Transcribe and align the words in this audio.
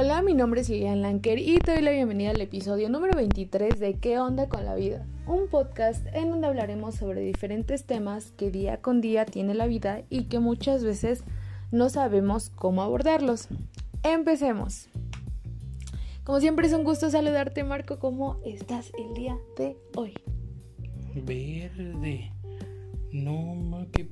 Hola, 0.00 0.22
mi 0.22 0.32
nombre 0.32 0.60
es 0.60 0.68
Lilian 0.68 1.02
Lanker 1.02 1.40
y 1.40 1.58
te 1.58 1.72
doy 1.72 1.82
la 1.82 1.90
bienvenida 1.90 2.30
al 2.30 2.40
episodio 2.40 2.88
número 2.88 3.16
23 3.16 3.80
de 3.80 3.94
¿Qué 3.94 4.20
onda 4.20 4.48
con 4.48 4.64
la 4.64 4.76
vida? 4.76 5.04
Un 5.26 5.48
podcast 5.48 6.06
en 6.12 6.30
donde 6.30 6.46
hablaremos 6.46 6.94
sobre 6.94 7.22
diferentes 7.22 7.84
temas 7.84 8.30
que 8.36 8.52
día 8.52 8.80
con 8.80 9.00
día 9.00 9.24
tiene 9.24 9.54
la 9.54 9.66
vida 9.66 10.02
y 10.08 10.26
que 10.26 10.38
muchas 10.38 10.84
veces 10.84 11.24
no 11.72 11.88
sabemos 11.88 12.48
cómo 12.50 12.82
abordarlos. 12.82 13.48
Empecemos. 14.04 14.88
Como 16.22 16.38
siempre 16.38 16.68
es 16.68 16.74
un 16.74 16.84
gusto 16.84 17.10
saludarte 17.10 17.64
Marco, 17.64 17.98
¿cómo 17.98 18.40
estás 18.44 18.92
el 18.96 19.14
día 19.14 19.36
de 19.56 19.76
hoy? 19.96 20.14
Verde. 21.24 22.32
No, 23.10 23.84
que... 23.92 24.08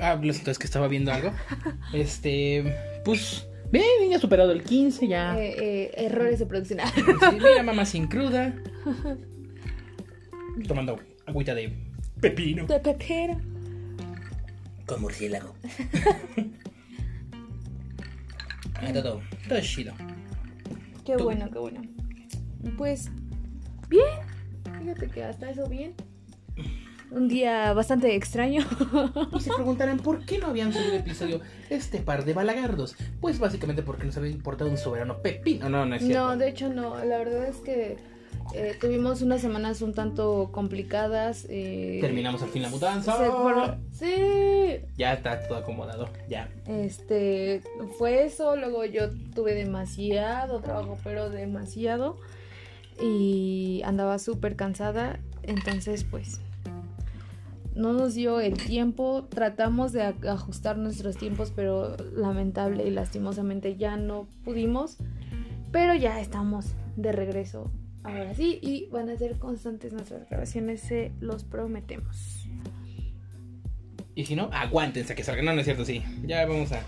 Ah, 0.00 0.18
es 0.24 0.58
que 0.58 0.64
estaba 0.64 0.88
viendo 0.88 1.12
algo. 1.12 1.30
Este, 1.92 2.74
pues, 3.04 3.46
bien, 3.70 4.10
ya 4.10 4.18
superado 4.18 4.52
el 4.52 4.62
15, 4.62 5.08
ya. 5.08 5.38
Eh, 5.38 5.56
eh, 5.58 5.90
errores 5.96 6.38
de 6.38 6.46
producción. 6.46 6.80
Sí, 6.94 7.02
mira, 7.32 7.62
mamá 7.62 7.84
sin 7.84 8.06
cruda. 8.06 8.54
Tomando 10.66 10.98
agüita 11.26 11.54
de 11.54 11.72
pepino. 12.20 12.66
de 12.66 12.80
pepero. 12.80 13.40
Con 14.86 15.00
murciélago. 15.00 15.54
Ah, 18.78 18.92
todo, 18.92 19.22
todo 19.48 19.60
chido. 19.62 19.94
Qué 21.04 21.16
bueno, 21.16 21.50
qué 21.50 21.58
bueno. 21.58 21.80
Pues, 22.76 23.10
bien. 23.88 24.04
Fíjate 24.80 25.08
que 25.08 25.24
hasta 25.24 25.50
eso 25.50 25.66
bien. 25.68 25.94
Un 27.10 27.28
día 27.28 27.72
bastante 27.72 28.14
extraño. 28.14 28.62
Y 29.36 29.40
se 29.40 29.52
preguntarán 29.54 29.98
por 29.98 30.24
qué 30.24 30.38
no 30.38 30.48
habían 30.48 30.72
subido 30.72 30.94
episodio 30.94 31.40
este 31.70 32.00
par 32.00 32.24
de 32.24 32.34
balagardos. 32.34 32.96
Pues 33.20 33.38
básicamente 33.38 33.82
porque 33.82 34.04
nos 34.04 34.16
había 34.16 34.30
importado 34.32 34.70
un 34.70 34.76
soberano 34.78 35.22
pepino. 35.22 35.68
No, 35.68 35.86
no 35.86 35.94
es 35.94 36.02
cierto. 36.02 36.18
No, 36.26 36.36
de 36.36 36.48
hecho 36.48 36.68
no. 36.68 36.96
La 37.04 37.18
verdad 37.18 37.46
es 37.46 37.56
que 37.58 37.96
eh, 38.54 38.76
tuvimos 38.80 39.22
unas 39.22 39.40
semanas 39.40 39.82
un 39.82 39.94
tanto 39.94 40.50
complicadas. 40.52 41.46
eh, 41.48 41.98
Terminamos 42.00 42.42
al 42.42 42.48
fin 42.48 42.62
la 42.62 42.70
mudanza. 42.70 43.16
se 43.16 43.30
fueron- 43.30 43.78
Sí. 43.92 44.84
Ya 44.98 45.12
está 45.14 45.46
todo 45.46 45.58
acomodado. 45.58 46.08
Ya. 46.28 46.48
Este, 46.66 47.62
fue 47.98 48.24
eso. 48.24 48.56
Luego 48.56 48.84
yo 48.84 49.10
tuve 49.34 49.54
demasiado 49.54 50.60
trabajo, 50.60 50.98
pero 51.04 51.30
demasiado. 51.30 52.18
Y 53.00 53.82
andaba 53.84 54.18
súper 54.18 54.56
cansada. 54.56 55.20
Entonces, 55.42 56.02
pues, 56.04 56.40
no 57.76 57.92
nos 57.92 58.14
dio 58.14 58.40
el 58.40 58.54
tiempo. 58.54 59.28
Tratamos 59.30 59.92
de 59.92 60.02
ajustar 60.02 60.78
nuestros 60.78 61.16
tiempos, 61.16 61.52
pero 61.54 61.96
lamentable 62.14 62.86
y 62.86 62.90
lastimosamente 62.90 63.76
ya 63.76 63.96
no 63.96 64.26
pudimos. 64.44 64.96
Pero 65.70 65.94
ya 65.94 66.20
estamos 66.20 66.74
de 66.96 67.12
regreso. 67.12 67.70
Ahora 68.02 68.34
sí, 68.34 68.58
y 68.62 68.86
van 68.86 69.10
a 69.10 69.16
ser 69.16 69.38
constantes 69.38 69.92
nuestras 69.92 70.28
grabaciones, 70.28 70.80
se 70.80 71.12
los 71.20 71.44
prometemos. 71.44 72.48
Y 74.14 74.24
si 74.24 74.34
no, 74.34 74.48
aguántense 74.52 75.14
que 75.14 75.22
salga. 75.22 75.42
No, 75.42 75.52
no 75.52 75.60
es 75.60 75.66
cierto, 75.66 75.84
sí. 75.84 76.02
Ya 76.24 76.46
vamos 76.46 76.72
a. 76.72 76.82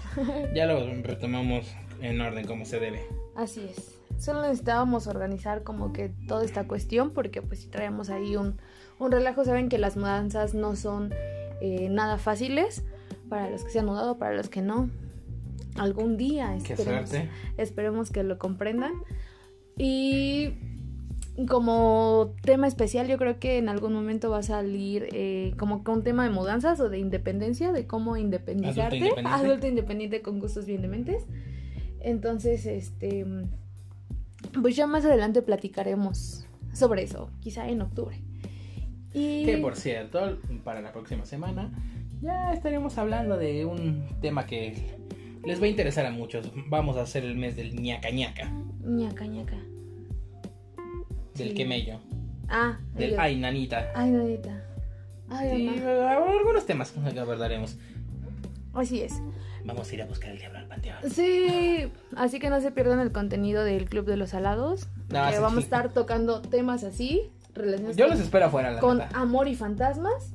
Ya 0.55 0.65
lo 0.65 0.81
retomamos 1.03 1.67
en 2.01 2.21
orden 2.21 2.47
como 2.47 2.65
se 2.65 2.81
debe. 2.81 3.03
Así 3.37 3.67
es. 3.69 3.98
Solo 4.19 4.43
necesitábamos 4.43 5.07
organizar 5.07 5.63
como 5.63 5.93
que 5.93 6.09
toda 6.27 6.45
esta 6.45 6.67
cuestión 6.67 7.11
porque 7.11 7.41
pues 7.41 7.61
si 7.61 7.69
traemos 7.69 8.11
ahí 8.11 8.37
un, 8.37 8.57
un 8.99 9.13
relajo, 9.13 9.45
saben 9.45 9.69
que 9.69 9.79
las 9.79 9.97
mudanzas 9.97 10.55
no 10.55 10.75
son 10.77 11.15
eh, 11.61 11.89
nada 11.89 12.19
fáciles 12.19 12.85
para 13.29 13.49
los 13.49 13.65
que 13.65 13.71
se 13.71 13.79
han 13.79 13.87
mudado, 13.87 14.19
para 14.19 14.35
los 14.35 14.49
que 14.49 14.61
no. 14.61 14.91
Algún 15.77 16.17
día 16.17 16.57
esperemos, 16.57 17.13
esperemos 17.57 18.11
que 18.11 18.25
lo 18.25 18.39
comprendan. 18.39 18.93
Y 19.77 20.55
como 21.47 22.35
tema 22.43 22.67
especial 22.67 23.07
yo 23.07 23.17
creo 23.19 23.39
que 23.39 23.59
en 23.59 23.69
algún 23.69 23.93
momento 23.93 24.31
va 24.31 24.39
a 24.39 24.43
salir 24.43 25.09
eh, 25.13 25.55
como 25.57 25.85
que 25.85 25.93
un 25.93 26.03
tema 26.03 26.25
de 26.25 26.31
mudanzas 26.31 26.81
o 26.81 26.89
de 26.89 26.99
independencia, 26.99 27.71
de 27.71 27.87
cómo 27.87 28.17
independizarte. 28.17 28.97
independiente. 28.97 29.31
Adulto 29.47 29.67
independiente 29.69 30.23
con 30.23 30.41
gustos 30.41 30.67
bien 30.67 30.83
dementes. 30.83 31.25
Entonces, 32.01 32.67
este, 32.67 33.25
pues 34.63 34.77
ya 34.77 34.87
más 34.87 35.05
adelante 35.05 35.43
platicaremos 35.43 36.47
sobre 36.73 37.03
eso, 37.03 37.31
quizá 37.41 37.69
en 37.69 37.83
octubre. 37.83 38.21
Y 39.13 39.45
Que 39.45 39.59
por 39.59 39.75
cierto, 39.77 40.39
para 40.65 40.81
la 40.81 40.93
próxima 40.93 41.25
semana 41.25 41.71
ya 42.21 42.53
estaremos 42.53 42.99
hablando 42.99 43.37
de 43.37 43.65
un 43.65 44.07
tema 44.21 44.47
que 44.47 44.97
les 45.45 45.61
va 45.61 45.65
a 45.67 45.69
interesar 45.69 46.05
a 46.07 46.11
muchos. 46.11 46.51
Vamos 46.69 46.97
a 46.97 47.03
hacer 47.03 47.25
el 47.25 47.37
mes 47.37 47.57
del 47.57 47.75
ñaca 47.81 48.11
ñaca, 48.11 48.53
ñaca 48.85 49.27
ñaca. 49.27 49.57
del 51.35 51.49
Sí. 51.51 51.55
quemello, 51.55 52.01
Ah, 52.49 52.79
del 52.95 53.19
ay 53.19 53.37
nanita. 53.39 53.93
Ay, 53.95 54.11
Nadita. 54.11 54.65
Ay, 55.31 55.69
Sí, 55.69 55.69
algunos 55.85 56.65
temas 56.67 56.91
que 56.91 57.19
abordaremos. 57.21 57.77
Así 58.73 59.03
es. 59.03 59.21
Vamos 59.69 59.91
a 59.91 59.95
ir 59.95 60.03
a 60.03 60.07
buscar 60.07 60.31
el 60.31 60.39
diablo 60.39 60.59
al 60.59 60.67
panteón. 60.67 60.97
Sí, 61.11 61.93
así 62.17 62.41
que 62.41 62.49
no 62.51 62.61
se 62.61 62.71
pierdan 62.73 62.99
el 63.01 63.13
contenido 63.13 63.63
del 63.65 63.85
Club 63.89 64.07
de 64.07 64.17
los 64.17 64.31
Salados. 64.31 64.89
No, 65.11 65.27
que 65.29 65.35
sí, 65.37 65.41
vamos 65.43 65.59
a 65.59 65.61
estar 65.61 65.93
tocando 65.93 66.41
temas 66.41 66.83
así, 66.85 67.31
relacionados 67.55 67.97
Yo 67.97 68.07
con, 68.07 68.15
los 68.17 68.25
espero 68.25 68.47
afuera, 68.47 68.71
la 68.73 68.81
con 68.81 68.99
neta. 68.99 69.19
amor 69.19 69.47
y 69.47 69.55
fantasmas. 69.55 70.33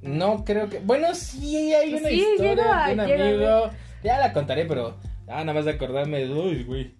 No 0.00 0.44
creo 0.44 0.68
que. 0.68 0.78
Bueno, 0.78 1.14
sí, 1.14 1.74
hay 1.74 1.94
una 1.94 2.08
Sí, 2.08 2.14
historia 2.20 2.54
llega- 2.54 2.86
de 2.86 2.92
un 2.94 3.06
llega- 3.06 3.28
amigo. 3.58 3.70
Ya 4.02 4.18
la 4.18 4.32
contaré, 4.32 4.64
pero. 4.64 4.96
Ah, 5.28 5.40
nada 5.44 5.54
más 5.54 5.64
de 5.64 5.72
acordarme 5.72 6.18
de. 6.24 6.32
Uy, 6.32 6.64
güey. 6.64 6.94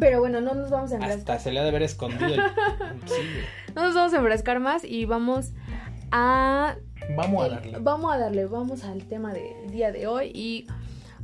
Pero 0.00 0.20
bueno, 0.20 0.40
no 0.40 0.54
nos 0.54 0.70
vamos 0.70 0.90
a 0.92 0.94
enfrascar. 0.94 1.18
Hasta 1.18 1.38
se 1.38 1.52
le 1.52 1.60
ha 1.60 1.62
de 1.62 1.68
haber 1.70 1.82
escondido 1.82 2.26
el. 2.26 2.40
Sí. 3.06 3.22
No 3.74 3.82
nos 3.82 3.94
vamos 3.94 4.12
a 4.14 4.18
enfrascar 4.18 4.60
más 4.60 4.84
y 4.84 5.04
vamos 5.06 5.52
a 6.10 6.76
Vamos 7.16 7.44
a 7.44 7.48
darle. 7.48 7.78
Vamos 7.80 8.12
a 8.14 8.18
darle, 8.18 8.46
vamos 8.46 8.84
al 8.84 9.04
tema 9.04 9.32
del 9.32 9.70
día 9.70 9.92
de 9.92 10.06
hoy 10.06 10.30
y 10.34 10.66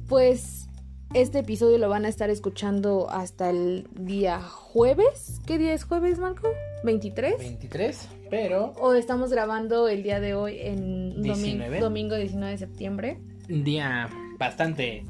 pues 0.09 0.69
este 1.15 1.39
episodio 1.41 1.79
lo 1.79 1.89
van 1.89 2.05
a 2.05 2.09
estar 2.09 2.29
escuchando 2.31 3.09
hasta 3.11 3.51
el 3.51 3.87
día 3.99 4.41
jueves. 4.41 5.41
¿Qué 5.47 5.59
día 5.59 5.73
es 5.73 5.85
jueves, 5.85 6.19
Marco? 6.19 6.49
¿23? 6.85 7.39
23, 7.39 8.09
pero. 8.31 8.75
O 8.81 8.93
estamos 8.95 9.31
grabando 9.31 9.89
el 9.89 10.03
día 10.03 10.21
de 10.21 10.35
hoy 10.35 10.59
en 10.61 11.17
domi- 11.23 11.23
19. 11.35 11.81
domingo 11.81 12.15
19 12.17 12.53
de 12.53 12.59
septiembre. 12.59 13.19
Un 13.49 13.65
día 13.65 14.09
bastante. 14.39 15.05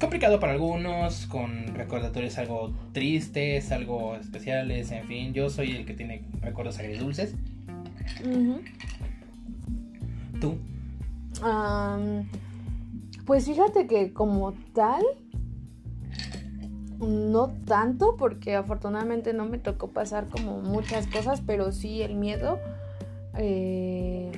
Complicado 0.00 0.38
para 0.38 0.52
algunos, 0.52 1.26
con 1.26 1.74
recordatorios 1.74 2.38
algo 2.38 2.72
tristes, 2.92 3.72
algo 3.72 4.14
especiales, 4.14 4.92
en 4.92 5.06
fin. 5.08 5.32
Yo 5.32 5.50
soy 5.50 5.72
el 5.74 5.86
que 5.86 5.94
tiene 5.94 6.22
recuerdos 6.40 6.78
agridulces. 6.78 7.34
Ujú. 8.24 8.60
Tú. 10.40 10.56
Am, 11.42 12.28
pues 13.26 13.44
fíjate 13.44 13.86
que 13.86 14.12
como 14.12 14.54
tal, 14.72 15.02
no 16.98 17.48
tanto, 17.64 18.16
porque 18.16 18.54
afortunadamente 18.54 19.32
no 19.32 19.46
me 19.46 19.58
tocó 19.58 19.88
pasar 19.88 20.26
como 20.28 20.60
muchas 20.60 21.06
cosas, 21.06 21.42
pero 21.46 21.72
sí 21.72 22.02
el 22.02 22.14
miedo, 22.14 22.58
eh, 23.36 24.32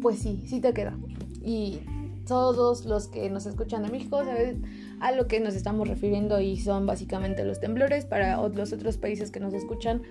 pues 0.00 0.18
sí, 0.20 0.44
sí 0.46 0.60
te 0.60 0.72
queda. 0.72 0.96
Y 1.42 1.80
todos 2.26 2.84
los 2.84 3.08
que 3.08 3.30
nos 3.30 3.46
escuchan 3.46 3.82
de 3.82 3.90
México 3.90 4.22
saben 4.24 4.62
a 5.00 5.12
lo 5.12 5.26
que 5.26 5.40
nos 5.40 5.54
estamos 5.54 5.88
refiriendo 5.88 6.40
y 6.40 6.58
son 6.58 6.86
básicamente 6.86 7.44
los 7.44 7.58
temblores 7.58 8.04
para 8.04 8.36
los 8.48 8.72
otros 8.72 8.98
países 8.98 9.30
que 9.30 9.40
nos 9.40 9.54
escuchan. 9.54 10.02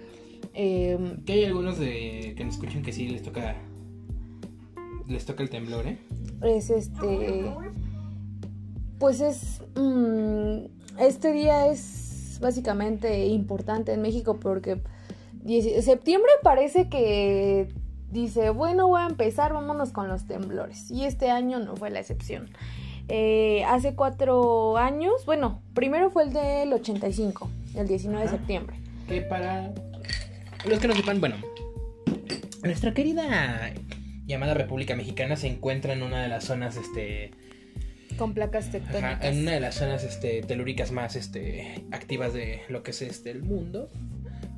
em, 0.54 1.24
Que 1.26 1.34
hay 1.34 1.46
algunos 1.46 1.78
de 1.80 2.34
que 2.36 2.44
nos 2.44 2.56
escuchan 2.56 2.82
que 2.82 2.92
sí 2.92 3.08
les 3.08 3.22
toca. 3.22 3.56
Les 5.08 5.26
toca 5.26 5.44
el 5.44 5.50
temblor, 5.50 5.88
¿eh? 5.88 5.98
es 6.42 6.70
este 6.70 7.52
pues 9.00 9.22
es 9.22 9.62
mm, 9.76 10.66
este 11.00 11.32
día 11.32 11.68
es 11.68 12.40
básicamente 12.42 13.26
importante 13.28 13.94
en 13.94 14.02
México 14.02 14.40
porque 14.40 14.82
10 15.44 15.84
septiembre 15.84 16.32
parece 16.44 16.90
que 16.90 17.70
dice 18.12 18.50
bueno 18.50 18.88
voy 18.88 19.02
a 19.02 19.08
empezar 19.08 19.54
vámonos 19.54 19.92
con 19.92 20.08
los 20.08 20.28
temblores 20.28 20.92
y 20.92 21.06
este 21.06 21.30
año 21.30 21.60
no 21.60 21.76
fue 21.76 21.90
la 21.90 22.00
excepción. 22.00 22.50
Eh, 23.10 23.64
hace 23.66 23.96
cuatro 23.96 24.78
años 24.78 25.26
bueno 25.26 25.62
primero 25.74 26.10
fue 26.10 26.24
el 26.24 26.34
del 26.34 26.74
85 26.74 27.50
el 27.76 27.88
19 27.88 28.26
de 28.26 28.30
septiembre. 28.30 28.78
Que 29.08 29.22
para 29.22 29.72
los 30.68 30.80
que 30.80 30.88
no 30.88 30.96
sepan, 30.96 31.22
bueno, 31.22 31.38
nuestra 32.64 32.94
querida 32.94 33.72
llamada 34.28 34.54
República 34.54 34.96
Mexicana 34.96 35.36
se 35.36 35.48
encuentra 35.48 35.94
en 35.94 36.04
una 36.04 36.22
de 36.22 36.28
las 36.28 36.44
zonas, 36.44 36.76
este, 36.78 37.32
con 38.18 38.34
placas 38.34 38.66
ajá, 38.66 38.72
tectónicas 38.74 39.24
en 39.24 39.42
una 39.42 39.52
de 39.52 39.60
las 39.60 39.76
zonas, 39.76 40.04
este, 40.04 40.42
telúricas 40.42 40.92
más, 40.92 41.16
este, 41.16 41.86
activas 41.92 42.34
de 42.34 42.62
lo 42.70 42.84
que 42.84 42.92
es 42.92 43.02
este 43.02 43.32
el 43.32 43.44
mundo. 43.44 43.90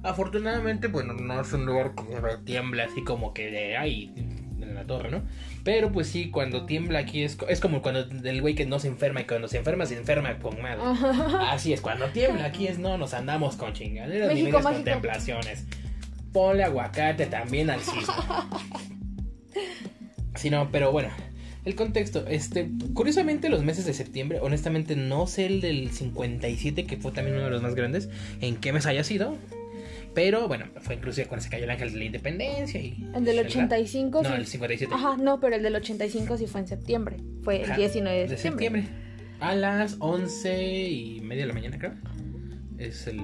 Afortunadamente, 0.01 0.87
bueno, 0.87 1.13
no 1.13 1.41
es 1.41 1.51
un 1.53 1.65
lugar 1.65 1.93
que 1.93 2.03
tiembla 2.45 2.85
así 2.85 3.03
como 3.03 3.33
que 3.33 3.51
de 3.51 3.77
ay, 3.77 4.13
en 4.15 4.75
la 4.75 4.85
torre, 4.85 5.11
¿no? 5.11 5.23
Pero 5.63 5.91
pues 5.91 6.07
sí, 6.07 6.31
cuando 6.31 6.65
tiembla 6.65 6.99
aquí 6.99 7.23
es, 7.23 7.37
es 7.49 7.59
como 7.59 7.81
cuando 7.81 8.07
el 8.23 8.41
güey 8.41 8.55
que 8.55 8.65
no 8.65 8.79
se 8.79 8.87
enferma 8.87 9.21
y 9.21 9.25
cuando 9.25 9.47
se 9.47 9.57
enferma 9.57 9.85
se 9.85 9.97
enferma 9.97 10.37
con 10.39 10.61
madre. 10.61 10.81
Así 11.41 11.73
es, 11.73 11.81
cuando 11.81 12.07
tiembla 12.07 12.45
aquí 12.45 12.67
es 12.67 12.79
no 12.79 12.97
nos 12.97 13.13
andamos 13.13 13.55
con 13.55 13.73
chingaderas 13.73 14.33
ni 14.33 14.43
medias 14.43 14.63
contemplaciones. 14.63 15.65
Ponle 16.31 16.63
aguacate 16.63 17.25
también 17.25 17.69
al 17.69 17.81
sismo. 17.81 18.13
Sí, 20.39 20.49
no, 20.49 20.71
pero 20.71 20.93
bueno, 20.93 21.09
el 21.65 21.75
contexto, 21.75 22.25
este, 22.25 22.69
curiosamente 22.93 23.49
los 23.49 23.65
meses 23.65 23.85
de 23.85 23.93
septiembre, 23.93 24.39
honestamente 24.41 24.95
no 24.95 25.27
sé 25.27 25.47
el 25.47 25.59
del 25.59 25.91
57, 25.91 26.85
que 26.85 26.95
fue 26.95 27.11
también 27.11 27.35
uno 27.35 27.43
de 27.43 27.51
los 27.51 27.61
más 27.61 27.75
grandes, 27.75 28.09
en 28.39 28.55
qué 28.55 28.71
mes 28.71 28.85
haya 28.85 29.03
sido. 29.03 29.35
Pero 30.15 30.47
bueno, 30.47 30.67
fue 30.79 30.95
inclusive 30.95 31.27
cuando 31.27 31.43
se 31.43 31.49
cayó 31.49 31.65
el 31.65 31.69
ángel 31.69 31.91
de 31.91 31.99
la 31.99 32.05
independencia 32.05 32.79
y... 32.79 33.05
El 33.13 33.25
del 33.25 33.39
85... 33.39 34.23
No, 34.23 34.33
el 34.33 34.47
57. 34.47 34.93
Ajá, 34.95 35.17
no, 35.17 35.41
pero 35.41 35.57
el 35.57 35.61
del 35.61 35.75
85 35.75 36.37
sí 36.37 36.47
fue 36.47 36.61
en 36.61 36.67
septiembre. 36.67 37.17
Fue 37.43 37.61
el 37.61 37.75
19 37.75 38.27
de 38.27 38.37
septiembre. 38.37 38.85
A 39.41 39.55
las 39.55 39.97
11 39.99 40.89
y 40.89 41.19
media 41.19 41.43
de 41.43 41.47
la 41.47 41.53
mañana, 41.53 41.77
creo. 41.77 41.95
Es 42.77 43.07
el... 43.07 43.19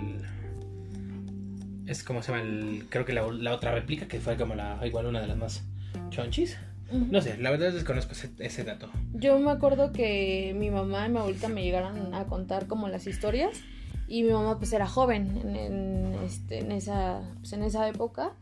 Es 1.85 2.03
como 2.03 2.21
se 2.21 2.33
llama 2.33 2.43
el... 2.43 2.87
Creo 2.89 3.05
que 3.05 3.13
la, 3.13 3.25
la 3.31 3.53
otra 3.53 3.73
réplica, 3.73 4.09
que 4.09 4.19
fue 4.19 4.35
como 4.35 4.53
la... 4.53 4.85
Igual 4.85 5.05
una 5.05 5.21
de 5.21 5.27
las 5.27 5.37
más 5.37 5.63
chonchis. 6.09 6.57
No 6.91 7.19
sé, 7.21 7.37
la 7.37 7.49
verdad 7.49 7.73
desconozco 7.73 8.11
ese, 8.11 8.29
ese, 8.39 8.63
dato. 8.63 8.89
Yo 9.13 9.39
me 9.39 9.51
acuerdo 9.51 9.91
que 9.91 10.55
mi 10.57 10.69
mamá 10.69 11.07
y 11.07 11.11
mi 11.11 11.17
abuelita 11.17 11.49
me 11.49 11.63
llegaron 11.63 12.13
a 12.13 12.25
contar 12.25 12.67
como 12.67 12.87
las 12.87 13.07
historias 13.07 13.59
y 14.07 14.23
mi 14.23 14.31
mamá 14.31 14.59
pues 14.59 14.71
era 14.71 14.87
joven 14.87 15.41
en, 15.43 16.13
este, 16.23 16.59
en, 16.59 16.71
esa, 16.71 17.21
pues, 17.39 17.53
en 17.53 17.63
esa 17.63 17.87
época. 17.87 18.33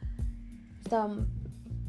Estaba, 0.84 1.16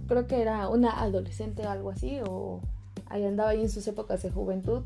creo 0.06 0.26
que 0.26 0.40
era 0.40 0.68
una 0.68 1.00
adolescente 1.00 1.62
o 1.66 1.70
algo 1.70 1.90
así 1.90 2.20
o 2.24 2.60
ahí 3.06 3.24
andaba 3.24 3.50
ahí 3.50 3.62
en 3.62 3.70
sus 3.70 3.86
épocas 3.88 4.22
de 4.22 4.30
juventud. 4.30 4.82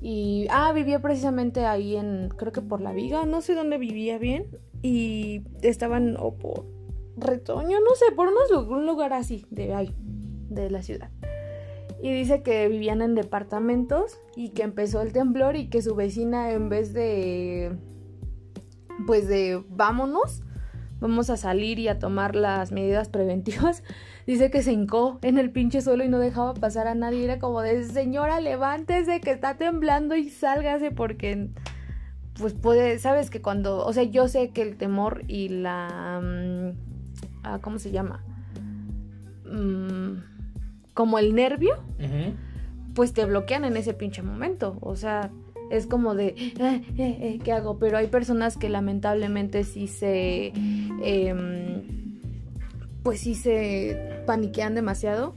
Y, 0.00 0.46
ah, 0.48 0.72
vivía 0.72 1.02
precisamente 1.02 1.66
ahí 1.66 1.96
en, 1.96 2.30
creo 2.30 2.52
que 2.52 2.62
por 2.62 2.80
la 2.80 2.92
viga, 2.92 3.26
no 3.26 3.42
sé 3.42 3.54
dónde 3.54 3.76
vivía 3.76 4.16
bien. 4.16 4.46
Y 4.80 5.42
estaban, 5.60 6.16
o 6.18 6.36
por 6.36 6.64
Retoño, 7.18 7.80
no 7.80 7.94
sé, 7.96 8.06
por 8.16 8.28
unos, 8.28 8.66
un 8.66 8.86
lugar 8.86 9.12
así 9.12 9.44
de 9.50 9.74
ahí 9.74 9.94
de 10.50 10.70
la 10.70 10.82
ciudad. 10.82 11.10
Y 12.02 12.12
dice 12.12 12.42
que 12.42 12.68
vivían 12.68 13.02
en 13.02 13.14
departamentos 13.14 14.18
y 14.36 14.50
que 14.50 14.62
empezó 14.62 15.02
el 15.02 15.12
temblor 15.12 15.56
y 15.56 15.68
que 15.68 15.82
su 15.82 15.94
vecina 15.94 16.50
en 16.52 16.68
vez 16.68 16.92
de 16.92 17.76
pues 19.06 19.28
de 19.28 19.62
vámonos, 19.68 20.42
vamos 21.00 21.30
a 21.30 21.36
salir 21.36 21.78
y 21.78 21.88
a 21.88 21.98
tomar 21.98 22.36
las 22.36 22.72
medidas 22.72 23.08
preventivas, 23.08 23.82
dice 24.26 24.50
que 24.50 24.62
se 24.62 24.72
hincó 24.72 25.18
en 25.22 25.38
el 25.38 25.50
pinche 25.50 25.80
suelo 25.80 26.04
y 26.04 26.08
no 26.08 26.18
dejaba 26.18 26.54
pasar 26.54 26.86
a 26.86 26.94
nadie. 26.94 27.24
Era 27.24 27.38
como 27.38 27.60
de 27.62 27.84
señora, 27.84 28.40
levántese 28.40 29.20
que 29.20 29.30
está 29.30 29.56
temblando 29.56 30.16
y 30.16 30.28
sálgase 30.28 30.90
porque 30.90 31.48
pues 32.38 32.54
puede, 32.54 32.98
sabes 32.98 33.28
que 33.28 33.42
cuando, 33.42 33.84
o 33.84 33.92
sea, 33.92 34.04
yo 34.04 34.26
sé 34.28 34.50
que 34.50 34.62
el 34.62 34.76
temor 34.76 35.24
y 35.28 35.48
la 35.48 36.20
mm, 36.22 36.90
ah, 37.42 37.58
¿cómo 37.60 37.78
se 37.78 37.90
llama? 37.90 38.22
Mm, 39.44 40.29
como 40.94 41.18
el 41.18 41.34
nervio, 41.34 41.76
pues 42.94 43.12
te 43.12 43.24
bloquean 43.24 43.64
en 43.64 43.76
ese 43.76 43.94
pinche 43.94 44.22
momento. 44.22 44.78
O 44.80 44.96
sea, 44.96 45.30
es 45.70 45.86
como 45.86 46.14
de, 46.14 46.34
eh, 46.36 46.54
eh, 46.58 46.82
eh, 46.98 47.38
¿qué 47.42 47.52
hago? 47.52 47.78
Pero 47.78 47.96
hay 47.96 48.08
personas 48.08 48.56
que 48.56 48.68
lamentablemente 48.68 49.64
sí 49.64 49.86
se, 49.86 50.52
em, 51.02 52.18
pues 53.02 53.20
sí 53.20 53.34
se 53.34 54.22
paniquean 54.26 54.74
demasiado. 54.74 55.34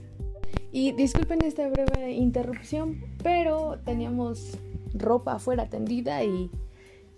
Y 0.72 0.92
disculpen 0.92 1.42
esta 1.44 1.68
breve 1.68 2.12
interrupción, 2.12 3.00
pero 3.22 3.78
teníamos 3.84 4.58
ropa 4.92 5.34
afuera 5.34 5.68
tendida 5.68 6.24
y 6.24 6.50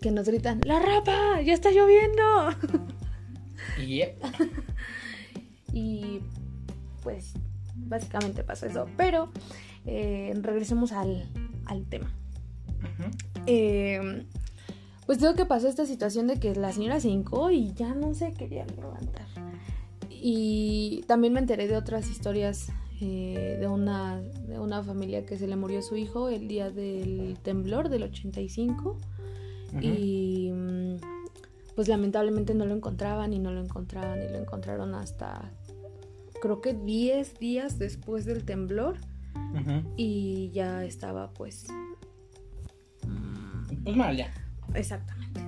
que 0.00 0.10
nos 0.10 0.28
gritan, 0.28 0.60
¡La 0.64 0.78
ropa! 0.78 1.40
¡Ya 1.40 1.54
está 1.54 1.70
lloviendo! 1.70 2.50
y 5.72 6.20
pues 7.02 7.34
básicamente 7.86 8.44
pasa 8.44 8.66
eso. 8.66 8.86
Pero 8.96 9.30
eh, 9.84 10.34
regresemos 10.40 10.92
al, 10.92 11.26
tema. 11.88 12.12
Eh, 13.46 14.24
pues 15.06 15.20
digo 15.20 15.34
que 15.34 15.46
pasó 15.46 15.68
esta 15.68 15.86
situación 15.86 16.26
de 16.26 16.38
que 16.40 16.54
la 16.54 16.72
señora 16.72 17.00
se 17.00 17.08
hincó 17.08 17.50
y 17.50 17.72
ya 17.74 17.94
no 17.94 18.12
se 18.14 18.32
quería 18.32 18.66
levantar. 18.66 19.26
Y 20.10 21.04
también 21.06 21.32
me 21.32 21.40
enteré 21.40 21.68
de 21.68 21.76
otras 21.76 22.10
historias 22.10 22.72
eh, 23.00 23.56
de, 23.60 23.68
una, 23.68 24.20
de 24.20 24.58
una 24.58 24.82
familia 24.82 25.24
que 25.24 25.36
se 25.36 25.46
le 25.46 25.54
murió 25.54 25.82
su 25.82 25.96
hijo 25.96 26.28
el 26.28 26.48
día 26.48 26.70
del 26.70 27.38
temblor 27.42 27.88
del 27.88 28.04
85. 28.04 28.98
Y 29.80 30.50
mm, 30.52 30.96
pues 31.74 31.88
lamentablemente 31.88 32.54
no 32.54 32.64
lo 32.64 32.74
encontraban 32.74 33.32
y 33.32 33.38
no 33.38 33.52
lo 33.52 33.60
encontraban 33.60 34.22
y 34.22 34.28
lo 34.28 34.38
encontraron 34.38 34.94
hasta 34.94 35.52
creo 36.46 36.60
que 36.60 36.74
10 36.74 37.40
días 37.40 37.76
después 37.76 38.24
del 38.24 38.44
temblor 38.44 38.98
y 39.96 40.50
ya 40.52 40.84
estaba 40.84 41.32
pues... 41.32 41.66
Pues 43.82 43.96
mal 43.96 44.16
ya. 44.16 44.32
Exactamente. 44.74 45.40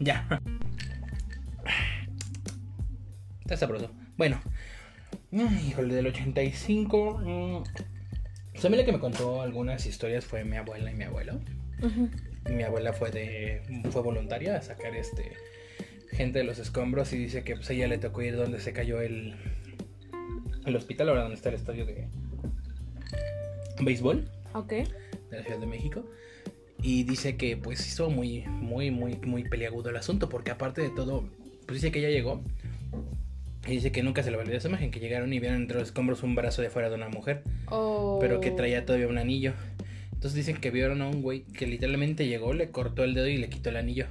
Ya. 0.00 0.26
Está 3.42 3.56
sabroso. 3.56 3.90
Bueno. 4.16 4.40
Híjole, 5.30 5.94
del 5.94 6.08
85. 6.08 7.20
Mmm, 7.24 7.62
la 8.62 8.84
que 8.84 8.92
me 8.92 8.98
contó 8.98 9.42
algunas 9.42 9.86
historias 9.86 10.24
fue 10.24 10.44
mi 10.44 10.56
abuela 10.56 10.90
y 10.90 10.94
mi 10.94 11.04
abuelo 11.04 11.38
mi 12.50 12.62
abuela 12.62 12.92
fue 12.92 13.10
de 13.10 13.62
fue 13.90 14.02
voluntaria 14.02 14.56
a 14.56 14.62
sacar 14.62 14.94
este 14.96 15.32
gente 16.12 16.38
de 16.40 16.44
los 16.44 16.58
escombros 16.58 17.12
y 17.12 17.18
dice 17.18 17.44
que 17.44 17.54
pues 17.54 17.70
ella 17.70 17.86
le 17.86 17.98
tocó 17.98 18.22
ir 18.22 18.36
donde 18.36 18.60
se 18.60 18.72
cayó 18.72 19.00
el 19.00 19.34
el 20.66 20.76
hospital 20.76 21.08
ahora 21.08 21.22
donde 21.22 21.36
está 21.36 21.48
el 21.48 21.54
estadio 21.54 21.86
de 21.86 22.08
béisbol 23.80 24.28
Ok. 24.52 24.72
de 24.72 24.86
la 25.30 25.42
Ciudad 25.42 25.60
de 25.60 25.66
México 25.66 26.04
y 26.82 27.04
dice 27.04 27.36
que 27.36 27.56
pues 27.56 27.86
hizo 27.86 28.10
muy 28.10 28.42
muy 28.46 28.90
muy 28.90 29.16
muy 29.16 29.44
peliagudo 29.44 29.90
el 29.90 29.96
asunto 29.96 30.28
porque 30.28 30.50
aparte 30.50 30.80
de 30.82 30.90
todo 30.90 31.28
pues 31.66 31.80
dice 31.80 31.92
que 31.92 32.00
ella 32.00 32.10
llegó 32.10 32.42
y 33.66 33.72
dice 33.72 33.92
que 33.92 34.02
nunca 34.02 34.22
se 34.22 34.30
le 34.30 34.38
olvidó 34.38 34.56
esa 34.56 34.68
imagen 34.68 34.90
que 34.90 35.00
llegaron 35.00 35.32
y 35.32 35.38
vieron 35.38 35.60
entre 35.62 35.78
los 35.78 35.88
escombros 35.88 36.22
un 36.22 36.34
brazo 36.34 36.62
de 36.62 36.70
fuera 36.70 36.88
de 36.88 36.96
una 36.96 37.08
mujer 37.08 37.42
pero 38.20 38.40
que 38.40 38.50
oh. 38.50 38.56
traía 38.56 38.84
todavía 38.84 39.06
un 39.06 39.18
anillo 39.18 39.52
entonces 40.20 40.36
dicen 40.36 40.60
que 40.60 40.70
vieron 40.70 41.00
a 41.00 41.08
un 41.08 41.22
güey 41.22 41.44
que 41.44 41.66
literalmente 41.66 42.26
llegó, 42.26 42.52
le 42.52 42.70
cortó 42.70 43.04
el 43.04 43.14
dedo 43.14 43.26
y 43.26 43.38
le 43.38 43.48
quitó 43.48 43.70
el 43.70 43.78
anillo. 43.78 44.04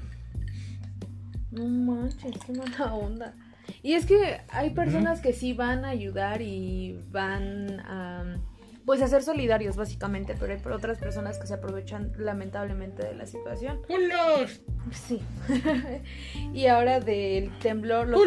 No 1.51 1.67
manches, 1.67 2.31
qué 2.47 2.51
mala 2.51 2.95
onda. 2.95 3.35
Y 3.83 3.93
es 3.93 4.07
que 4.07 4.41
hay 4.49 4.71
personas 4.71 5.21
que 5.21 5.33
sí 5.33 5.53
van 5.53 5.85
a 5.85 5.89
ayudar 5.89 6.41
y 6.41 6.99
van 7.11 7.79
a 7.81 8.39
pues 8.87 9.03
a 9.03 9.07
ser 9.07 9.21
solidarios 9.21 9.75
básicamente, 9.75 10.35
pero 10.39 10.51
hay 10.51 10.59
otras 10.73 10.97
personas 10.97 11.37
que 11.37 11.45
se 11.45 11.53
aprovechan 11.53 12.11
lamentablemente 12.17 13.05
de 13.05 13.13
la 13.13 13.27
situación. 13.27 13.79
¡Holas! 13.87 14.61
Sí. 14.91 15.21
y 16.55 16.65
ahora 16.65 17.01
del 17.01 17.55
temblor, 17.59 18.07
los, 18.07 18.19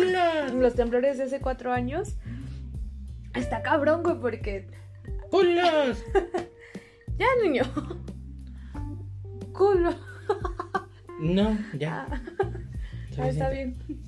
los, 0.55 0.75
temblores 0.77 1.19
de 1.19 1.25
hace 1.25 1.41
cuatro 1.41 1.73
años, 1.73 2.15
está 3.35 3.61
cabrón, 3.63 4.05
güey, 4.05 4.21
porque... 4.21 4.69
¡Holas! 5.33 6.01
Ya, 7.19 7.27
niño. 7.43 7.63
Culo. 9.53 9.95
No, 11.21 11.57
ya. 11.79 12.07
Ah, 12.11 12.21
ah 13.19 13.29
está 13.29 13.51
bien. 13.51 13.77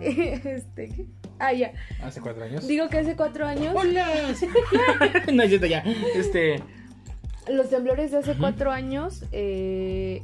Este, 0.00 0.88
¿qué? 0.90 1.06
Ah, 1.38 1.52
ya. 1.52 1.72
Hace 2.02 2.20
cuatro 2.20 2.44
años. 2.44 2.66
Digo 2.66 2.88
que 2.88 2.98
hace 2.98 3.16
cuatro 3.16 3.46
años. 3.46 3.74
¡Hola! 3.74 4.06
no, 5.32 5.44
ya 5.44 5.66
ya. 5.66 5.78
Este. 6.14 6.62
Los 7.48 7.70
temblores 7.70 8.10
de 8.10 8.18
hace 8.18 8.34
cuatro 8.36 8.70
años, 8.70 9.24
eh, 9.32 10.22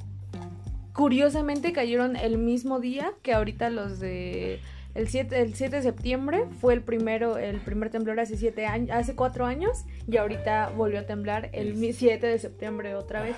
curiosamente 0.92 1.72
cayeron 1.72 2.16
el 2.16 2.36
mismo 2.36 2.80
día 2.80 3.12
que 3.22 3.32
ahorita 3.32 3.70
los 3.70 3.98
de 3.98 4.60
el 4.94 5.08
7, 5.08 5.40
el 5.40 5.54
7 5.54 5.76
de 5.76 5.82
septiembre 5.82 6.44
fue 6.60 6.74
el 6.74 6.82
primero, 6.82 7.36
el 7.36 7.60
primer 7.60 7.90
temblor 7.90 8.20
hace 8.20 8.36
siete 8.36 8.66
años, 8.66 8.90
hace 8.92 9.16
cuatro 9.16 9.44
años 9.44 9.84
y 10.06 10.16
ahorita 10.16 10.70
volvió 10.76 11.00
a 11.00 11.02
temblar 11.02 11.50
el 11.52 11.74
7 11.92 12.24
de 12.24 12.38
septiembre 12.38 12.94
otra 12.94 13.22
vez. 13.22 13.36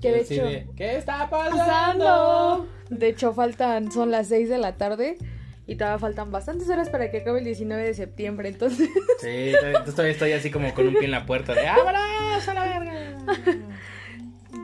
Que 0.00 0.12
de 0.12 0.20
hecho, 0.20 0.72
¿qué 0.76 0.96
está 0.96 1.28
pasando? 1.28 2.66
De 2.88 3.08
hecho 3.08 3.34
faltan, 3.34 3.92
son 3.92 4.10
las 4.10 4.28
6 4.28 4.48
de 4.48 4.58
la 4.58 4.76
tarde 4.76 5.18
y 5.66 5.76
todavía 5.76 5.98
faltan 5.98 6.32
bastantes 6.32 6.68
horas 6.70 6.88
para 6.88 7.10
que 7.10 7.18
acabe 7.18 7.40
el 7.40 7.44
19 7.44 7.82
de 7.82 7.94
septiembre, 7.94 8.48
entonces. 8.48 8.88
Sí, 9.20 9.52
todavía 9.84 10.12
estoy 10.12 10.32
así 10.32 10.50
como 10.50 10.72
con 10.72 10.88
un 10.88 10.94
pie 10.94 11.04
en 11.04 11.10
la 11.10 11.26
puerta 11.26 11.54
de 11.54 11.62
¡Vámonos 11.62 12.48
a 12.48 12.54
la 12.54 12.78
verga! 12.78 13.16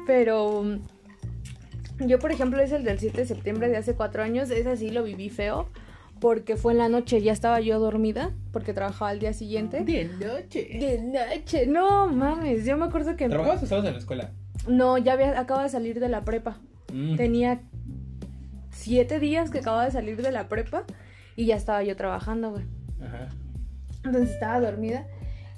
Pero 0.07 0.65
Yo, 1.99 2.19
por 2.19 2.33
ejemplo, 2.33 2.61
es 2.61 2.73
el 2.73 2.85
del 2.85 2.99
7 2.99 3.19
de 3.19 3.27
septiembre 3.27 3.69
de 3.69 3.77
hace 3.77 3.95
cuatro 3.95 4.23
años. 4.23 4.51
Ese 4.51 4.77
sí 4.79 4.91
lo 4.91 5.03
viví 5.03 5.29
feo. 5.29 5.69
Porque 6.21 6.57
fue 6.57 6.73
en 6.73 6.79
la 6.79 6.89
noche, 6.89 7.21
ya 7.21 7.33
estaba 7.33 7.61
yo 7.61 7.79
dormida. 7.79 8.35
Porque 8.53 8.73
trabajaba 8.73 9.11
al 9.11 9.19
día 9.19 9.33
siguiente. 9.33 9.85
De 9.85 10.05
noche. 10.05 10.69
De 10.79 11.03
noche. 11.03 11.67
No 11.67 12.09
mames, 12.09 12.65
yo 12.65 12.77
me 12.77 12.87
acuerdo 12.87 13.17
que. 13.17 13.29
¿Trabajabas 13.29 13.63
o 13.63 13.65
estabas 13.65 13.85
en 13.87 13.93
la 13.93 13.99
escuela? 13.99 14.31
No, 14.67 14.99
ya 14.99 15.13
había, 15.13 15.39
acaba 15.39 15.63
de 15.63 15.69
salir 15.69 16.01
de 16.01 16.09
la 16.09 16.25
prepa. 16.25 16.59
Mm. 16.93 17.17
Tenía 17.17 17.61
siete 18.71 19.21
días 19.21 19.51
que 19.51 19.59
acababa 19.59 19.85
de 19.85 19.91
salir 19.91 20.21
de 20.23 20.33
la 20.33 20.49
prepa. 20.49 20.85
Y 21.37 21.47
ya 21.47 21.57
estaba 21.57 21.83
yo 21.83 21.97
trabajando, 21.97 22.51
güey. 22.53 22.65
Ajá. 23.03 23.29
Entonces 24.05 24.31
estaba 24.31 24.61
dormida 24.61 25.07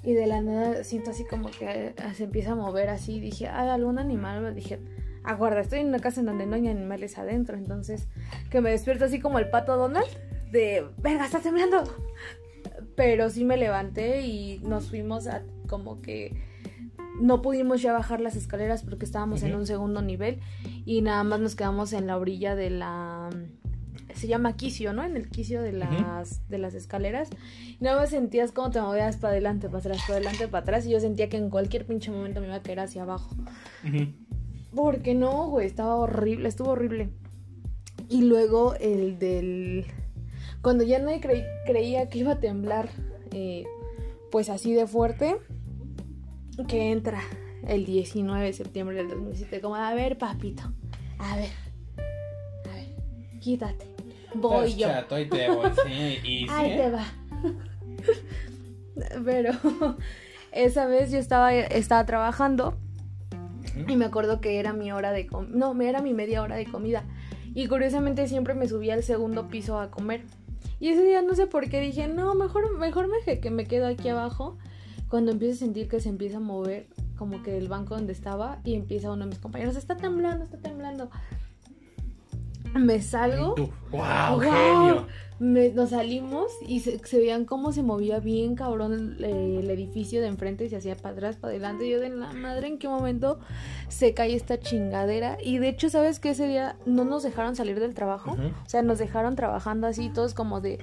y 0.03 0.13
de 0.13 0.27
la 0.27 0.41
nada 0.41 0.83
siento 0.83 1.11
así 1.11 1.25
como 1.25 1.51
que 1.51 1.87
eh, 1.87 1.93
se 2.15 2.25
empieza 2.25 2.51
a 2.51 2.55
mover 2.55 2.89
así. 2.89 3.19
Dije, 3.19 3.47
ah, 3.47 3.73
algún 3.73 3.99
animal. 3.99 4.55
Dije, 4.55 4.79
aguarda, 5.23 5.61
estoy 5.61 5.79
en 5.79 5.87
una 5.87 5.99
casa 5.99 6.19
en 6.19 6.25
donde 6.25 6.45
no 6.45 6.55
hay 6.55 6.67
animales 6.67 7.17
adentro. 7.17 7.57
Entonces, 7.57 8.07
que 8.49 8.61
me 8.61 8.71
despierto 8.71 9.05
así 9.05 9.19
como 9.19 9.39
el 9.39 9.49
pato 9.49 9.77
Donald 9.77 10.07
de, 10.51 10.85
verga, 10.97 11.25
está 11.25 11.39
temblando. 11.39 11.83
Pero 12.95 13.29
sí 13.29 13.45
me 13.45 13.57
levanté 13.57 14.21
y 14.21 14.59
nos 14.59 14.89
fuimos 14.89 15.27
a 15.27 15.43
como 15.67 16.01
que 16.01 16.41
no 17.19 17.41
pudimos 17.41 17.81
ya 17.81 17.93
bajar 17.93 18.21
las 18.21 18.35
escaleras 18.35 18.83
porque 18.83 19.05
estábamos 19.05 19.43
en 19.43 19.55
un 19.55 19.65
segundo 19.65 20.01
nivel 20.01 20.39
y 20.85 21.01
nada 21.01 21.23
más 21.23 21.39
nos 21.39 21.55
quedamos 21.55 21.93
en 21.93 22.07
la 22.07 22.17
orilla 22.17 22.55
de 22.55 22.69
la 22.69 23.29
se 24.15 24.27
llama 24.27 24.55
quicio, 24.55 24.91
¿no? 24.93 25.03
En 25.03 25.15
el 25.15 25.29
quicio 25.29 25.61
de 25.61 25.71
las 25.71 26.47
de 26.49 26.57
las 26.57 26.73
escaleras. 26.73 27.29
Y 27.79 27.83
nada 27.83 28.01
más 28.01 28.09
sentías 28.09 28.51
como 28.51 28.71
te 28.71 28.81
movías 28.81 29.17
para 29.17 29.31
adelante, 29.31 29.67
para 29.67 29.79
atrás, 29.79 29.99
para 30.01 30.15
adelante, 30.15 30.47
para 30.47 30.61
atrás 30.63 30.85
y 30.85 30.91
yo 30.91 30.99
sentía 30.99 31.29
que 31.29 31.37
en 31.37 31.49
cualquier 31.49 31.85
pinche 31.85 32.11
momento 32.11 32.41
me 32.41 32.47
iba 32.47 32.55
a 32.55 32.63
caer 32.63 32.79
hacia 32.81 33.03
abajo. 33.03 33.35
Ujú. 33.85 34.07
Porque 34.75 35.15
no, 35.15 35.47
güey, 35.47 35.67
estaba 35.67 35.95
horrible, 35.95 36.49
estuvo 36.49 36.71
horrible. 36.71 37.09
Y 38.09 38.23
luego 38.23 38.75
el 38.75 39.19
del... 39.19 39.85
Cuando 40.61 40.83
ya 40.83 40.99
nadie 40.99 41.21
creí- 41.21 41.45
creía 41.65 42.09
que 42.09 42.19
iba 42.19 42.33
a 42.33 42.39
temblar, 42.39 42.89
eh, 43.31 43.63
pues 44.31 44.49
así 44.49 44.73
de 44.73 44.87
fuerte, 44.87 45.37
que 46.67 46.91
entra 46.91 47.21
el 47.67 47.85
19 47.85 48.45
de 48.45 48.53
septiembre 48.53 48.95
del 48.97 49.09
2007, 49.09 49.61
como, 49.61 49.75
a 49.75 49.93
ver, 49.93 50.17
papito, 50.17 50.63
a 51.17 51.35
ver, 51.37 51.49
a 52.69 52.73
ver, 52.75 53.39
quítate, 53.39 53.85
voy 54.35 54.69
Estás 54.71 54.77
yo. 54.77 54.87
chato, 54.87 55.15
ahí 55.15 55.29
te 55.29 55.49
voy, 55.49 55.69
sí. 55.85 56.17
Y 56.23 56.39
sí, 56.39 56.47
Ahí 56.49 56.71
¿eh? 56.71 56.77
te 56.77 56.89
va. 56.91 57.05
Pero 59.25 59.51
esa 60.51 60.85
vez 60.85 61.11
yo 61.11 61.19
estaba, 61.19 61.53
estaba 61.53 62.05
trabajando 62.05 62.77
y 63.87 63.95
me 63.95 64.05
acuerdo 64.05 64.41
que 64.41 64.59
era 64.59 64.73
mi 64.73 64.91
hora 64.91 65.11
de 65.11 65.27
no, 65.49 65.73
me 65.73 65.87
era 65.89 66.01
mi 66.01 66.13
media 66.13 66.41
hora 66.41 66.55
de 66.57 66.65
comida. 66.65 67.03
Y 67.53 67.67
curiosamente 67.67 68.27
siempre 68.27 68.53
me 68.53 68.67
subía 68.67 68.93
al 68.93 69.03
segundo 69.03 69.47
piso 69.47 69.79
a 69.79 69.89
comer. 69.89 70.23
Y 70.79 70.89
ese 70.89 71.03
día 71.03 71.21
no 71.21 71.35
sé 71.35 71.47
por 71.47 71.69
qué 71.69 71.81
dije, 71.81 72.07
no, 72.07 72.35
mejor, 72.35 72.77
mejor 72.77 73.07
me, 73.07 73.39
que 73.39 73.49
me 73.49 73.65
quedo 73.65 73.87
aquí 73.87 74.09
abajo. 74.09 74.57
Cuando 75.09 75.31
empiezo 75.31 75.55
a 75.55 75.57
sentir 75.59 75.89
que 75.89 75.99
se 75.99 76.09
empieza 76.09 76.37
a 76.37 76.39
mover 76.41 76.87
como 77.17 77.43
que 77.43 77.57
el 77.57 77.67
banco 77.67 77.95
donde 77.95 78.13
estaba 78.13 78.61
y 78.63 78.75
empieza 78.75 79.11
uno 79.11 79.25
de 79.25 79.31
mis 79.31 79.39
compañeros, 79.39 79.75
está 79.75 79.97
temblando, 79.97 80.45
está 80.45 80.57
temblando. 80.57 81.09
Me 82.75 83.01
salgo. 83.01 83.53
Tú, 83.55 83.69
¡Wow. 83.91 85.05
Me- 85.39 85.69
nos 85.69 85.91
salimos 85.91 86.51
y 86.67 86.81
se, 86.81 86.99
se 86.99 87.17
veían 87.17 87.45
cómo 87.45 87.71
se 87.71 87.81
movía 87.81 88.19
bien 88.19 88.55
cabrón 88.55 88.91
el, 89.19 89.23
el 89.23 89.69
edificio 89.69 90.19
de 90.19 90.27
enfrente 90.27 90.65
y 90.65 90.69
se 90.69 90.75
hacía 90.75 90.97
para 90.97 91.13
atrás, 91.13 91.37
para 91.37 91.51
adelante. 91.51 91.87
Y 91.87 91.91
yo 91.91 91.99
de 92.01 92.09
la 92.09 92.33
madre, 92.33 92.67
¿en 92.67 92.77
qué 92.77 92.89
momento 92.89 93.39
se 93.87 94.13
cae 94.13 94.35
esta 94.35 94.59
chingadera? 94.59 95.37
Y 95.41 95.59
de 95.59 95.69
hecho, 95.69 95.89
¿sabes 95.89 96.19
qué? 96.19 96.31
Ese 96.31 96.45
día 96.45 96.75
no 96.85 97.05
nos 97.05 97.23
dejaron 97.23 97.55
salir 97.55 97.79
del 97.79 97.93
trabajo. 97.93 98.31
O 98.33 98.69
sea, 98.69 98.81
nos 98.81 98.99
dejaron 98.99 99.35
trabajando 99.37 99.87
así, 99.87 100.09
todos 100.09 100.33
como 100.33 100.59
de... 100.59 100.79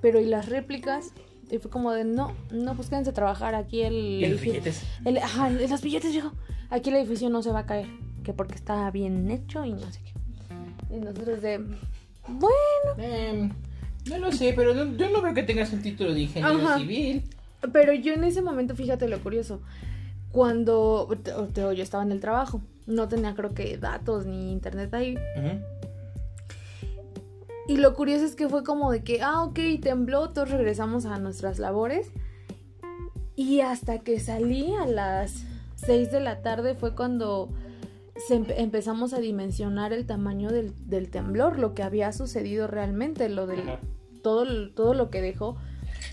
Pero 0.00 0.20
¿y 0.20 0.26
las 0.26 0.48
réplicas? 0.48 1.12
Y 1.50 1.58
fue 1.58 1.68
como 1.70 1.90
de, 1.90 2.04
no, 2.04 2.32
no, 2.52 2.76
pues 2.76 2.90
quédense 2.90 3.10
a 3.10 3.14
trabajar 3.14 3.56
aquí 3.56 3.82
el 3.82 3.94
¿Y 3.94 4.26
los 4.26 4.40
billetes? 4.40 4.84
El, 5.04 5.18
ajá, 5.18 5.50
los 5.50 5.82
billetes, 5.82 6.12
viejo. 6.12 6.30
Aquí 6.70 6.90
el 6.90 6.96
edificio 6.96 7.28
no 7.28 7.42
se 7.42 7.50
va 7.50 7.60
a 7.60 7.66
caer. 7.66 7.88
Que 8.22 8.32
porque 8.32 8.54
está 8.54 8.88
bien 8.92 9.28
hecho 9.32 9.64
y 9.64 9.72
no 9.72 9.90
sé 9.90 10.00
qué. 10.04 10.09
Y 10.92 10.96
nosotros 10.98 11.40
de... 11.42 11.58
Bueno. 12.28 12.50
Em, 12.98 13.50
no 14.08 14.18
lo 14.18 14.32
sé, 14.32 14.52
pero 14.54 14.74
yo, 14.74 14.84
yo 14.96 15.10
no 15.10 15.22
veo 15.22 15.34
que 15.34 15.42
tengas 15.42 15.72
un 15.72 15.82
título 15.82 16.12
de 16.14 16.20
ingeniero 16.20 16.58
Ajá. 16.66 16.78
civil. 16.78 17.22
Pero 17.72 17.92
yo 17.94 18.12
en 18.14 18.24
ese 18.24 18.42
momento, 18.42 18.74
fíjate 18.74 19.08
lo 19.08 19.18
curioso. 19.20 19.60
Cuando 20.32 21.08
te- 21.22 21.32
te- 21.52 21.60
yo 21.76 21.82
estaba 21.82 22.02
en 22.02 22.12
el 22.12 22.20
trabajo, 22.20 22.60
no 22.86 23.08
tenía 23.08 23.34
creo 23.34 23.52
que 23.54 23.76
datos 23.78 24.26
ni 24.26 24.52
internet 24.52 24.92
ahí. 24.94 25.18
Y 27.68 27.76
lo 27.76 27.94
curioso 27.94 28.24
es 28.24 28.34
que 28.34 28.48
fue 28.48 28.64
como 28.64 28.90
de 28.90 29.02
que, 29.04 29.22
ah, 29.22 29.42
ok, 29.44 29.58
tembló, 29.82 30.30
todos 30.30 30.50
regresamos 30.50 31.04
a 31.06 31.18
nuestras 31.18 31.58
labores. 31.58 32.10
Y 33.36 33.60
hasta 33.60 33.98
que 34.00 34.18
salí 34.18 34.72
a 34.74 34.86
las 34.86 35.44
6 35.76 36.10
de 36.10 36.20
la 36.20 36.42
tarde 36.42 36.74
fue 36.74 36.94
cuando 36.94 37.48
empe- 38.30 38.54
empezamos 38.56 39.12
a 39.12 39.18
dimensionar 39.20 39.92
el 39.92 40.06
tamaño 40.06 40.50
del, 40.50 40.72
del 40.88 41.10
temblor, 41.10 41.58
lo 41.58 41.74
que 41.74 41.82
había 41.82 42.12
sucedido 42.12 42.66
realmente, 42.66 43.28
lo 43.28 43.46
del, 43.46 43.60
Ajá. 43.60 43.80
todo, 44.22 44.70
todo 44.70 44.94
lo 44.94 45.10
que 45.10 45.20
dejó. 45.22 45.56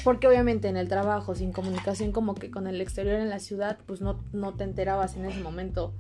Porque 0.04 0.27
obviamente 0.27 0.68
en 0.68 0.77
el 0.77 0.88
trabajo, 0.88 1.36
sin 1.36 1.51
comunicación 1.51 2.12
como 2.12 2.36
que 2.36 2.50
con 2.51 2.68
el 2.68 2.80
exterior 2.82 3.16
en 3.16 3.30
la 3.30 3.39
ciudad, 3.39 3.77
pues 3.86 4.01
no, 4.01 4.24
no 4.34 4.54
te 4.54 4.63
enterabas 4.63 5.16
en 5.16 5.25
ese 5.25 5.39
momento 5.42 5.94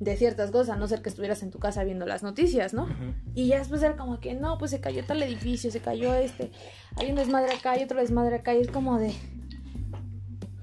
de 0.00 0.16
ciertas 0.16 0.50
cosas, 0.50 0.76
a 0.76 0.78
no 0.78 0.86
ser 0.88 1.00
que 1.00 1.08
estuvieras 1.08 1.42
en 1.42 1.50
tu 1.50 1.58
casa 1.58 1.82
viendo 1.82 2.04
las 2.06 2.22
noticias, 2.22 2.74
¿no? 2.74 2.84
Ujú. 2.84 3.14
Y 3.34 3.48
ya 3.48 3.58
después 3.58 3.82
era 3.82 3.96
como 3.96 4.20
que, 4.20 4.34
no, 4.34 4.58
pues 4.58 4.70
se 4.70 4.80
cayó 4.80 5.04
tal 5.04 5.22
edificio, 5.22 5.70
se 5.70 5.80
cayó 5.80 6.14
este, 6.14 6.50
hay 6.96 7.08
un 7.10 7.16
desmadre 7.16 7.52
acá, 7.54 7.72
hay 7.72 7.84
otro 7.84 8.00
desmadre 8.00 8.36
acá, 8.36 8.54
y 8.54 8.60
es 8.60 8.68
como 8.70 8.98
de... 8.98 9.14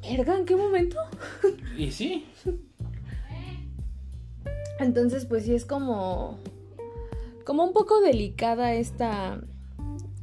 ¿Verga? 0.02 0.38
¿En 0.38 0.46
qué 0.46 0.56
momento? 0.56 0.98
Y 1.78 1.92
sí, 1.92 2.26
Entonces, 4.84 5.26
pues 5.26 5.44
sí 5.44 5.56
es 5.56 5.66
como... 5.66 6.40
Como 7.46 7.64
un 7.64 7.74
poco 7.74 8.00
delicada 8.02 8.74
esta... 8.74 9.42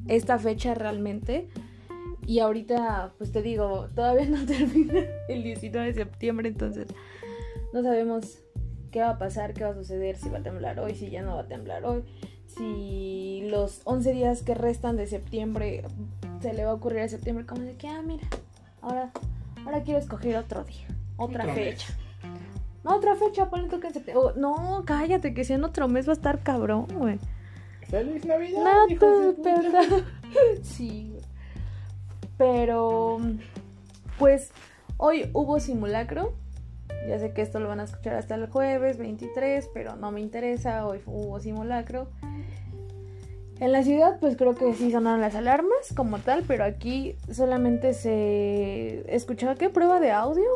Esta 0.06 0.38
fecha 0.38 0.74
realmente. 0.74 1.48
Y 2.26 2.38
ahorita, 2.38 3.14
pues 3.18 3.32
te 3.32 3.42
digo, 3.42 3.88
todavía 3.94 4.26
no 4.28 4.46
termina 4.46 5.00
el 5.28 5.42
19 5.42 5.88
de 5.88 5.94
septiembre, 5.94 6.48
entonces 6.48 6.86
no 7.72 7.82
sabemos 7.82 8.38
qué 8.90 9.00
va 9.00 9.10
a 9.10 9.18
pasar, 9.18 9.52
qué 9.52 9.64
va 9.64 9.70
a 9.70 9.74
suceder, 9.74 10.16
si 10.16 10.28
va 10.28 10.38
a 10.38 10.42
temblar 10.42 10.78
hoy, 10.80 10.94
si 10.94 11.10
ya 11.10 11.22
no 11.22 11.34
va 11.34 11.42
a 11.42 11.48
temblar 11.48 11.84
hoy, 11.84 12.04
si 12.46 13.42
los 13.50 13.80
11 13.84 14.12
días 14.12 14.42
que 14.42 14.54
restan 14.54 14.96
de 14.96 15.06
septiembre 15.06 15.82
se 16.40 16.52
le 16.52 16.64
va 16.64 16.70
a 16.70 16.74
ocurrir 16.74 17.00
a 17.00 17.08
septiembre 17.08 17.46
como 17.46 17.62
de 17.62 17.74
que, 17.74 17.88
ah, 17.88 18.02
mira, 18.02 18.26
ahora, 18.80 19.10
ahora 19.64 19.82
quiero 19.82 19.98
escoger 19.98 20.36
otro 20.36 20.64
día, 20.64 20.86
otra 21.16 21.44
mes. 21.44 21.84
No, 22.82 22.96
otra 22.96 23.14
fecha, 23.14 23.50
ponle 23.50 23.68
que 23.68 23.86
en 23.86 23.92
septiembre. 23.92 24.14
Oh, 24.16 24.32
no, 24.38 24.84
cállate, 24.86 25.34
que 25.34 25.44
si 25.44 25.52
en 25.52 25.64
otro 25.64 25.88
mes 25.88 26.06
va 26.08 26.12
a 26.12 26.14
estar 26.14 26.42
cabrón, 26.42 26.86
güey. 26.94 27.18
¡Feliz 27.88 28.24
Navidad! 28.24 28.62
No, 28.62 28.88
hijos 28.88 29.20
de 29.20 29.32
tú, 29.34 29.42
perdón. 29.42 30.04
Sí, 30.62 31.10
güey. 31.10 31.22
Pero, 32.38 33.18
pues, 34.18 34.52
hoy 34.96 35.28
hubo 35.34 35.60
simulacro. 35.60 36.32
Ya 37.08 37.18
sé 37.18 37.32
que 37.32 37.42
esto 37.42 37.60
lo 37.60 37.68
van 37.68 37.80
a 37.80 37.84
escuchar 37.84 38.14
hasta 38.14 38.34
el 38.34 38.48
jueves 38.48 38.98
23, 38.98 39.68
pero 39.74 39.96
no 39.96 40.10
me 40.12 40.20
interesa. 40.20 40.86
Hoy 40.86 41.00
hubo 41.06 41.40
simulacro. 41.40 42.08
En 43.60 43.72
la 43.72 43.82
ciudad, 43.82 44.18
pues 44.20 44.38
creo 44.38 44.54
que 44.54 44.72
sí 44.72 44.90
sonaron 44.90 45.20
las 45.20 45.34
alarmas 45.34 45.92
como 45.94 46.18
tal, 46.18 46.44
pero 46.48 46.64
aquí 46.64 47.14
solamente 47.30 47.92
se 47.92 49.04
escuchaba 49.14 49.54
que 49.54 49.68
prueba 49.68 50.00
de 50.00 50.10
audio. 50.12 50.48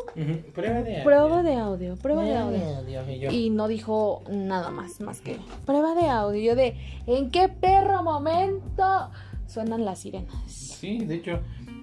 Prueba 0.55 0.83
de 0.83 1.03
Prueba 1.03 1.43
de 1.43 1.55
audio, 1.55 1.97
prueba 1.97 2.25
de 2.25 2.35
audio. 2.35 2.77
audio. 2.79 3.03
Y 3.13 3.19
yo, 3.19 3.31
Y 3.31 3.51
no 3.51 3.69
dijo 3.69 4.23
nada 4.31 4.71
más, 4.71 5.03
más 5.03 5.21
que 5.21 5.39
prueba 5.67 5.95
de 5.95 6.09
audio. 6.09 6.41
Yo 6.41 6.57
de, 6.57 6.77
¿en 7.07 7.31
qué 7.31 7.49
perro 7.49 8.03
momento 8.03 9.11
suenan 9.47 9.85
las 9.85 9.99
sirenas? 9.99 10.33
Sí, 10.47 11.05
de 11.05 11.17
hecho, 11.17 11.41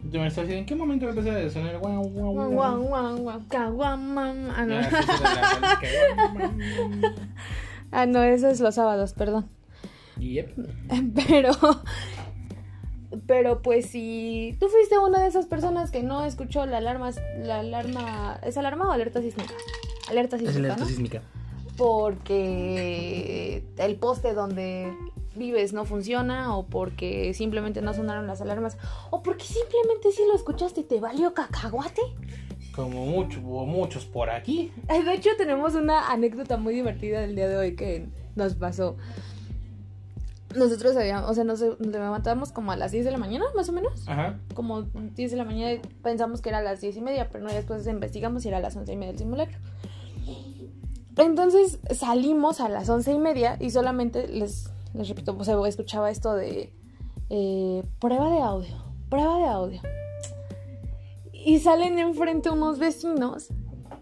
yo 0.09 0.21
me 0.21 0.27
estaba 0.27 0.47
diciendo, 0.47 0.61
¿en 0.61 0.65
qué 0.65 0.75
momento 0.75 1.05
va 1.05 1.11
a 1.11 1.49
sonar 1.51 1.77
guau, 1.81 2.09
Ah, 7.91 8.05
no, 8.07 8.23
eso 8.23 8.47
es 8.47 8.59
los 8.59 8.73
sábados, 8.73 9.13
perdón. 9.13 9.47
Yep. 10.17 10.55
Pero, 11.27 11.51
pero 13.27 13.61
pues 13.61 13.87
si 13.87 14.55
tú 14.59 14.67
fuiste 14.69 14.97
una 14.97 15.19
de 15.21 15.27
esas 15.27 15.45
personas 15.45 15.91
que 15.91 16.01
no 16.03 16.23
escuchó 16.23 16.65
la 16.65 16.77
alarma, 16.77 17.11
la 17.43 17.59
alarma, 17.59 18.39
¿es 18.43 18.57
alarma 18.57 18.87
o 18.87 18.91
alerta 18.91 19.21
sísmica? 19.21 19.53
Alerta 20.09 20.37
Es 20.37 20.43
sísmica, 20.43 20.59
alerta 20.59 20.83
¿no? 20.83 20.85
sísmica. 20.89 21.21
porque 21.77 23.63
el 23.77 23.95
poste 23.95 24.33
donde 24.33 24.93
vives 25.35 25.73
no 25.73 25.85
funciona 25.85 26.55
o 26.55 26.65
porque 26.67 27.33
simplemente 27.33 27.81
no 27.81 27.93
sonaron 27.93 28.27
las 28.27 28.41
alarmas 28.41 28.77
o 29.09 29.23
porque 29.23 29.45
simplemente 29.45 30.11
sí 30.11 30.21
lo 30.27 30.35
escuchaste 30.35 30.81
y 30.81 30.83
te 30.83 30.99
valió 30.99 31.33
cacahuate. 31.33 32.01
Como 32.75 33.05
mucho, 33.05 33.41
hubo 33.41 33.65
muchos 33.65 34.05
por 34.05 34.29
aquí. 34.29 34.71
De 34.87 35.13
hecho 35.13 35.31
tenemos 35.37 35.75
una 35.75 36.11
anécdota 36.11 36.55
muy 36.57 36.73
divertida 36.73 37.19
del 37.21 37.35
día 37.35 37.49
de 37.49 37.57
hoy 37.57 37.75
que 37.75 38.07
nos 38.35 38.55
pasó. 38.55 38.95
Nosotros 40.55 40.95
habíamos, 40.95 41.29
o 41.29 41.33
sea, 41.33 41.43
nos, 41.43 41.61
nos 41.61 41.79
levantamos 41.79 42.51
como 42.51 42.71
a 42.71 42.75
las 42.75 42.91
10 42.91 43.05
de 43.05 43.11
la 43.11 43.17
mañana, 43.17 43.45
más 43.55 43.69
o 43.69 43.71
menos. 43.71 44.07
Ajá. 44.07 44.39
Como 44.53 44.83
10 44.83 45.31
de 45.31 45.37
la 45.37 45.45
mañana 45.45 45.81
pensamos 46.03 46.41
que 46.41 46.49
era 46.49 46.59
a 46.59 46.61
las 46.61 46.81
10 46.81 46.97
y 46.97 47.01
media, 47.01 47.29
pero 47.31 47.43
no, 47.43 47.51
después 47.51 47.85
investigamos 47.87 48.45
y 48.45 48.49
era 48.49 48.57
a 48.57 48.61
las 48.61 48.75
11 48.75 48.93
y 48.93 48.97
media 48.97 49.11
del 49.11 49.19
simulacro. 49.19 49.57
Entonces 51.17 51.79
salimos 51.95 52.61
a 52.61 52.69
las 52.69 52.89
11 52.89 53.11
y 53.11 53.19
media 53.19 53.57
y 53.59 53.69
solamente 53.69 54.27
les, 54.27 54.71
les 54.93 55.09
repito, 55.09 55.35
o 55.37 55.43
sea, 55.43 55.55
escuchaba 55.67 56.09
esto 56.09 56.33
de 56.33 56.73
eh, 57.29 57.83
prueba 57.99 58.29
de 58.29 58.41
audio, 58.41 58.75
prueba 59.09 59.37
de 59.37 59.45
audio. 59.45 59.81
Y 61.33 61.59
salen 61.59 61.97
enfrente 61.99 62.49
unos 62.49 62.77
vecinos 62.77 63.49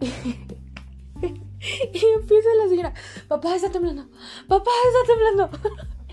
y 1.20 2.04
empieza 2.20 2.48
la 2.62 2.68
señora, 2.68 2.94
papá 3.28 3.54
está 3.54 3.70
temblando, 3.70 4.08
papá 4.46 4.70
está 4.88 5.14
temblando. 5.14 5.50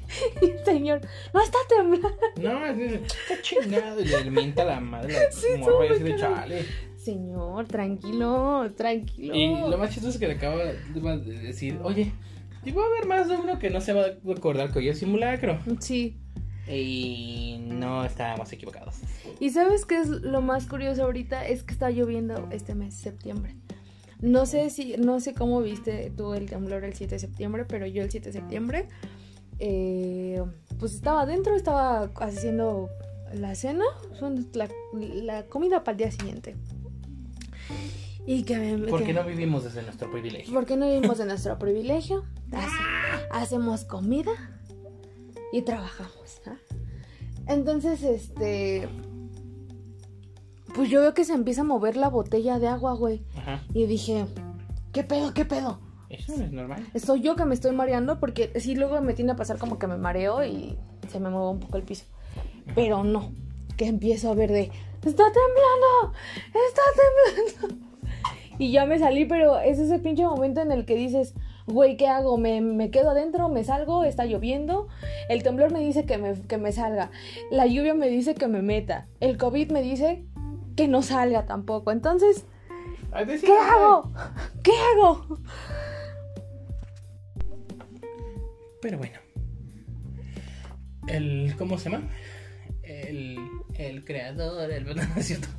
Y 0.42 0.52
el 0.52 0.66
señor, 0.66 1.02
no 1.34 1.42
está 1.42 1.58
temblando. 1.68 2.18
No, 2.42 2.66
es 2.66 3.02
está 3.02 3.42
chingado. 3.42 4.02
Y 4.02 4.06
le 4.06 4.32
mienta 4.32 4.66
la 4.66 4.80
madre. 4.80 5.16
Sí, 5.32 5.48
como 5.60 5.72
morra 5.72 5.86
y 5.86 5.90
así 5.90 6.04
de 6.04 6.16
chale. 6.16 6.66
Señor, 6.96 7.68
tranquilo, 7.68 8.72
tranquilo. 8.76 9.34
Y 9.34 9.70
lo 9.70 9.78
más 9.78 9.92
chistoso 9.92 10.14
es 10.14 10.20
que 10.20 10.28
le 10.28 10.34
acabo 10.34 10.58
de 10.58 11.40
decir, 11.40 11.80
oye, 11.84 12.12
y 12.68 12.72
va 12.72 12.84
a 12.84 12.86
haber 12.86 13.06
más 13.06 13.30
de 13.30 13.38
uno 13.38 13.60
que 13.60 13.70
no 13.70 13.80
se 13.80 13.94
va 13.94 14.02
a 14.02 14.32
acordar 14.32 14.74
que 14.74 14.80
hoy 14.80 14.90
es 14.90 15.00
simulacro. 15.00 15.58
Sí. 15.80 16.18
Y 16.68 17.60
no 17.62 18.04
estábamos 18.04 18.52
equivocados. 18.52 18.98
Y 19.40 19.52
sabes 19.52 19.86
qué 19.86 20.00
es 20.02 20.10
lo 20.10 20.42
más 20.42 20.68
curioso 20.68 21.04
ahorita 21.04 21.48
es 21.48 21.64
que 21.64 21.72
está 21.72 21.92
lloviendo 21.92 22.50
este 22.52 22.76
mes, 22.76 22.94
septiembre. 22.94 23.56
No 24.20 24.46
sé 24.46 24.70
si, 24.70 24.98
no 24.98 25.22
sé 25.22 25.34
cómo 25.34 25.62
viste 25.62 26.12
tú 26.18 26.34
el 26.34 26.50
temblor 26.50 26.84
el 26.84 26.94
7 26.94 27.16
de 27.16 27.20
septiembre, 27.20 27.64
pero 27.66 27.86
yo 27.86 28.04
el 28.04 28.12
7 28.12 28.32
de 28.32 28.34
septiembre, 28.34 28.88
eh, 29.60 30.44
pues 30.80 30.94
estaba 30.94 31.22
adentro, 31.22 31.56
estaba 31.56 32.10
haciendo 32.22 32.90
la 33.34 33.56
cena, 33.56 33.86
la, 34.54 34.70
la 35.24 35.46
comida 35.48 35.84
para 35.84 35.92
el 35.94 35.98
día 35.98 36.12
siguiente. 36.12 36.56
Y 38.26 38.44
que 38.44 38.58
me... 38.58 38.88
Porque 38.90 39.08
que- 39.08 39.14
no 39.14 39.24
vivimos 39.24 39.64
desde 39.64 39.82
nuestro 39.84 40.12
privilegio. 40.12 40.54
porque 40.54 40.76
no 40.76 40.86
vivimos 40.88 41.18
de 41.18 41.26
nuestro 41.32 41.58
privilegio. 41.58 42.24
Hace- 42.52 43.28
hacemos 43.32 43.84
comida 43.86 44.32
y 45.54 45.62
trabajamos. 45.62 46.42
¿ah? 46.46 46.56
Entonces, 47.48 48.04
este. 48.04 48.88
Pues 50.76 50.90
yo 50.90 51.02
veo 51.02 51.14
que 51.14 51.24
se 51.26 51.34
empieza 51.34 51.62
a 51.62 51.64
mover 51.64 51.96
la 51.98 52.10
botella 52.10 52.60
de 52.60 52.68
agua, 52.68 52.94
güey. 52.94 53.24
Ajá. 53.38 53.64
Y 53.74 53.86
dije, 53.86 54.26
¿qué 54.92 55.04
pedo, 55.04 55.34
qué 55.34 55.46
pedo? 55.46 55.80
Eso 56.17 56.38
no 56.38 56.43
es 56.43 56.51
normal. 56.51 56.86
Soy 56.95 57.21
yo 57.21 57.36
que 57.36 57.45
me 57.45 57.53
estoy 57.53 57.74
mareando 57.75 58.19
porque 58.19 58.51
sí, 58.59 58.75
luego 58.75 59.00
me 59.01 59.13
tiene 59.13 59.31
a 59.31 59.36
pasar 59.36 59.57
como 59.57 59.79
que 59.79 59.88
me 59.88 59.97
mareo 59.97 60.43
y 60.43 60.77
se 61.09 61.19
me 61.19 61.29
mueve 61.29 61.50
un 61.50 61.59
poco 61.59 61.77
el 61.77 61.83
piso. 61.83 62.05
Pero 62.75 63.03
no, 63.03 63.31
que 63.77 63.88
empiezo 63.88 64.31
a 64.31 64.36
ver 64.36 64.51
de, 64.51 64.71
está 65.05 65.24
temblando, 65.31 66.13
está 66.69 66.81
temblando. 66.95 67.88
Y 68.59 68.71
ya 68.71 68.88
me 68.88 68.97
salí, 68.97 69.25
pero 69.25 69.59
es 69.59 69.77
ese 69.77 70.00
pinche 70.00 70.24
momento 70.24 70.62
en 70.62 70.71
el 70.71 70.86
que 70.86 70.95
dices, 70.95 71.36
güey, 71.67 71.95
¿qué 71.95 72.07
hago? 72.07 72.39
¿Me, 72.39 72.59
me 72.62 72.89
quedo 72.89 73.12
adentro? 73.12 73.50
¿Me 73.50 73.63
salgo? 73.63 74.03
¿Está 74.03 74.25
lloviendo? 74.25 74.88
El 75.29 75.43
temblor 75.43 75.71
me 75.71 75.79
dice 75.79 76.05
que 76.05 76.17
me, 76.17 76.41
que 76.41 76.57
me 76.57 76.71
salga. 76.71 77.12
La 77.51 77.67
lluvia 77.67 77.93
me 77.93 78.09
dice 78.09 78.33
que 78.33 78.47
me 78.47 78.63
meta. 78.63 79.07
El 79.19 79.38
COVID 79.38 79.69
me 79.71 79.83
dice 79.83 80.25
que 80.75 80.88
no 80.88 81.03
salga 81.03 81.45
tampoco. 81.45 81.91
Entonces, 81.91 82.47
¿qué 83.41 83.57
hago? 83.57 84.12
¿Qué 84.63 84.71
hago? 84.95 85.38
Pero 88.88 89.00
bueno. 89.00 89.20
El. 91.10 91.56
¿Cómo 91.58 91.77
se 91.77 91.89
llama? 91.89 92.08
El. 92.84 93.38
El 93.75 94.06
creador, 94.06 94.72
el. 94.72 94.86
No, 94.96 95.06
no 95.06 95.15
es 95.17 95.25
cierto. 95.25 95.50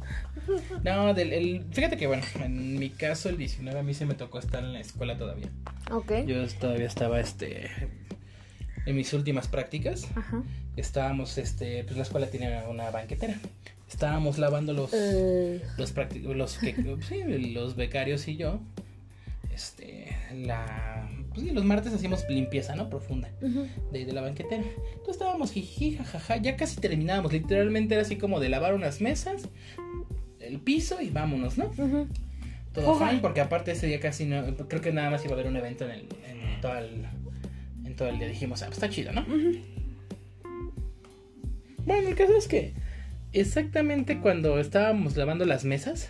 No, 0.83 1.13
del, 1.13 1.35
el, 1.35 1.67
fíjate 1.71 1.99
que 1.99 2.07
bueno, 2.07 2.23
en 2.43 2.79
mi 2.79 2.89
caso 2.89 3.29
el 3.29 3.37
19 3.37 3.79
a 3.79 3.83
mí 3.83 3.93
se 3.93 4.07
me 4.07 4.15
tocó 4.15 4.39
estar 4.39 4.65
en 4.65 4.73
la 4.73 4.81
escuela 4.81 5.19
todavía. 5.19 5.51
Ok. 5.91 6.25
Yo 6.27 6.49
todavía 6.59 6.87
estaba 6.87 7.21
este 7.21 7.69
en 8.87 8.97
mis 8.97 9.13
últimas 9.13 9.47
prácticas. 9.47 10.07
Ajá. 10.17 10.43
Estábamos 10.79 11.37
este, 11.37 11.85
pues 11.85 11.99
la 11.99 12.05
escuela 12.05 12.29
tiene 12.29 12.63
una 12.67 12.91
banquetera. 12.91 13.39
Estábamos 13.91 14.39
lavando 14.39 14.73
los 14.73 14.91
Eh, 14.95 15.63
los 15.77 15.95
los 16.25 16.57
que 16.57 16.75
sí, 17.07 17.25
los 17.53 17.77
becarios 17.77 18.27
y 18.27 18.39
yo 18.39 18.59
este 19.53 20.17
la 20.33 21.11
pues 21.39 21.49
sí, 21.49 21.55
los 21.55 21.65
martes 21.65 21.93
hacíamos 21.93 22.25
limpieza, 22.29 22.75
¿no? 22.75 22.91
Profunda 22.91 23.31
ujú. 23.41 23.67
de, 23.93 24.05
de 24.05 24.13
la 24.13 24.23
banquetera. 24.23 24.63
Entonces 24.63 25.15
estábamos 25.15 25.53
jiji, 25.53 25.97
jajaja, 25.97 26.37
ya 26.39 26.57
casi 26.57 26.81
terminábamos. 26.81 27.33
Literalmente 27.33 27.95
era 27.95 28.03
así 28.03 28.17
como 28.17 28.41
de 28.41 28.49
lavar 28.49 28.75
unas 28.75 29.01
mesas, 29.01 29.49
el 30.41 30.59
piso 30.59 31.01
y 31.01 31.11
vámonos, 31.11 31.59
¿no? 31.59 31.71
Todo 32.73 32.91
Ojalá. 32.91 33.11
fine, 33.11 33.23
porque 33.23 33.41
aparte 33.41 33.71
ese 33.71 33.87
día 33.87 34.01
casi 34.01 34.25
no, 34.25 34.57
creo 34.69 34.81
que 34.83 34.93
nada 34.93 35.11
más 35.11 35.25
iba 35.25 35.33
a 35.33 35.35
haber 35.35 35.47
un 35.47 35.57
evento 35.57 35.85
en, 35.85 35.91
el, 35.93 36.09
en, 36.27 36.61
todo, 36.61 36.77
el, 36.77 37.07
en 37.85 37.97
todo 37.97 38.09
el 38.09 38.19
día. 38.19 38.29
Dijimos, 38.29 38.63
ah, 38.63 38.67
pues 38.67 38.79
está 38.79 38.91
chido, 38.91 39.13
¿no? 39.13 39.25
Bueno, 41.85 42.09
el 42.09 42.15
caso 42.15 42.37
es 42.37 42.49
que 42.49 42.75
exactamente 43.33 44.21
cuando 44.21 44.59
estábamos 44.59 45.17
lavando 45.17 45.45
las 45.45 45.65
mesas, 45.65 46.09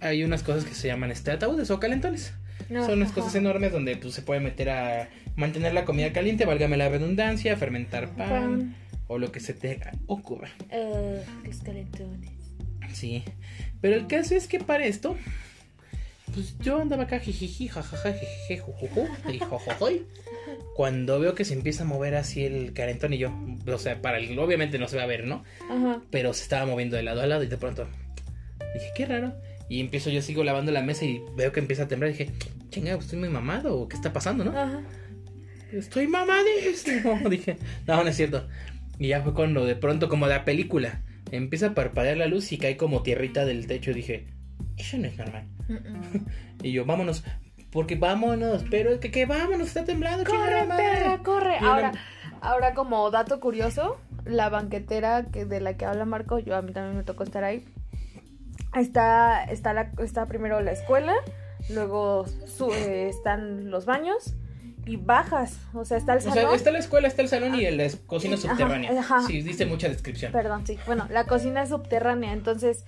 hay 0.00 0.22
unas 0.24 0.42
cosas 0.42 0.64
que 0.64 0.74
se 0.74 0.88
llaman 0.88 1.10
este, 1.10 1.30
ataúdes 1.32 1.70
o 1.70 1.80
calentones. 1.80 2.32
Son 2.68 2.92
unas 2.94 3.10
Ajá. 3.10 3.14
cosas 3.14 3.34
enormes 3.34 3.72
donde 3.72 3.96
pues, 3.96 4.14
se 4.14 4.22
puede 4.22 4.40
meter 4.40 4.70
a 4.70 5.08
mantener 5.36 5.74
la 5.74 5.84
comida 5.84 6.12
caliente, 6.12 6.44
válgame 6.44 6.76
la 6.76 6.88
redundancia, 6.88 7.56
fermentar 7.56 8.08
pan, 8.16 8.28
Pan. 8.28 8.76
o 9.06 9.18
lo 9.18 9.30
que 9.32 9.40
se 9.40 9.52
te 9.54 9.80
ocurra. 10.06 10.48
Eh, 10.70 11.22
los 11.44 11.58
calentones. 11.58 12.30
Sí, 12.92 13.24
pero 13.80 13.96
el 13.96 14.06
caso 14.06 14.34
es 14.34 14.46
que 14.46 14.60
para 14.60 14.86
esto, 14.86 15.16
pues 16.32 16.56
yo 16.58 16.80
andaba 16.80 17.04
acá 17.04 17.18
jijiji, 17.18 17.68
jajaja, 17.68 18.12
jejeje, 18.12 18.58
jujuju, 18.58 19.06
y 19.32 19.38
jojojoy, 19.38 20.06
Cuando 20.76 21.20
veo 21.20 21.34
que 21.34 21.44
se 21.44 21.54
empieza 21.54 21.84
a 21.84 21.86
mover 21.86 22.16
así 22.16 22.44
el 22.44 22.72
calentón 22.72 23.12
y 23.12 23.18
yo, 23.18 23.32
o 23.66 23.78
sea, 23.78 24.02
para 24.02 24.18
el, 24.18 24.36
obviamente 24.38 24.78
no 24.78 24.88
se 24.88 24.96
va 24.96 25.04
a 25.04 25.06
ver, 25.06 25.24
¿no? 25.24 25.44
Ajá. 25.70 26.02
Pero 26.10 26.34
se 26.34 26.42
estaba 26.42 26.66
moviendo 26.66 26.96
de 26.96 27.04
lado 27.04 27.22
a 27.22 27.26
lado 27.26 27.44
y 27.44 27.46
de 27.46 27.56
pronto 27.56 27.86
dije, 28.74 28.86
qué 28.96 29.06
raro. 29.06 29.34
Y 29.68 29.80
empiezo, 29.80 30.10
yo 30.10 30.20
sigo 30.22 30.44
lavando 30.44 30.72
la 30.72 30.82
mesa 30.82 31.04
y 31.04 31.22
veo 31.36 31.52
que 31.52 31.60
empieza 31.60 31.84
a 31.84 31.88
temblar. 31.88 32.10
dije, 32.10 32.30
chinga, 32.70 32.94
¿estoy 32.94 33.18
muy 33.18 33.28
mamado 33.28 33.76
o 33.78 33.88
qué 33.88 33.96
está 33.96 34.12
pasando, 34.12 34.44
no? 34.44 34.50
Ajá. 34.50 34.82
Estoy 35.72 36.06
mamadísimo. 36.06 37.18
Dije, 37.30 37.56
no, 37.86 38.02
no 38.02 38.08
es 38.08 38.16
cierto. 38.16 38.46
Y 38.98 39.08
ya 39.08 39.22
fue 39.22 39.34
cuando 39.34 39.64
de 39.64 39.76
pronto, 39.76 40.08
como 40.08 40.26
de 40.26 40.34
la 40.34 40.44
película, 40.44 41.02
empieza 41.30 41.68
a 41.68 41.74
parpadear 41.74 42.16
la 42.16 42.26
luz 42.26 42.52
y 42.52 42.58
cae 42.58 42.76
como 42.76 43.02
tierrita 43.02 43.44
del 43.44 43.66
techo. 43.66 43.92
Dije, 43.92 44.26
eso 44.76 44.98
no 44.98 45.06
es 45.06 45.16
normal. 45.16 45.46
Mm-mm. 45.68 46.26
Y 46.62 46.72
yo, 46.72 46.84
vámonos. 46.84 47.24
Porque 47.70 47.96
vámonos, 47.96 48.64
pero 48.70 48.90
es 48.90 49.00
que, 49.00 49.10
que 49.10 49.26
vámonos, 49.26 49.66
está 49.66 49.84
temblando, 49.84 50.24
Corre, 50.24 50.64
perra, 50.64 51.18
corre. 51.24 51.56
Y 51.60 51.64
Ahora, 51.64 51.92
ahora 52.40 52.72
como 52.72 53.10
dato 53.10 53.40
curioso, 53.40 53.98
la 54.24 54.48
banquetera 54.48 55.26
que 55.32 55.44
de 55.44 55.60
la 55.60 55.76
que 55.76 55.84
habla 55.84 56.04
Marco, 56.04 56.38
yo 56.38 56.54
a 56.54 56.62
mí 56.62 56.72
también 56.72 56.96
me 56.96 57.02
tocó 57.02 57.24
estar 57.24 57.42
ahí. 57.42 57.64
Está, 58.74 59.44
está, 59.44 59.72
la, 59.72 59.90
está 59.98 60.26
primero 60.26 60.60
la 60.60 60.72
escuela, 60.72 61.14
luego 61.70 62.26
su- 62.46 62.72
eh, 62.72 63.08
están 63.08 63.70
los 63.70 63.86
baños 63.86 64.34
y 64.86 64.96
bajas. 64.96 65.58
O 65.72 65.84
sea, 65.84 65.96
está 65.96 66.12
el 66.12 66.18
O 66.18 66.22
salón. 66.22 66.36
sea, 66.48 66.54
está 66.54 66.70
la 66.70 66.78
escuela, 66.78 67.08
está 67.08 67.22
el 67.22 67.28
salón 67.28 67.54
y 67.54 67.70
la 67.70 67.88
cocina 68.06 68.34
Ajá, 68.34 68.48
subterránea. 68.48 68.98
ajá. 69.00 69.22
Sí, 69.26 69.42
dice 69.42 69.64
mucha 69.66 69.88
descripción. 69.88 70.32
Perdón, 70.32 70.66
sí. 70.66 70.78
Bueno, 70.86 71.06
la 71.10 71.24
cocina 71.24 71.62
es 71.62 71.68
subterránea, 71.70 72.32
entonces 72.32 72.84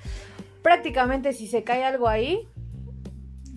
prácticamente 0.62 1.32
si 1.32 1.46
se 1.46 1.62
cae 1.64 1.84
algo 1.84 2.08
ahí, 2.08 2.48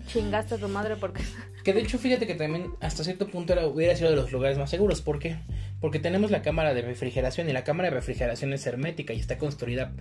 chingaste 0.06 0.54
a 0.54 0.58
tu 0.58 0.68
madre 0.68 0.96
porque... 0.96 1.22
Que 1.64 1.72
de 1.72 1.80
hecho, 1.80 1.98
fíjate 1.98 2.26
que 2.26 2.34
también 2.34 2.70
hasta 2.80 3.04
cierto 3.04 3.26
punto 3.28 3.52
era, 3.52 3.66
hubiera 3.66 3.94
sido 3.96 4.10
de 4.10 4.16
los 4.16 4.32
lugares 4.32 4.56
más 4.58 4.70
seguros. 4.70 5.00
¿Por 5.02 5.18
qué? 5.18 5.36
Porque 5.80 5.98
tenemos 5.98 6.30
la 6.30 6.42
cámara 6.42 6.74
de 6.74 6.82
refrigeración 6.82 7.48
y 7.48 7.52
la 7.52 7.64
cámara 7.64 7.88
de 7.90 7.94
refrigeración 7.96 8.52
es 8.52 8.66
hermética 8.66 9.12
y 9.12 9.18
está 9.20 9.38
construida 9.38 9.92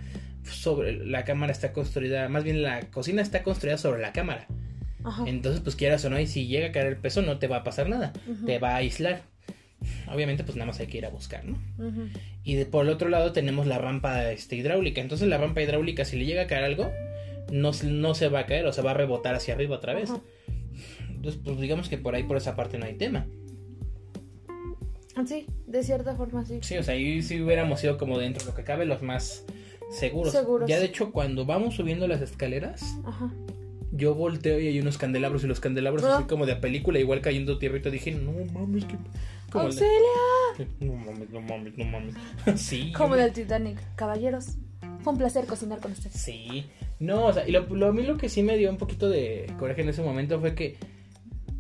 sobre. 0.44 1.06
La 1.06 1.24
cámara 1.26 1.52
está 1.52 1.74
construida, 1.74 2.28
más 2.30 2.44
bien 2.44 2.62
la 2.62 2.82
cocina 2.92 3.22
está 3.22 3.44
construida 3.44 3.78
sobre 3.78 4.02
la 4.02 4.12
cámara. 4.14 4.48
Ajá. 5.04 5.24
Entonces, 5.28 5.62
pues 5.62 5.76
quieras 5.76 6.04
o 6.06 6.10
no, 6.10 6.20
y 6.20 6.28
si 6.28 6.48
llega 6.48 6.68
a 6.68 6.72
caer 6.72 6.88
el 6.88 6.98
peso, 6.98 7.22
no 7.22 7.40
te 7.40 7.48
va 7.48 7.58
a 7.58 7.64
pasar 7.64 7.88
nada. 7.90 8.12
Te 8.46 8.60
va 8.60 8.72
a 8.72 8.76
aislar. 8.78 9.22
Obviamente, 10.14 10.44
pues 10.44 10.58
nada 10.58 10.66
más 10.68 10.80
hay 10.82 10.88
que 10.88 10.98
ir 10.98 11.06
a 11.06 11.10
buscar, 11.10 11.46
¿no? 11.46 11.58
Y 12.44 12.56
de- 12.56 12.66
por 12.66 12.84
el 12.86 12.92
otro 12.92 13.08
lado 13.08 13.32
tenemos 13.32 13.66
la 13.66 13.78
rampa 13.78 14.30
este, 14.32 14.56
hidráulica. 14.58 15.00
Entonces, 15.00 15.28
la 15.30 15.38
rampa 15.38 15.62
hidráulica, 15.62 16.04
si 16.04 16.18
le 16.18 16.26
llega 16.26 16.42
a 16.44 16.48
caer 16.48 16.66
algo, 16.66 16.92
no, 17.52 17.72
se- 17.72 17.88
no 17.88 18.14
se 18.14 18.28
va 18.28 18.40
a 18.42 18.46
caer, 18.46 18.66
o 18.66 18.74
sea, 18.74 18.84
va 18.84 18.92
a 18.92 18.96
rebotar 18.96 19.36
hacia 19.36 19.54
arriba 19.54 19.78
otra 19.78 19.94
vez. 19.94 20.10
Entonces, 21.20 21.42
pues 21.44 21.60
digamos 21.60 21.90
que 21.90 21.98
por 21.98 22.16
ahí, 22.16 22.24
por 22.24 22.38
esa 22.38 22.56
parte, 22.56 22.78
no 22.78 22.86
hay 22.86 22.96
tema. 22.96 23.28
Sí, 25.28 25.48
de 25.68 25.84
cierta 25.84 26.16
forma 26.16 26.46
sí. 26.46 26.60
Sí, 26.62 26.78
o 26.78 26.84
sea, 26.84 26.94
ahí 26.94 27.22
sí 27.22 27.42
hubiéramos 27.42 27.82
sido 27.82 27.98
como 27.98 28.18
dentro 28.18 28.46
de 28.46 28.52
lo 28.52 28.56
que 28.56 28.64
cabe 28.64 28.86
los 28.86 29.02
más 29.02 29.44
seguros. 29.92 30.32
Seguros. 30.32 30.70
Ya 30.70 30.80
de 30.80 30.86
hecho, 30.86 31.12
cuando 31.12 31.46
vamos 31.46 31.76
subiendo 31.76 32.08
las 32.08 32.22
escaleras, 32.22 32.96
Ajá. 33.06 33.30
Yo 33.92 34.14
volteo 34.14 34.60
y 34.60 34.68
hay 34.68 34.80
unos 34.80 34.98
candelabros 35.00 35.44
y 35.44 35.48
los 35.48 35.60
candelabros 35.60 36.04
Ah. 36.06 36.18
así 36.20 36.28
como 36.28 36.46
de 36.46 36.56
película, 36.56 37.00
igual 37.00 37.22
cayendo 37.22 37.58
tierrita. 37.58 37.90
Dije, 37.90 38.12
no 38.12 38.32
mames, 38.54 38.86
que. 38.86 38.96
¡Auxilia! 39.52 39.90
No 40.80 40.94
mames, 40.94 41.30
no 41.32 41.42
mames, 41.42 41.76
no 41.78 41.86
mames. 41.86 42.14
sí. 42.56 42.94
Como 42.98 43.16
del 43.16 43.34
Titanic. 43.34 43.78
Caballeros, 43.96 44.58
fue 45.02 45.14
un 45.14 45.20
placer 45.20 45.46
cocinar 45.48 45.80
con 45.80 45.92
ustedes. 45.94 46.14
Sí. 46.14 46.66
No, 47.00 47.26
o 47.26 47.34
sea, 47.34 47.48
y 47.48 47.52
lo, 47.52 47.62
lo- 47.76 47.88
a 47.88 47.92
mí 47.92 48.04
lo 48.04 48.16
que 48.18 48.30
sí 48.30 48.44
me 48.44 48.58
dio 48.58 48.70
un 48.70 48.78
poquito 48.78 49.10
de 49.10 49.52
coraje 49.58 49.82
en 49.82 49.90
ese 49.90 50.04
momento 50.04 50.40
fue 50.40 50.54
que 50.54 50.78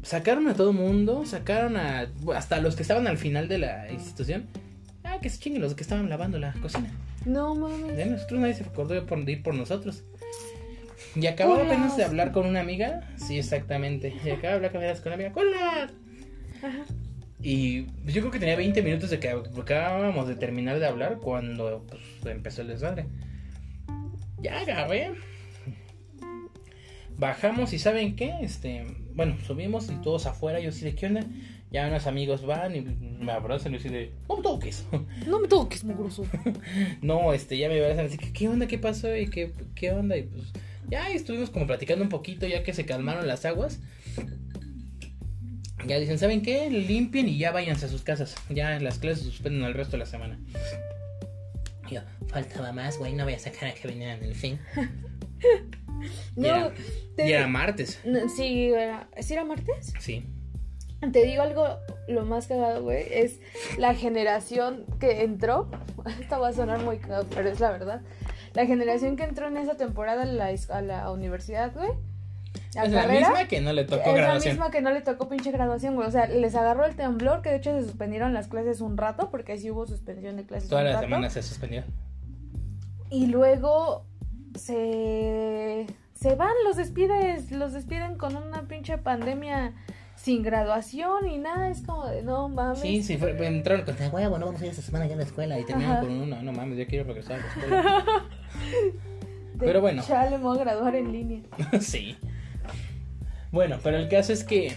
sacaron 0.03 0.47
a 0.47 0.53
todo 0.53 0.73
mundo, 0.73 1.25
sacaron 1.25 1.77
a 1.77 2.07
hasta 2.35 2.59
los 2.61 2.75
que 2.75 2.81
estaban 2.81 3.07
al 3.07 3.17
final 3.17 3.47
de 3.47 3.57
la 3.59 3.91
institución. 3.91 4.47
Ah, 5.03 5.19
que 5.21 5.29
se 5.29 5.39
chinguen 5.39 5.61
los 5.61 5.75
que 5.75 5.83
estaban 5.83 6.09
lavando 6.09 6.39
la 6.39 6.53
cocina. 6.53 6.91
No 7.25 7.55
mames. 7.55 7.97
De 7.97 8.05
nosotros 8.05 8.39
nadie 8.39 8.53
se 8.53 8.63
acordó 8.63 8.93
de 9.01 9.31
ir 9.31 9.43
por 9.43 9.55
nosotros. 9.55 10.03
Y 11.15 11.25
acababa 11.27 11.61
¡Culas! 11.61 11.71
apenas 11.71 11.97
de 11.97 12.03
hablar 12.03 12.31
con 12.31 12.45
una 12.45 12.59
amiga. 12.59 13.09
Sí, 13.17 13.37
exactamente. 13.37 14.13
Y 14.23 14.29
acaba 14.29 14.57
de 14.59 14.67
hablar 14.67 14.71
con 14.71 14.81
con 14.81 15.07
una 15.07 15.13
amiga. 15.15 15.31
¡Culas! 15.33 15.91
Ajá. 16.61 16.85
Y 17.41 17.83
pues, 17.83 18.13
yo 18.13 18.21
creo 18.21 18.31
que 18.31 18.39
tenía 18.39 18.55
20 18.55 18.81
minutos 18.81 19.09
de 19.09 19.19
que 19.19 19.29
acabábamos 19.29 20.27
de 20.27 20.35
terminar 20.35 20.79
de 20.79 20.85
hablar 20.85 21.19
cuando 21.19 21.85
pues, 21.87 22.35
empezó 22.35 22.61
el 22.61 22.67
desmadre. 22.67 23.05
Ya 24.41 24.59
agarré. 24.59 25.11
Bajamos 27.17 27.73
y 27.73 27.79
¿saben 27.79 28.15
qué? 28.15 28.35
Este, 28.41 28.85
bueno, 29.13 29.37
subimos 29.45 29.89
y 29.89 29.95
todos 30.01 30.25
afuera. 30.25 30.59
Yo 30.59 30.69
así 30.69 30.85
de, 30.85 30.95
¿qué 30.95 31.07
onda? 31.07 31.25
Ya 31.71 31.87
unos 31.87 32.07
amigos 32.07 32.45
van 32.45 32.75
y 32.75 32.81
me 32.81 33.31
abrazan 33.31 33.73
y 33.73 33.75
yo 33.75 33.79
así 33.79 33.89
de, 33.89 34.13
no 34.27 34.37
me 34.37 34.43
toques. 34.43 34.85
No 35.27 35.39
me 35.39 35.47
toques, 35.47 35.83
mugroso. 35.83 36.25
no, 37.01 37.33
este, 37.33 37.57
ya 37.57 37.69
me 37.69 37.79
abrazan 37.79 38.07
así 38.07 38.17
que, 38.17 38.33
¿qué 38.33 38.47
onda? 38.47 38.67
¿Qué 38.67 38.77
pasó? 38.77 39.15
¿Y 39.15 39.29
qué, 39.29 39.53
qué 39.75 39.91
onda? 39.91 40.17
Y 40.17 40.23
pues 40.23 40.51
ya 40.89 41.09
estuvimos 41.11 41.49
como 41.49 41.67
platicando 41.67 42.03
un 42.03 42.09
poquito 42.09 42.47
ya 42.47 42.63
que 42.63 42.73
se 42.73 42.85
calmaron 42.85 43.27
las 43.27 43.45
aguas. 43.45 43.79
Ya 45.85 45.99
dicen, 45.99 46.17
¿saben 46.17 46.41
qué? 46.41 46.69
Limpien 46.69 47.29
y 47.29 47.37
ya 47.37 47.51
váyanse 47.51 47.85
a 47.85 47.89
sus 47.89 48.01
casas. 48.01 48.35
Ya 48.49 48.79
las 48.79 48.99
clases 48.99 49.23
se 49.23 49.31
suspenden 49.31 49.63
el 49.63 49.73
resto 49.73 49.93
de 49.93 49.99
la 49.99 50.05
semana. 50.05 50.39
Y 51.89 51.95
Yo, 51.95 52.01
faltaba 52.27 52.71
más, 52.71 52.97
güey, 52.97 53.13
no 53.13 53.23
voy 53.23 53.33
a 53.33 53.39
sacar 53.39 53.69
a 53.69 53.73
que 53.73 53.87
vinieran 53.87 54.23
el 54.23 54.35
fin. 54.35 54.59
Y 56.35 56.41
No, 56.41 56.47
era, 56.47 56.71
te- 57.15 57.27
y 57.27 57.31
era 57.33 57.47
martes. 57.47 57.99
no, 58.05 58.27
sí, 58.29 58.69
era, 58.71 59.09
¿sí 59.19 59.33
era 59.33 59.43
martes? 59.45 59.93
Sí. 59.99 60.25
Te 61.13 61.23
digo 61.25 61.41
algo, 61.43 61.65
lo 62.09 62.25
más 62.25 62.47
cagado, 62.47 62.83
güey, 62.83 63.05
es 63.09 63.39
la 63.77 63.93
generación 63.93 64.85
que 64.99 65.23
entró. 65.23 65.69
Esto 66.19 66.39
va 66.39 66.49
a 66.49 66.53
sonar 66.53 66.79
muy 66.83 66.97
cagado, 66.97 67.25
pero 67.33 67.49
es 67.49 67.59
la 67.61 67.71
verdad. 67.71 68.01
La 68.53 68.65
generación 68.65 69.15
que 69.15 69.23
entró 69.23 69.47
en 69.47 69.57
esa 69.57 69.77
temporada 69.77 70.23
a 70.23 70.25
la, 70.25 70.49
a 70.69 70.81
la 70.81 71.11
universidad, 71.11 71.71
güey. 71.73 71.89
a 72.75 72.83
Es 72.83 72.91
la 72.91 73.07
misma 73.07 73.47
que 73.47 73.61
no 73.61 73.71
le 73.71 73.85
tocó 73.85 74.01
es 74.01 74.07
la 74.07 74.13
graduación. 74.13 74.53
misma 74.55 74.71
que 74.71 74.81
no 74.81 74.91
le 74.91 75.01
tocó 75.01 75.29
pinche 75.29 75.51
graduación, 75.51 75.95
güey. 75.95 76.07
O 76.07 76.11
sea, 76.11 76.25
les 76.27 76.53
agarró 76.55 76.83
el 76.85 76.95
temblor, 76.95 77.41
que 77.43 77.49
de 77.51 77.57
hecho 77.57 77.71
se 77.79 77.85
suspendieron 77.85 78.33
las 78.33 78.47
clases 78.49 78.81
un 78.81 78.97
rato, 78.97 79.29
porque 79.31 79.57
sí 79.57 79.71
hubo 79.71 79.85
suspensión 79.87 80.35
de 80.35 80.43
clases 80.45 80.67
Toda 80.67 80.81
un 80.81 80.87
la 80.87 80.93
rato. 80.95 81.05
semana 81.05 81.29
se 81.29 81.43
suspendió. 81.43 81.83
Y 83.09 83.27
luego 83.27 84.05
se 84.55 85.85
se 86.13 86.35
van, 86.35 86.51
los 86.65 86.75
despides, 86.75 87.51
los 87.51 87.71
despiden 87.73 88.17
con 88.17 88.35
una 88.35 88.63
pinche 88.63 88.97
pandemia 88.97 89.73
sin 90.15 90.43
graduación 90.43 91.29
y 91.29 91.37
nada, 91.37 91.69
es 91.69 91.81
como 91.81 92.05
de 92.07 92.23
no 92.23 92.49
mames. 92.49 92.79
Sí, 92.79 93.01
sí, 93.03 93.17
fue, 93.17 93.31
entraron 93.47 93.85
con, 93.85 93.95
"Ah, 94.01 94.09
huevo, 94.11 94.37
no 94.37 94.47
vamos 94.47 94.61
a 94.61 94.65
ir 94.65 94.71
esta 94.71 94.81
semana 94.83 95.07
ya 95.07 95.13
a 95.13 95.17
la 95.17 95.23
escuela. 95.23 95.57
Y 95.57 95.65
terminaron 95.65 96.05
con 96.05 96.21
uno, 96.21 96.41
no 96.41 96.51
mames, 96.51 96.77
yo 96.77 96.87
quiero 96.87 97.05
regresar 97.05 97.39
a 97.39 97.43
la 97.43 97.47
escuela. 97.47 98.03
Pero 99.59 99.81
bueno. 99.81 100.01
Chale, 100.05 100.37
me 100.37 100.43
voy 100.43 100.57
a 100.57 100.61
graduar 100.61 100.95
en 100.95 101.11
línea. 101.11 101.41
sí. 101.79 102.17
Bueno, 103.51 103.77
pero 103.81 103.97
el 103.97 104.07
caso 104.09 104.31
es 104.31 104.43
que 104.43 104.73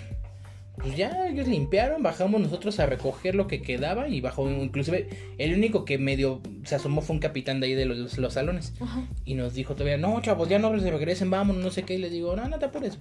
pues 0.76 0.96
ya 0.96 1.28
ellos 1.28 1.46
limpiaron, 1.46 2.02
bajamos 2.02 2.40
nosotros 2.40 2.80
a 2.80 2.86
recoger 2.86 3.34
lo 3.34 3.46
que 3.46 3.60
quedaba 3.60 4.08
y 4.08 4.20
bajó 4.20 4.50
inclusive 4.50 5.08
el 5.38 5.54
único 5.54 5.84
que 5.84 5.98
medio 5.98 6.40
se 6.64 6.74
asomó 6.74 7.02
fue 7.02 7.14
un 7.14 7.20
capitán 7.20 7.60
de 7.60 7.66
ahí 7.66 7.74
de 7.74 7.84
los, 7.84 8.18
los 8.18 8.32
salones 8.32 8.72
Ajá. 8.80 9.06
y 9.24 9.34
nos 9.34 9.54
dijo 9.54 9.74
todavía, 9.74 9.98
"No, 9.98 10.20
chavos, 10.22 10.48
ya 10.48 10.58
no 10.58 10.78
se 10.78 10.90
regresen, 10.90 11.30
vamos, 11.30 11.56
no 11.56 11.70
sé 11.70 11.82
qué." 11.82 11.94
Y 11.94 11.98
le 11.98 12.10
digo, 12.10 12.34
"No, 12.36 12.48
no 12.48 12.58
te 12.58 12.66
apures." 12.66 12.98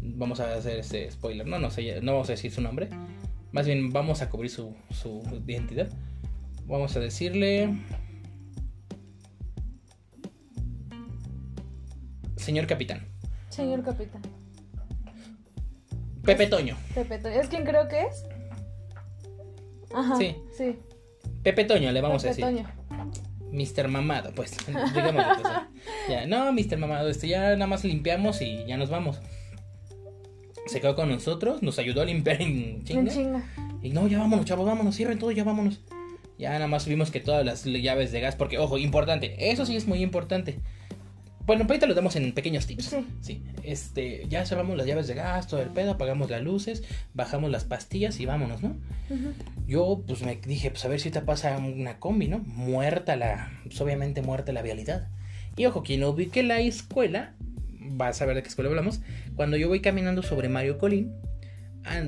Vamos 0.00 0.40
a 0.40 0.54
hacer 0.54 0.78
este 0.78 1.10
spoiler. 1.10 1.46
No, 1.46 1.58
no 1.58 1.70
sé, 1.70 2.00
no 2.00 2.12
vamos 2.12 2.28
a 2.28 2.32
decir 2.32 2.50
su 2.50 2.60
nombre. 2.60 2.88
Más 3.52 3.66
bien 3.66 3.90
vamos 3.92 4.22
a 4.22 4.30
cubrir 4.30 4.50
su 4.50 4.74
su 4.90 5.22
identidad. 5.46 5.88
Vamos 6.66 6.96
a 6.96 7.00
decirle 7.00 7.68
Señor 12.36 12.66
capitán. 12.66 13.06
Señor 13.50 13.82
capitán. 13.82 14.22
Pepe 16.36 16.46
Toño. 16.46 16.76
Pepe 16.94 17.18
Toño. 17.18 17.40
¿Es 17.40 17.48
quien 17.48 17.64
creo 17.64 17.88
que 17.88 18.02
es? 18.02 18.24
Ajá. 19.94 20.16
Sí. 20.16 20.36
Sí. 20.56 20.76
Pepe 21.42 21.64
Toño 21.64 21.90
le 21.92 22.00
vamos 22.00 22.24
a 22.24 22.28
Pepe 22.30 22.42
decir. 22.44 22.64
Toño. 22.64 22.78
Mr. 23.50 23.88
Mamado, 23.88 24.32
pues. 24.34 24.56
Digamos 24.94 25.24
ya, 26.08 26.26
no, 26.26 26.52
Mr. 26.52 26.76
Mamado, 26.76 27.08
este 27.08 27.28
ya 27.28 27.50
nada 27.54 27.66
más 27.66 27.84
limpiamos 27.84 28.42
y 28.42 28.64
ya 28.66 28.76
nos 28.76 28.90
vamos. 28.90 29.20
Se 30.66 30.80
quedó 30.82 30.94
con 30.94 31.08
nosotros, 31.08 31.62
nos 31.62 31.78
ayudó 31.78 32.02
a 32.02 32.04
limpiar 32.04 32.42
en 32.42 32.50
En 32.50 32.84
chinga. 32.84 33.12
chinga. 33.12 33.44
Y 33.82 33.90
no, 33.90 34.06
ya 34.06 34.18
vámonos, 34.18 34.44
chavos, 34.44 34.66
vámonos, 34.66 34.94
cierren 34.96 35.18
todo, 35.18 35.30
ya 35.30 35.44
vámonos. 35.44 35.80
Ya 36.38 36.50
nada 36.50 36.66
más 36.66 36.86
vimos 36.86 37.10
que 37.10 37.20
todas 37.20 37.44
las 37.44 37.64
llaves 37.64 38.12
de 38.12 38.20
gas, 38.20 38.36
porque, 38.36 38.58
ojo, 38.58 38.76
importante, 38.76 39.50
eso 39.50 39.64
sí 39.64 39.76
es 39.76 39.86
muy 39.88 40.02
importante. 40.02 40.60
Bueno, 41.48 41.64
ahorita 41.66 41.86
lo 41.86 41.94
damos 41.94 42.14
en 42.14 42.32
pequeños 42.32 42.66
tips. 42.66 42.94
Sí. 43.22 43.42
este, 43.62 44.26
ya 44.28 44.44
cerramos 44.44 44.76
las 44.76 44.86
llaves 44.86 45.06
de 45.06 45.14
gas, 45.14 45.46
todo 45.46 45.62
el 45.62 45.70
pedo, 45.70 45.92
apagamos 45.92 46.28
las 46.28 46.42
luces, 46.42 46.84
bajamos 47.14 47.50
las 47.50 47.64
pastillas 47.64 48.20
y 48.20 48.26
vámonos, 48.26 48.62
¿no? 48.62 48.76
Ujú. 49.08 49.32
Yo, 49.66 50.04
pues 50.06 50.20
me 50.20 50.36
dije, 50.36 50.70
pues 50.70 50.84
a 50.84 50.88
ver 50.88 51.00
si 51.00 51.10
te 51.10 51.22
pasa 51.22 51.56
una 51.56 51.98
combi, 51.98 52.28
¿no? 52.28 52.40
Muerta 52.40 53.16
la, 53.16 53.50
pues 53.64 53.80
obviamente 53.80 54.20
muerta 54.20 54.52
la 54.52 54.60
vialidad. 54.60 55.08
Y 55.56 55.64
ojo, 55.64 55.82
quien 55.82 56.04
ubique 56.04 56.42
la 56.42 56.60
escuela, 56.60 57.32
va 57.98 58.08
a 58.08 58.12
saber 58.12 58.36
de 58.36 58.42
qué 58.42 58.48
escuela 58.50 58.68
hablamos. 58.68 59.00
Cuando 59.34 59.56
yo 59.56 59.68
voy 59.68 59.80
caminando 59.80 60.22
sobre 60.22 60.50
Mario 60.50 60.76
Colín, 60.76 61.14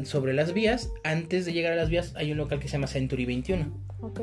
sobre 0.05 0.35
las 0.35 0.53
vías, 0.53 0.91
antes 1.03 1.47
de 1.47 1.55
llegar 1.55 1.73
a 1.73 1.77
las 1.77 1.89
vías 1.89 2.13
hay 2.15 2.31
un 2.31 2.37
local 2.37 2.61
que 2.61 2.69
se 2.69 2.75
llama 2.75 2.89
Century 2.89 3.25
21. 3.25 3.73
Ok. 4.03 4.21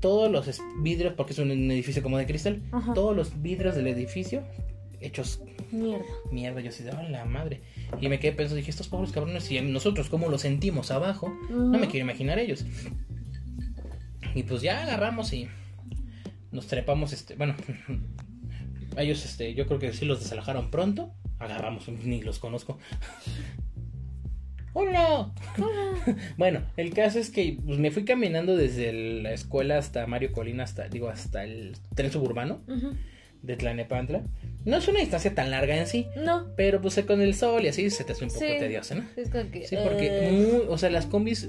Todos 0.00 0.30
los 0.30 0.60
vidrios, 0.82 1.14
porque 1.14 1.32
es 1.32 1.38
un 1.38 1.50
edificio 1.70 2.02
como 2.02 2.18
de 2.18 2.26
cristal, 2.26 2.62
Ajá. 2.72 2.92
todos 2.94 3.16
los 3.16 3.40
vidrios 3.42 3.74
del 3.76 3.86
edificio 3.88 4.44
hechos 5.00 5.40
Mierda. 5.72 6.04
mierda. 6.32 6.60
Yo 6.60 6.70
así 6.70 6.82
de, 6.84 6.90
"Oh, 6.90 7.02
la 7.10 7.24
madre. 7.24 7.60
Y 8.00 8.08
me 8.08 8.18
quedé 8.18 8.32
pensando, 8.32 8.56
dije, 8.56 8.70
estos 8.70 8.88
pobres 8.88 9.12
cabrones, 9.12 9.50
y 9.50 9.60
nosotros 9.60 10.08
cómo 10.08 10.28
lo 10.28 10.38
sentimos 10.38 10.90
abajo, 10.90 11.32
no 11.50 11.78
me 11.78 11.88
quiero 11.88 12.04
imaginar 12.06 12.38
ellos. 12.38 12.64
Y 14.34 14.42
pues 14.44 14.62
ya 14.62 14.82
agarramos 14.82 15.32
y 15.32 15.48
nos 16.52 16.66
trepamos, 16.66 17.12
este, 17.12 17.34
bueno, 17.36 17.54
ellos, 18.96 19.24
este, 19.24 19.54
yo 19.54 19.66
creo 19.66 19.78
que 19.78 19.92
sí 19.92 20.04
los 20.04 20.20
desalojaron 20.20 20.70
pronto. 20.70 21.12
Agarramos, 21.38 21.88
ni 21.88 22.22
los 22.22 22.38
conozco. 22.38 22.78
¡Hola! 24.78 25.30
bueno, 26.36 26.60
el 26.76 26.92
caso 26.92 27.18
es 27.18 27.30
que 27.30 27.58
pues, 27.64 27.78
me 27.78 27.90
fui 27.90 28.04
caminando 28.04 28.58
desde 28.58 28.92
la 29.22 29.32
escuela 29.32 29.78
hasta 29.78 30.06
Mario 30.06 30.32
Colina, 30.32 30.64
hasta, 30.64 30.86
digo, 30.88 31.08
hasta 31.08 31.44
el 31.44 31.78
tren 31.94 32.12
suburbano 32.12 32.60
de 33.40 33.56
Tlanepantla. 33.56 34.20
No 34.66 34.76
es 34.76 34.86
una 34.86 35.00
distancia 35.00 35.34
tan 35.34 35.50
larga 35.50 35.78
en 35.78 35.86
sí, 35.86 36.08
No. 36.22 36.48
pero 36.58 36.82
pues 36.82 37.00
con 37.06 37.22
el 37.22 37.34
sol 37.34 37.64
y 37.64 37.68
así 37.68 37.88
se 37.88 38.04
te 38.04 38.12
hace 38.12 38.24
un 38.24 38.30
poco 38.30 38.40
Sí. 38.40 38.58
tedioso, 38.58 38.96
¿no? 38.96 39.04
Es 39.16 39.30
como 39.30 39.50
que. 39.50 39.66
Sí, 39.66 39.76
porque, 39.82 40.28
eh, 40.28 40.30
muy- 40.32 40.66
o 40.68 40.76
sea, 40.76 40.90
las 40.90 41.06
combis 41.06 41.48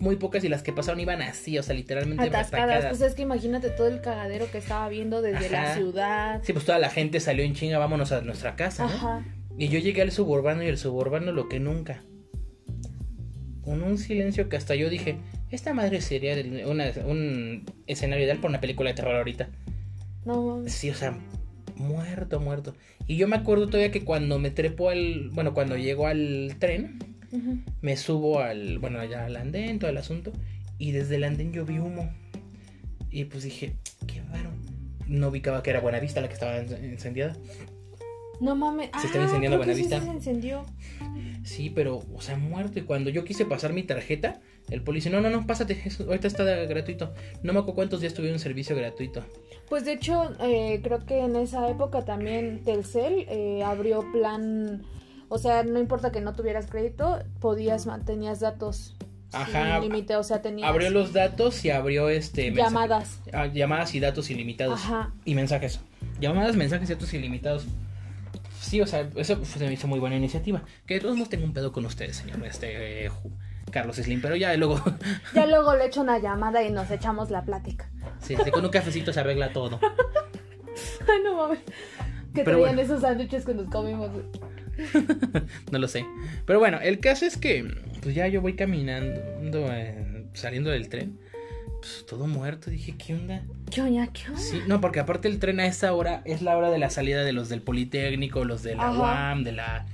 muy 0.00 0.16
pocas 0.16 0.42
y 0.42 0.48
las 0.48 0.64
que 0.64 0.72
pasaron 0.72 0.98
iban 0.98 1.22
así, 1.22 1.56
o 1.56 1.62
sea, 1.62 1.76
literalmente 1.76 2.24
atascadas. 2.24 2.68
atacadas. 2.78 2.98
Pues 2.98 3.10
es 3.10 3.14
que 3.14 3.22
imagínate 3.22 3.70
todo 3.70 3.86
el 3.86 4.00
cagadero 4.00 4.50
que 4.50 4.58
estaba 4.58 4.88
viendo 4.88 5.22
desde 5.22 5.50
la 5.50 5.72
ciudad. 5.76 6.40
Sí, 6.42 6.52
pues 6.52 6.64
toda 6.64 6.80
la 6.80 6.90
gente 6.90 7.20
salió 7.20 7.44
en 7.44 7.54
chinga, 7.54 7.78
vámonos 7.78 8.10
a 8.10 8.22
nuestra 8.22 8.56
casa, 8.56 8.86
¿no? 8.86 8.90
Ajá. 8.92 9.24
Y 9.60 9.68
yo 9.70 9.80
llegué 9.80 10.02
al 10.02 10.12
suburbano 10.12 10.62
y 10.62 10.66
el 10.66 10.78
suburbano 10.78 11.32
lo 11.32 11.48
que 11.48 11.58
nunca. 11.58 12.04
Con 13.68 13.82
un 13.82 13.98
silencio 13.98 14.48
que 14.48 14.56
hasta 14.56 14.74
yo 14.74 14.88
dije, 14.88 15.16
esta 15.50 15.74
madre 15.74 16.00
sería 16.00 16.34
una- 16.66 16.90
un 17.06 17.64
escenario 17.86 18.24
ideal 18.24 18.38
para 18.38 18.48
una 18.48 18.60
película 18.62 18.88
de 18.88 18.96
terror 18.96 19.14
ahorita. 19.14 19.50
No. 20.24 20.62
Sí, 20.66 20.88
o 20.88 20.94
sea, 20.94 21.18
muerto, 21.76 22.40
muerto. 22.40 22.74
Y 23.06 23.18
yo 23.18 23.28
me 23.28 23.36
acuerdo 23.36 23.66
todavía 23.66 23.90
que 23.90 24.04
cuando 24.04 24.38
me 24.38 24.50
trepo 24.50 24.88
al, 24.88 25.28
bueno, 25.34 25.52
cuando 25.52 25.76
llego 25.76 26.06
al 26.06 26.56
tren, 26.58 26.98
me 27.82 27.98
subo 27.98 28.40
al, 28.40 28.78
bueno, 28.78 29.00
allá 29.00 29.26
al 29.26 29.36
andén, 29.36 29.78
todo 29.78 29.90
el 29.90 29.98
asunto, 29.98 30.32
y 30.78 30.92
desde 30.92 31.16
el 31.16 31.24
andén 31.24 31.52
yo 31.52 31.66
vi 31.66 31.78
humo. 31.78 32.10
Y 33.10 33.24
pues 33.26 33.44
dije, 33.44 33.76
qué 34.06 34.22
raro. 34.32 34.48
No 35.06 35.28
ubicaba 35.28 35.62
que 35.62 35.68
era 35.68 35.80
Buenavista 35.80 36.22
la 36.22 36.28
que 36.28 36.34
estaba 36.34 36.56
en- 36.56 36.72
encendida. 36.72 37.36
No 38.40 38.54
mames. 38.54 38.90
Se 39.00 39.06
estaba 39.08 39.24
Ah, 39.24 39.26
incendiando 39.28 39.58
creo 39.60 39.74
que 39.74 39.82
sí 39.82 39.88
Buenavista. 39.88 40.12
se 40.12 40.16
incendió. 40.16 40.64
Sí, 41.44 41.70
pero, 41.70 42.02
o 42.14 42.20
sea, 42.20 42.36
muerto. 42.36 42.78
Y 42.78 42.82
cuando 42.82 43.10
yo 43.10 43.24
quise 43.24 43.44
pasar 43.46 43.72
mi 43.72 43.82
tarjeta, 43.82 44.40
el 44.70 44.82
policía, 44.82 45.10
no, 45.10 45.20
no, 45.20 45.30
no, 45.30 45.46
pásate, 45.46 45.80
eso 45.84 46.04
ahorita 46.04 46.26
está 46.28 46.44
gratuito. 46.44 47.12
No 47.42 47.52
me 47.52 47.58
acuerdo 47.60 47.74
cuántos 47.74 48.00
días 48.00 48.14
tuvieron 48.14 48.38
servicio 48.38 48.76
gratuito. 48.76 49.24
Pues 49.68 49.84
de 49.84 49.92
hecho, 49.92 50.30
eh, 50.40 50.80
creo 50.82 51.04
que 51.04 51.18
en 51.20 51.36
esa 51.36 51.68
época 51.68 52.04
también 52.04 52.62
Telcel 52.64 53.26
eh, 53.28 53.62
abrió 53.64 54.04
plan, 54.12 54.82
o 55.28 55.38
sea, 55.38 55.62
no 55.62 55.78
importa 55.78 56.10
que 56.12 56.20
no 56.20 56.34
tuvieras 56.34 56.66
crédito, 56.70 57.18
podías, 57.40 57.86
tenías 58.06 58.40
datos 58.40 58.94
Ajá. 59.32 59.80
sin 59.80 59.90
límite, 59.90 60.16
o 60.16 60.22
sea, 60.22 60.40
tenías 60.42 60.68
Abrió 60.68 60.90
los 60.90 61.12
datos 61.12 61.64
y 61.64 61.70
abrió 61.70 62.08
este 62.08 62.50
mensaje- 62.50 62.62
llamadas. 62.70 63.20
Ah, 63.32 63.46
llamadas 63.46 63.94
y 63.94 64.00
datos 64.00 64.30
ilimitados. 64.30 64.80
Ajá. 64.84 65.12
Y 65.24 65.34
mensajes. 65.34 65.80
Llamadas, 66.20 66.56
mensajes 66.56 66.88
y 66.88 66.92
datos 66.94 67.12
ilimitados. 67.14 67.66
Sí, 68.68 68.82
o 68.82 68.86
sea, 68.86 69.08
eso 69.16 69.42
se 69.46 69.66
me 69.66 69.72
hizo 69.72 69.88
muy 69.88 69.98
buena 69.98 70.16
iniciativa. 70.16 70.62
Que 70.86 70.94
de 70.94 71.00
todos 71.00 71.16
modos 71.16 71.30
tengo 71.30 71.46
un 71.46 71.54
pedo 71.54 71.72
con 71.72 71.86
ustedes, 71.86 72.16
señor 72.16 72.44
este 72.44 73.06
eh, 73.06 73.10
Carlos 73.70 73.96
Slim, 73.96 74.20
pero 74.20 74.36
ya 74.36 74.54
luego, 74.58 74.78
Ya 75.34 75.46
luego 75.46 75.74
le 75.74 75.86
echo 75.86 76.02
una 76.02 76.18
llamada 76.18 76.62
y 76.62 76.70
nos 76.70 76.90
echamos 76.90 77.30
la 77.30 77.44
plática. 77.44 77.90
sí, 78.20 78.36
sí, 78.44 78.50
con 78.50 78.62
un 78.64 78.70
cafecito 78.70 79.10
se 79.12 79.20
arregla 79.20 79.54
todo. 79.54 79.80
Ay, 81.08 81.22
no 81.24 81.34
mames. 81.34 81.60
Que 82.34 82.44
traían 82.44 82.60
bueno. 82.60 82.82
esos 82.82 83.00
sándwiches 83.00 83.46
que 83.46 83.54
nos 83.54 83.70
comimos. 83.70 84.10
no 85.72 85.78
lo 85.78 85.88
sé. 85.88 86.04
Pero 86.44 86.58
bueno, 86.58 86.78
el 86.80 87.00
caso 87.00 87.24
es 87.24 87.38
que 87.38 87.66
pues 88.02 88.14
ya 88.14 88.28
yo 88.28 88.42
voy 88.42 88.54
caminando, 88.54 89.72
eh, 89.72 90.26
saliendo 90.34 90.68
del 90.70 90.90
tren. 90.90 91.18
Pues 91.80 92.04
todo 92.06 92.26
muerto, 92.26 92.70
dije, 92.70 92.94
¿qué 92.98 93.14
onda? 93.14 93.42
¿Qué 93.70 93.82
oña? 93.82 94.08
¿Qué 94.12 94.30
oña? 94.30 94.38
Sí, 94.38 94.60
no, 94.66 94.80
porque 94.80 95.00
aparte 95.00 95.28
el 95.28 95.38
tren 95.38 95.60
a 95.60 95.66
esa 95.66 95.92
hora 95.92 96.22
es 96.24 96.42
la 96.42 96.56
hora 96.56 96.70
de 96.70 96.78
la 96.78 96.90
salida 96.90 97.24
de 97.24 97.32
los 97.32 97.48
del 97.48 97.62
Politécnico, 97.62 98.44
los 98.44 98.62
de 98.62 98.74
la 98.74 98.88
Ajá. 98.88 98.98
UAM, 98.98 99.44
de 99.44 99.52
la 99.52 99.86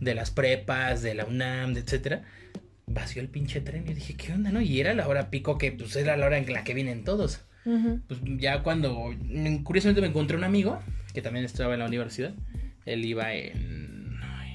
de 0.00 0.14
las 0.14 0.30
prepas, 0.30 1.00
de 1.02 1.14
la 1.14 1.24
UNAM, 1.24 1.76
etcétera. 1.76 2.22
Vació 2.86 3.22
el 3.22 3.28
pinche 3.28 3.60
tren 3.60 3.84
y 3.88 3.94
dije, 3.94 4.14
¿qué 4.14 4.32
onda, 4.32 4.50
no? 4.50 4.60
Y 4.60 4.80
era 4.80 4.94
la 4.94 5.08
hora 5.08 5.30
pico 5.30 5.58
que 5.58 5.72
pues 5.72 5.94
era 5.96 6.16
la 6.16 6.26
hora 6.26 6.38
en 6.38 6.52
la 6.52 6.64
que 6.64 6.74
vienen 6.74 7.04
todos. 7.04 7.40
Pues 7.64 8.20
ya 8.38 8.62
cuando 8.64 9.14
curiosamente 9.62 10.00
me 10.00 10.08
encontré 10.08 10.36
un 10.36 10.44
amigo 10.44 10.80
que 11.14 11.22
también 11.22 11.44
estaba 11.44 11.74
en 11.74 11.80
la 11.80 11.86
universidad. 11.86 12.34
Él 12.84 13.04
iba 13.04 13.32
en 13.32 14.18
ay, 14.22 14.52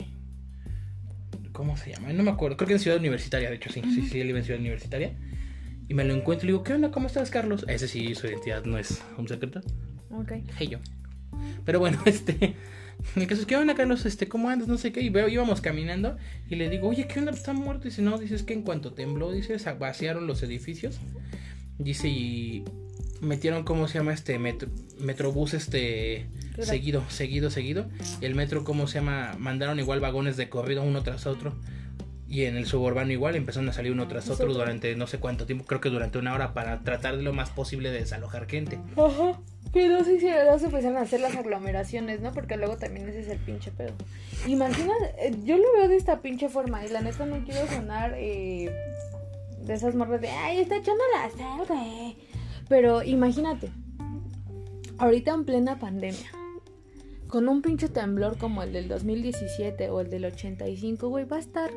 ¿Cómo 1.53 1.77
se 1.77 1.93
llama? 1.93 2.11
No 2.11 2.23
me 2.23 2.31
acuerdo. 2.31 2.57
Creo 2.57 2.67
que 2.67 2.73
en 2.73 2.79
Ciudad 2.79 2.99
Universitaria, 2.99 3.49
de 3.49 3.55
hecho, 3.55 3.71
sí. 3.71 3.81
Sí, 3.83 4.01
sí, 4.01 4.19
él 4.19 4.29
iba 4.29 4.39
en 4.39 4.45
Ciudad 4.45 4.59
Universitaria. 4.59 5.13
Y 5.89 5.93
me 5.93 6.03
lo 6.03 6.13
encuentro 6.13 6.47
y 6.47 6.51
digo, 6.51 6.63
¿qué 6.63 6.73
onda? 6.73 6.91
¿Cómo 6.91 7.07
estás, 7.07 7.29
Carlos? 7.29 7.65
Ese 7.67 7.87
sí, 7.87 8.13
su 8.15 8.27
identidad 8.27 8.65
no 8.65 8.77
es 8.77 9.01
un 9.17 9.27
secreto. 9.27 9.61
Ok. 10.11 10.31
Hey 10.57 10.67
yo. 10.67 10.79
Pero 11.65 11.79
bueno, 11.79 11.99
este. 12.05 12.55
El 13.15 13.27
caso 13.27 13.41
es, 13.41 13.47
¿qué 13.47 13.55
onda, 13.55 13.75
Carlos? 13.75 14.05
Este, 14.05 14.27
¿cómo 14.27 14.49
andas? 14.49 14.67
No 14.67 14.77
sé 14.77 14.91
qué. 14.91 15.01
Y 15.01 15.09
veo, 15.09 15.27
íbamos 15.29 15.61
caminando. 15.61 16.17
Y 16.49 16.55
le 16.55 16.69
digo, 16.69 16.89
oye, 16.89 17.07
¿qué 17.07 17.19
onda? 17.19 17.31
¿Está 17.31 17.53
muerto? 17.53 17.85
Dice, 17.85 18.01
no, 18.01 18.17
dice, 18.17 18.35
es 18.35 18.43
que 18.43 18.53
en 18.53 18.63
cuanto 18.63 18.93
tembló, 18.93 19.31
dice, 19.31 19.57
sa- 19.59 19.75
vaciaron 19.75 20.27
los 20.27 20.41
edificios. 20.43 20.97
Dice, 21.77 22.07
y 22.09 22.65
metieron, 23.21 23.63
¿cómo 23.63 23.87
se 23.87 23.99
llama? 23.99 24.13
Este 24.13 24.37
metro, 24.39 24.69
metrobús, 24.99 25.53
este. 25.53 26.27
Seguido, 26.59 27.03
seguido, 27.07 27.51
seguido. 27.51 27.87
Y 28.19 28.25
el 28.25 28.33
metro, 28.33 28.63
¿cómo 28.63 28.87
se 28.87 28.95
llama? 28.95 29.35
Mandaron 29.37 29.79
igual 29.79 29.99
vagones 29.99 30.35
de 30.37 30.49
corrido 30.49 30.81
uno 30.81 31.03
tras 31.03 31.27
otro. 31.27 31.55
Y 32.29 32.43
en 32.43 32.57
el 32.57 32.65
suburbano 32.65 33.11
igual 33.11 33.35
empezaron 33.35 33.69
a 33.69 33.73
salir 33.73 33.91
uno 33.91 34.07
tras 34.07 34.29
otro 34.29 34.53
durante 34.53 34.95
no 34.95 35.07
sé 35.07 35.19
cuánto 35.19 35.45
tiempo, 35.45 35.65
creo 35.65 35.79
que 35.79 35.89
durante 35.89 36.17
una 36.17 36.33
hora 36.33 36.53
para 36.53 36.81
tratar 36.81 37.15
de 37.15 37.23
lo 37.23 37.31
más 37.31 37.49
posible 37.51 37.89
de 37.89 37.99
desalojar 37.99 38.47
gente. 38.47 38.79
Ajá. 38.97 39.39
No 39.85 40.03
se 40.03 40.15
hicieron, 40.15 40.59
se 40.59 40.65
empezaron 40.65 40.97
a 40.97 41.01
hacer 41.01 41.19
las 41.19 41.35
aglomeraciones, 41.35 42.19
¿no? 42.19 42.31
Porque 42.31 42.57
luego 42.57 42.77
también 42.77 43.07
ese 43.09 43.19
es 43.19 43.27
el 43.27 43.37
pinche 43.37 43.71
pedo. 43.71 43.93
Imagina, 44.47 44.91
eh, 45.19 45.35
yo 45.43 45.57
lo 45.57 45.71
veo 45.73 45.87
de 45.87 45.97
esta 45.97 46.21
pinche 46.21 46.49
forma 46.49 46.83
y 46.83 46.89
la 46.89 47.01
neta 47.01 47.25
no 47.25 47.43
quiero 47.45 47.67
sonar 47.67 48.15
eh, 48.17 48.71
de 49.61 49.73
esas 49.73 49.93
morras 49.93 50.21
de, 50.21 50.29
ay, 50.29 50.59
está 50.59 50.77
echando 50.77 51.03
la 51.13 51.29
sal, 51.29 51.67
güey. 51.67 52.17
Pero 52.67 53.03
imagínate, 53.03 53.69
ahorita 54.97 55.33
en 55.33 55.45
plena 55.45 55.79
pandemia, 55.79 56.31
con 57.27 57.47
un 57.47 57.61
pinche 57.61 57.87
temblor 57.87 58.37
como 58.37 58.63
el 58.63 58.73
del 58.73 58.87
2017 58.87 59.89
o 59.91 60.01
el 60.01 60.09
del 60.09 60.25
85, 60.25 61.09
güey, 61.09 61.25
va 61.25 61.37
a 61.37 61.41
estar 61.41 61.69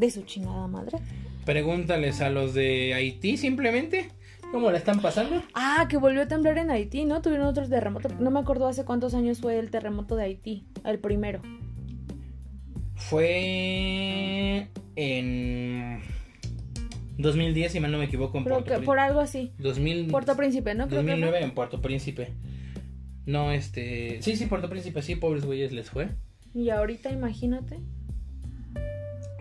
de 0.00 0.10
su 0.10 0.22
chingada 0.22 0.66
madre. 0.66 0.98
Pregúntales 1.44 2.20
a 2.20 2.30
los 2.30 2.54
de 2.54 2.94
Haití 2.94 3.36
simplemente 3.36 4.10
cómo 4.50 4.70
la 4.70 4.78
están 4.78 5.00
pasando. 5.00 5.42
Ah, 5.54 5.86
que 5.88 5.96
volvió 5.98 6.22
a 6.22 6.26
temblar 6.28 6.58
en 6.58 6.70
Haití, 6.70 7.04
¿no? 7.04 7.20
Tuvieron 7.22 7.46
otros 7.46 7.68
terremotos. 7.68 8.18
No 8.18 8.30
me 8.30 8.40
acuerdo 8.40 8.66
hace 8.66 8.84
cuántos 8.84 9.14
años 9.14 9.40
fue 9.40 9.58
el 9.58 9.70
terremoto 9.70 10.16
de 10.16 10.24
Haití, 10.24 10.64
el 10.84 10.98
primero. 10.98 11.40
Fue 12.94 14.68
en 14.96 16.00
2010, 17.18 17.72
si 17.72 17.80
mal 17.80 17.92
no 17.92 17.98
me 17.98 18.04
equivoco, 18.06 18.38
en 18.38 18.44
Creo 18.44 18.56
Puerto 18.56 18.64
que 18.64 18.70
Príncipe. 18.76 18.86
por 18.86 18.98
algo 18.98 19.20
así. 19.20 19.52
2000 19.58 20.06
Puerto 20.08 20.36
Príncipe, 20.36 20.74
¿no? 20.74 20.88
Creo 20.88 21.02
que 21.02 21.10
2009 21.10 21.38
fue. 21.38 21.46
en 21.46 21.54
Puerto 21.54 21.80
Príncipe. 21.80 22.32
No, 23.26 23.52
este... 23.52 24.20
Sí, 24.22 24.36
sí, 24.36 24.46
Puerto 24.46 24.68
Príncipe, 24.70 25.02
sí, 25.02 25.14
pobres 25.16 25.44
güeyes 25.44 25.72
les 25.72 25.90
fue. 25.90 26.08
Y 26.54 26.70
ahorita 26.70 27.10
imagínate. 27.10 27.78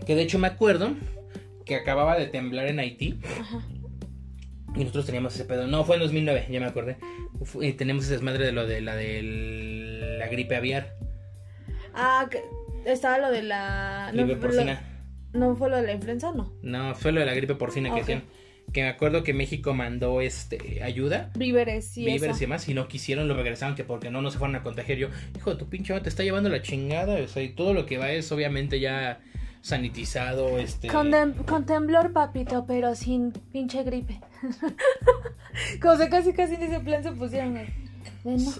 Que 0.10 0.16
de 0.16 0.24
hecho 0.24 0.40
me 0.40 0.48
acuerdo 0.48 0.96
que 1.68 1.76
acababa 1.76 2.18
de 2.18 2.26
temblar 2.26 2.66
en 2.66 2.80
Haití. 2.80 3.20
Ajá. 3.40 3.62
Y 4.76 4.80
nosotros 4.80 5.06
teníamos 5.06 5.36
ese 5.36 5.46
pedo. 5.46 5.68
No, 5.68 5.84
fue 5.84 5.98
en 5.98 6.02
2009, 6.02 6.48
ya 6.50 6.60
me 6.60 6.66
acordé. 6.66 6.98
Y 7.62 7.74
tenemos 7.74 8.06
ese 8.06 8.14
desmadre 8.14 8.44
de 8.44 8.52
lo 8.52 8.66
de 8.66 8.82
la 8.82 8.96
de 8.96 10.18
la 10.18 10.28
gripe 10.30 10.56
aviar. 10.56 10.96
Ah, 11.94 12.28
que 12.32 12.42
estaba 12.92 13.20
lo 13.20 13.30
de 13.30 13.44
la... 13.44 14.10
No, 14.16 14.24
Gripe 14.26 14.34
lo- 14.34 14.40
porcina. 14.42 14.82
¿No 15.34 15.56
fue 15.56 15.70
lo 15.70 15.76
de 15.78 15.84
la 15.84 15.94
influenza? 15.94 16.32
No. 16.32 16.56
No, 16.64 16.96
fue 16.96 17.12
lo 17.12 17.20
de 17.20 17.28
la 17.28 17.36
gripe 17.36 17.54
porcina 17.54 17.90
que 17.90 17.94
Ok. 17.94 18.00
decían. 18.00 18.24
Que 18.74 18.82
me 18.82 18.90
acuerdo 18.90 19.22
que 19.24 19.36
México 19.36 19.76
mandó 19.76 20.22
este 20.22 20.82
ayuda, 20.82 21.30
Víveres, 21.38 21.86
sí, 21.86 22.04
víveres 22.04 22.24
eso. 22.32 22.38
y 22.38 22.42
demás, 22.42 22.68
y 22.68 22.74
no 22.74 22.88
quisieron, 22.88 23.28
lo 23.28 23.36
regresaron, 23.36 23.76
que 23.76 23.84
porque 23.84 24.10
no, 24.10 24.24
no 24.24 24.32
se 24.32 24.40
fueron 24.40 24.56
a 24.56 24.64
contagiar. 24.64 24.98
Yo, 24.98 25.10
hijo 25.38 25.52
de 25.52 25.58
tu 25.60 25.70
pinche 25.70 26.00
te 26.02 26.10
está 26.10 26.24
llevando 26.24 26.50
la 26.50 26.64
chingada. 26.64 27.14
O 27.22 27.28
sea, 27.28 27.44
y 27.44 27.50
todo 27.50 27.76
lo 27.76 27.86
que 27.86 28.00
va 28.00 28.12
es 28.12 28.32
obviamente 28.32 28.80
ya 28.80 29.22
sanitizado, 29.62 30.58
este. 30.58 30.88
Con, 30.88 31.66
temblor, 31.66 32.14
papito, 32.14 32.66
pero 32.66 32.96
sin 32.96 33.32
pinche 33.32 33.84
gripe. 33.84 34.20
Como 35.82 35.98
se 35.98 36.10
casi 36.10 36.34
casi 36.34 36.56
en 36.56 36.64
ese 36.64 36.80
plan 36.80 37.04
se 37.04 37.12
pusieron. 37.12 37.56
De 37.56 37.68
no, 38.24 38.52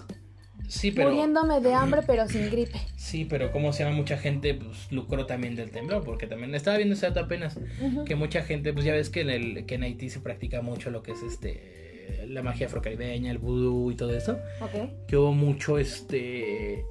Sí, 0.68 0.92
pero. 0.92 1.10
Muriéndome 1.10 1.60
de 1.60 1.74
hambre, 1.74 2.02
pero 2.06 2.28
sin 2.28 2.48
gripe. 2.48 2.78
Sí, 2.96 3.24
pero 3.24 3.50
como 3.50 3.72
se 3.72 3.82
llama 3.82 3.96
mucha 3.96 4.16
gente, 4.16 4.54
pues 4.54 4.92
lucró 4.92 5.26
también 5.26 5.56
del 5.56 5.72
temblor, 5.72 6.04
porque 6.04 6.28
también 6.28 6.54
estaba 6.54 6.76
viendo 6.76 6.94
ese 6.94 7.06
dato 7.06 7.20
apenas. 7.20 7.58
Que 8.06 8.14
mucha 8.14 8.42
gente, 8.42 8.72
pues 8.72 8.84
ya 8.84 8.92
ves 8.92 9.10
que 9.10 9.22
en, 9.22 9.30
el, 9.30 9.66
que 9.66 9.74
en 9.74 9.82
Haití 9.82 10.10
se 10.10 10.20
practica 10.20 10.62
mucho 10.62 10.90
lo 10.90 11.02
que 11.02 11.12
es 11.12 11.22
este 11.22 11.80
la 12.26 12.42
magia 12.42 12.66
afrocaribeña, 12.66 13.30
el 13.30 13.38
vudú 13.38 13.90
y 13.90 13.96
todo 13.96 14.16
eso, 14.16 14.38
Ok. 14.60 15.06
que 15.06 15.16
hubo 15.16 15.32
mucho 15.32 15.78
este 15.78 16.84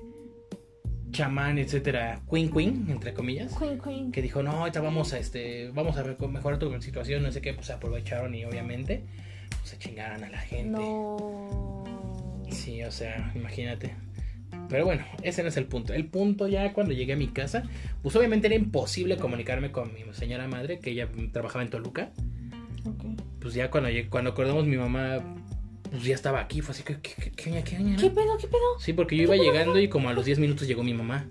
chamán, 1.11 1.57
etcétera, 1.57 2.21
queen 2.29 2.51
queen, 2.51 2.85
entre 2.89 3.13
comillas, 3.13 3.55
Queen, 3.57 3.79
queen. 3.79 4.11
que 4.11 4.21
dijo, 4.21 4.43
"No, 4.43 4.51
ahorita 4.51 4.81
vamos 4.81 5.13
a 5.13 5.19
este 5.19 5.69
vamos 5.69 5.97
a 5.97 6.03
mejorar 6.03 6.59
tu 6.59 6.81
situación", 6.81 7.23
no 7.23 7.31
sé 7.31 7.41
qué, 7.41 7.53
pues 7.53 7.69
aprovecharon 7.69 8.33
y 8.35 8.45
obviamente 8.45 9.03
pues, 9.49 9.69
se 9.71 9.77
chingaron 9.77 10.23
a 10.23 10.29
la 10.29 10.39
gente. 10.39 10.69
No. 10.79 11.83
Sí, 12.51 12.83
o 12.83 12.91
sea, 12.91 13.31
imagínate. 13.35 13.95
Pero 14.67 14.85
bueno, 14.85 15.03
ese 15.23 15.41
no 15.41 15.49
es 15.49 15.57
el 15.57 15.65
punto. 15.65 15.93
El 15.93 16.05
punto 16.05 16.47
ya 16.47 16.73
cuando 16.73 16.93
llegué 16.93 17.13
a 17.13 17.17
mi 17.17 17.27
casa, 17.27 17.63
pues 18.03 18.15
obviamente 18.15 18.47
era 18.47 18.55
imposible 18.55 19.17
comunicarme 19.17 19.71
con 19.71 19.93
mi 19.93 20.01
señora 20.13 20.47
madre, 20.47 20.79
que 20.79 20.91
ella 20.91 21.07
trabajaba 21.31 21.63
en 21.63 21.69
Toluca. 21.69 22.11
Pues 23.41 23.53
ya 23.53 23.69
cuando 23.69 23.89
cuando 24.09 24.31
acordamos 24.31 24.65
mi 24.65 24.77
mamá 24.77 25.19
pues 25.89 26.03
ya 26.03 26.15
estaba 26.15 26.39
aquí 26.39 26.61
fue 26.61 26.73
así 26.73 26.83
que 26.83 26.99
qué 27.01 27.13
qué 27.15 27.31
qué, 27.31 27.51
qué, 27.51 27.63
qué, 27.63 27.95
¿Qué 27.99 28.09
pedo? 28.09 28.37
¿Qué 28.37 28.47
pedo? 28.47 28.79
sí 28.79 28.93
porque 28.93 29.15
yo 29.15 29.23
iba 29.23 29.35
llegando 29.35 29.79
y 29.79 29.89
como 29.89 30.09
a 30.09 30.13
los 30.13 30.25
10 30.25 30.39
minutos 30.39 30.67
llegó 30.67 30.83
mi 30.83 30.93
mamá. 30.93 31.27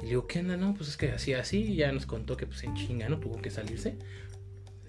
Y 0.00 0.04
le 0.04 0.08
digo 0.10 0.26
qué 0.26 0.40
onda 0.40 0.56
no 0.56 0.74
pues 0.74 0.88
es 0.90 0.96
que 0.96 1.10
así 1.10 1.32
así 1.32 1.62
y 1.62 1.76
ya 1.76 1.92
nos 1.92 2.06
contó 2.06 2.36
que 2.36 2.46
pues 2.46 2.62
en 2.64 2.74
chinga 2.74 3.08
no 3.08 3.18
tuvo 3.18 3.40
que 3.40 3.50
salirse. 3.50 3.96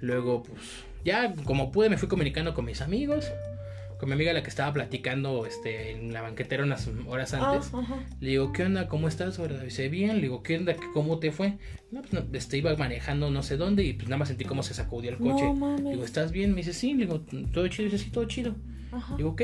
Luego 0.01 0.43
pues 0.43 0.61
ya 1.03 1.33
como 1.45 1.71
pude 1.71 1.89
me 1.89 1.97
fui 1.97 2.07
comunicando 2.07 2.53
con 2.53 2.65
mis 2.65 2.81
amigos 2.81 3.31
con 4.05 4.09
mi 4.11 4.13
amiga 4.13 4.33
la 4.33 4.43
que 4.43 4.49
estaba 4.49 4.71
platicando 4.71 5.47
este 5.47 5.93
en 5.93 6.13
la 6.13 6.21
banquetera 6.21 6.63
unas 6.63 6.87
horas 7.07 7.33
Ah, 7.33 7.53
antes 7.53 7.71
le 8.19 8.29
digo, 8.29 8.53
¿qué 8.53 8.63
onda? 8.63 8.87
¿Cómo 8.87 9.07
estás? 9.07 9.41
Dice, 9.63 9.89
bien. 9.89 10.17
Le 10.17 10.21
digo, 10.21 10.43
¿qué 10.43 10.57
onda? 10.57 10.75
¿Cómo 10.93 11.17
te 11.17 11.31
fue? 11.31 11.57
No, 11.89 12.01
pues 12.01 12.13
no, 12.13 12.23
este, 12.33 12.59
iba 12.59 12.75
manejando 12.75 13.31
no 13.31 13.41
sé 13.41 13.57
dónde 13.57 13.83
y 13.83 13.93
pues 13.93 14.07
nada 14.07 14.19
más 14.19 14.27
sentí 14.27 14.45
cómo 14.45 14.61
se 14.61 14.75
sacudió 14.75 15.09
el 15.09 15.17
coche. 15.17 15.45
No 15.45 15.55
mames. 15.55 15.93
Digo, 15.93 16.05
¿estás 16.05 16.31
bien? 16.31 16.51
Me 16.51 16.57
dice, 16.57 16.73
sí. 16.73 16.93
Le 16.93 17.07
digo, 17.07 17.21
¿todo 17.51 17.67
chido? 17.67 17.89
Dice, 17.89 17.97
sí, 17.97 18.11
todo 18.11 18.25
chido. 18.25 18.53
Ajá. 18.91 19.17
Digo, 19.17 19.29
ok. 19.31 19.41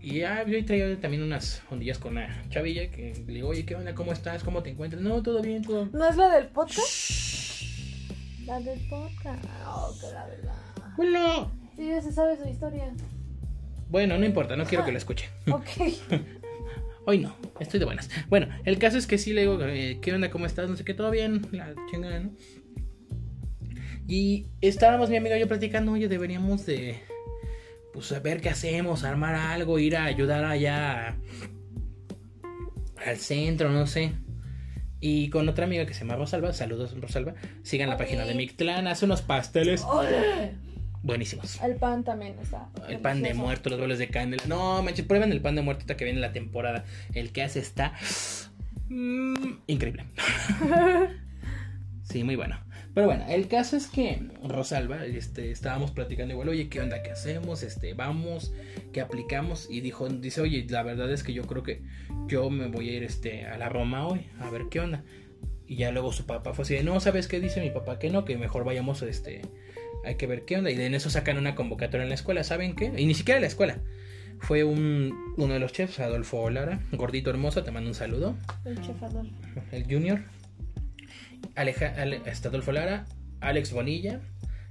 Y 0.00 0.20
ya 0.20 0.46
yo 0.46 0.64
traía 0.64 0.98
también 0.98 1.24
unas 1.24 1.62
ondillas 1.70 1.98
con 1.98 2.12
una 2.12 2.48
chavilla 2.48 2.90
que 2.90 3.22
le 3.26 3.34
digo, 3.34 3.48
oye, 3.48 3.66
¿qué 3.66 3.74
onda? 3.76 3.94
¿Cómo 3.94 4.14
estás? 4.14 4.42
¿Cómo 4.42 4.62
te 4.62 4.70
encuentras? 4.70 5.02
No, 5.02 5.22
todo 5.22 5.42
bien, 5.42 5.62
todo. 5.62 5.90
¿No 5.92 6.08
es 6.08 6.16
la 6.16 6.30
del 6.30 6.46
podcast? 6.46 7.60
La 8.46 8.60
del 8.60 8.80
podcast. 8.88 9.44
Oh, 9.66 9.94
que 10.00 10.06
la 10.10 10.26
verdad. 10.26 10.54
Bueno, 10.96 11.63
Sí, 11.76 11.88
ya 11.88 12.00
se 12.00 12.12
sabe 12.12 12.36
su 12.36 12.48
historia. 12.48 12.92
bueno, 13.88 14.18
no 14.18 14.24
importa, 14.24 14.56
no 14.56 14.64
quiero 14.64 14.84
que 14.84 14.92
la 14.92 14.98
escuche. 14.98 15.28
Ok. 15.50 15.68
Hoy 17.06 17.18
no, 17.18 17.36
estoy 17.60 17.80
de 17.80 17.84
buenas. 17.84 18.08
Bueno, 18.30 18.48
el 18.64 18.78
caso 18.78 18.96
es 18.96 19.06
que 19.06 19.18
sí 19.18 19.34
le 19.34 19.42
digo, 19.42 19.58
eh, 19.62 19.98
¿qué 20.00 20.14
onda? 20.14 20.30
¿Cómo 20.30 20.46
estás? 20.46 20.70
No 20.70 20.76
sé 20.76 20.84
qué, 20.84 20.94
todo 20.94 21.10
bien, 21.10 21.46
la 21.52 21.74
chingada, 21.90 22.18
¿no? 22.18 22.30
Y 24.08 24.46
estábamos 24.62 25.10
mi 25.10 25.16
amiga 25.16 25.36
y 25.36 25.40
yo 25.40 25.48
platicando, 25.48 25.92
oye, 25.92 26.08
deberíamos 26.08 26.64
de, 26.64 27.00
pues 27.92 28.10
a 28.12 28.20
ver 28.20 28.40
qué 28.40 28.48
hacemos, 28.48 29.04
armar 29.04 29.34
algo, 29.34 29.78
ir 29.78 29.96
a 29.96 30.04
ayudar 30.04 30.44
allá 30.44 31.16
al 33.04 33.16
centro, 33.18 33.70
no 33.70 33.86
sé. 33.86 34.12
Y 35.00 35.28
con 35.28 35.46
otra 35.48 35.66
amiga 35.66 35.84
que 35.84 35.92
se 35.92 36.00
llama 36.00 36.16
Rosalba, 36.16 36.54
saludos 36.54 36.98
Rosalba, 36.98 37.34
sigan 37.62 37.90
la 37.90 37.98
página 37.98 38.24
de 38.24 38.34
Mictlán, 38.34 38.86
hace 38.86 39.04
unos 39.04 39.20
pasteles 39.20 39.84
buenísimos. 41.04 41.60
El 41.62 41.76
pan 41.76 42.02
también 42.02 42.36
está. 42.40 42.68
El 42.88 42.98
pan 42.98 43.22
de 43.22 43.34
muerto, 43.34 43.70
los 43.70 43.78
boles 43.78 43.98
de 43.98 44.08
candela. 44.08 44.42
No, 44.48 44.82
manches, 44.82 45.06
prueben 45.06 45.30
el 45.30 45.40
pan 45.40 45.54
de 45.54 45.62
muerto 45.62 45.96
que 45.96 46.04
viene 46.04 46.18
la 46.18 46.32
temporada. 46.32 46.84
El 47.12 47.30
que 47.30 47.42
hace 47.42 47.60
está 47.60 47.92
mm, 48.88 49.34
increíble. 49.68 50.06
sí, 52.02 52.24
muy 52.24 52.34
bueno. 52.34 52.58
Pero 52.94 53.08
bueno, 53.08 53.24
el 53.28 53.48
caso 53.48 53.76
es 53.76 53.88
que 53.88 54.22
Rosalba, 54.44 55.04
este, 55.04 55.50
estábamos 55.50 55.90
platicando 55.90 56.32
igual, 56.32 56.48
oye, 56.48 56.68
¿qué 56.68 56.80
onda? 56.80 57.02
¿Qué 57.02 57.10
hacemos? 57.10 57.64
Este, 57.64 57.92
vamos, 57.92 58.52
¿qué 58.92 59.00
aplicamos? 59.00 59.68
Y 59.68 59.80
dijo, 59.80 60.08
dice, 60.08 60.40
oye, 60.40 60.64
la 60.68 60.84
verdad 60.84 61.12
es 61.12 61.24
que 61.24 61.32
yo 61.32 61.42
creo 61.42 61.64
que 61.64 61.82
yo 62.28 62.48
me 62.50 62.68
voy 62.68 62.90
a 62.90 62.92
ir 62.92 63.02
este, 63.02 63.46
a 63.46 63.58
la 63.58 63.68
Roma 63.68 64.06
hoy, 64.06 64.28
a 64.38 64.48
ver 64.48 64.66
qué 64.70 64.78
onda. 64.78 65.02
Y 65.66 65.76
ya 65.76 65.90
luego 65.90 66.12
su 66.12 66.24
papá 66.24 66.54
fue 66.54 66.62
así 66.62 66.74
de, 66.74 66.84
no, 66.84 67.00
¿sabes 67.00 67.26
qué 67.26 67.40
dice 67.40 67.60
mi 67.60 67.70
papá? 67.70 67.98
Que 67.98 68.10
no, 68.10 68.24
que 68.24 68.38
mejor 68.38 68.62
vayamos, 68.62 69.02
este, 69.02 69.42
hay 70.04 70.16
que 70.16 70.26
ver 70.26 70.44
qué 70.44 70.56
onda. 70.56 70.70
Y 70.70 70.80
en 70.80 70.94
eso 70.94 71.10
sacan 71.10 71.38
una 71.38 71.54
convocatoria 71.54 72.02
en 72.02 72.08
la 72.08 72.14
escuela, 72.14 72.44
¿saben 72.44 72.74
qué? 72.74 72.92
Y 72.96 73.06
ni 73.06 73.14
siquiera 73.14 73.38
en 73.38 73.42
la 73.42 73.48
escuela. 73.48 73.78
Fue 74.40 74.64
un, 74.64 75.34
uno 75.36 75.54
de 75.54 75.60
los 75.60 75.72
chefs, 75.72 76.00
Adolfo 76.00 76.50
Lara, 76.50 76.80
gordito 76.92 77.30
hermoso, 77.30 77.62
te 77.62 77.70
mando 77.70 77.88
un 77.88 77.94
saludo. 77.94 78.36
El 78.64 78.80
chef 78.80 79.02
Adolfo. 79.02 79.34
El 79.72 79.84
junior. 79.84 80.20
Aleja, 81.54 81.94
Ale, 81.96 82.20
este, 82.26 82.48
Adolfo 82.48 82.72
Lara, 82.72 83.06
Alex 83.40 83.72
Bonilla, 83.72 84.20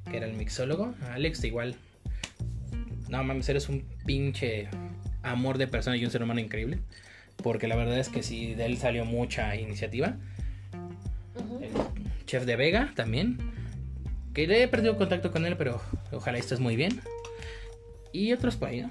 que 0.10 0.18
era 0.18 0.26
el 0.26 0.34
mixólogo. 0.34 0.94
Alex, 1.12 1.44
igual. 1.44 1.76
No 3.10 3.24
mames, 3.24 3.48
eres 3.50 3.70
un 3.70 3.84
pinche 4.06 4.68
amor 5.24 5.58
de 5.58 5.68
persona 5.68 5.98
y 5.98 6.06
un 6.06 6.12
ser 6.12 6.24
humano 6.24 6.40
increíble. 6.40 6.80
Porque 7.42 7.68
la 7.68 7.76
verdad 7.76 7.98
es 7.98 8.10
que 8.10 8.22
sí, 8.22 8.54
de 8.54 8.66
él 8.66 8.78
salió 8.78 9.06
mucha 9.06 9.56
iniciativa. 9.56 10.18
El 11.62 12.26
chef 12.26 12.46
de 12.46 12.56
Vega 12.56 12.92
también. 12.96 13.53
Que 14.34 14.48
le 14.48 14.64
he 14.64 14.68
perdido 14.68 14.98
contacto 14.98 15.32
con 15.32 15.46
él, 15.46 15.56
pero 15.58 15.82
ojalá 16.12 16.38
estés 16.38 16.60
muy 16.60 16.76
bien. 16.76 17.02
Y 18.12 18.34
otros 18.34 18.56
por 18.56 18.70
ahí, 18.70 18.82
¿no? 18.82 18.90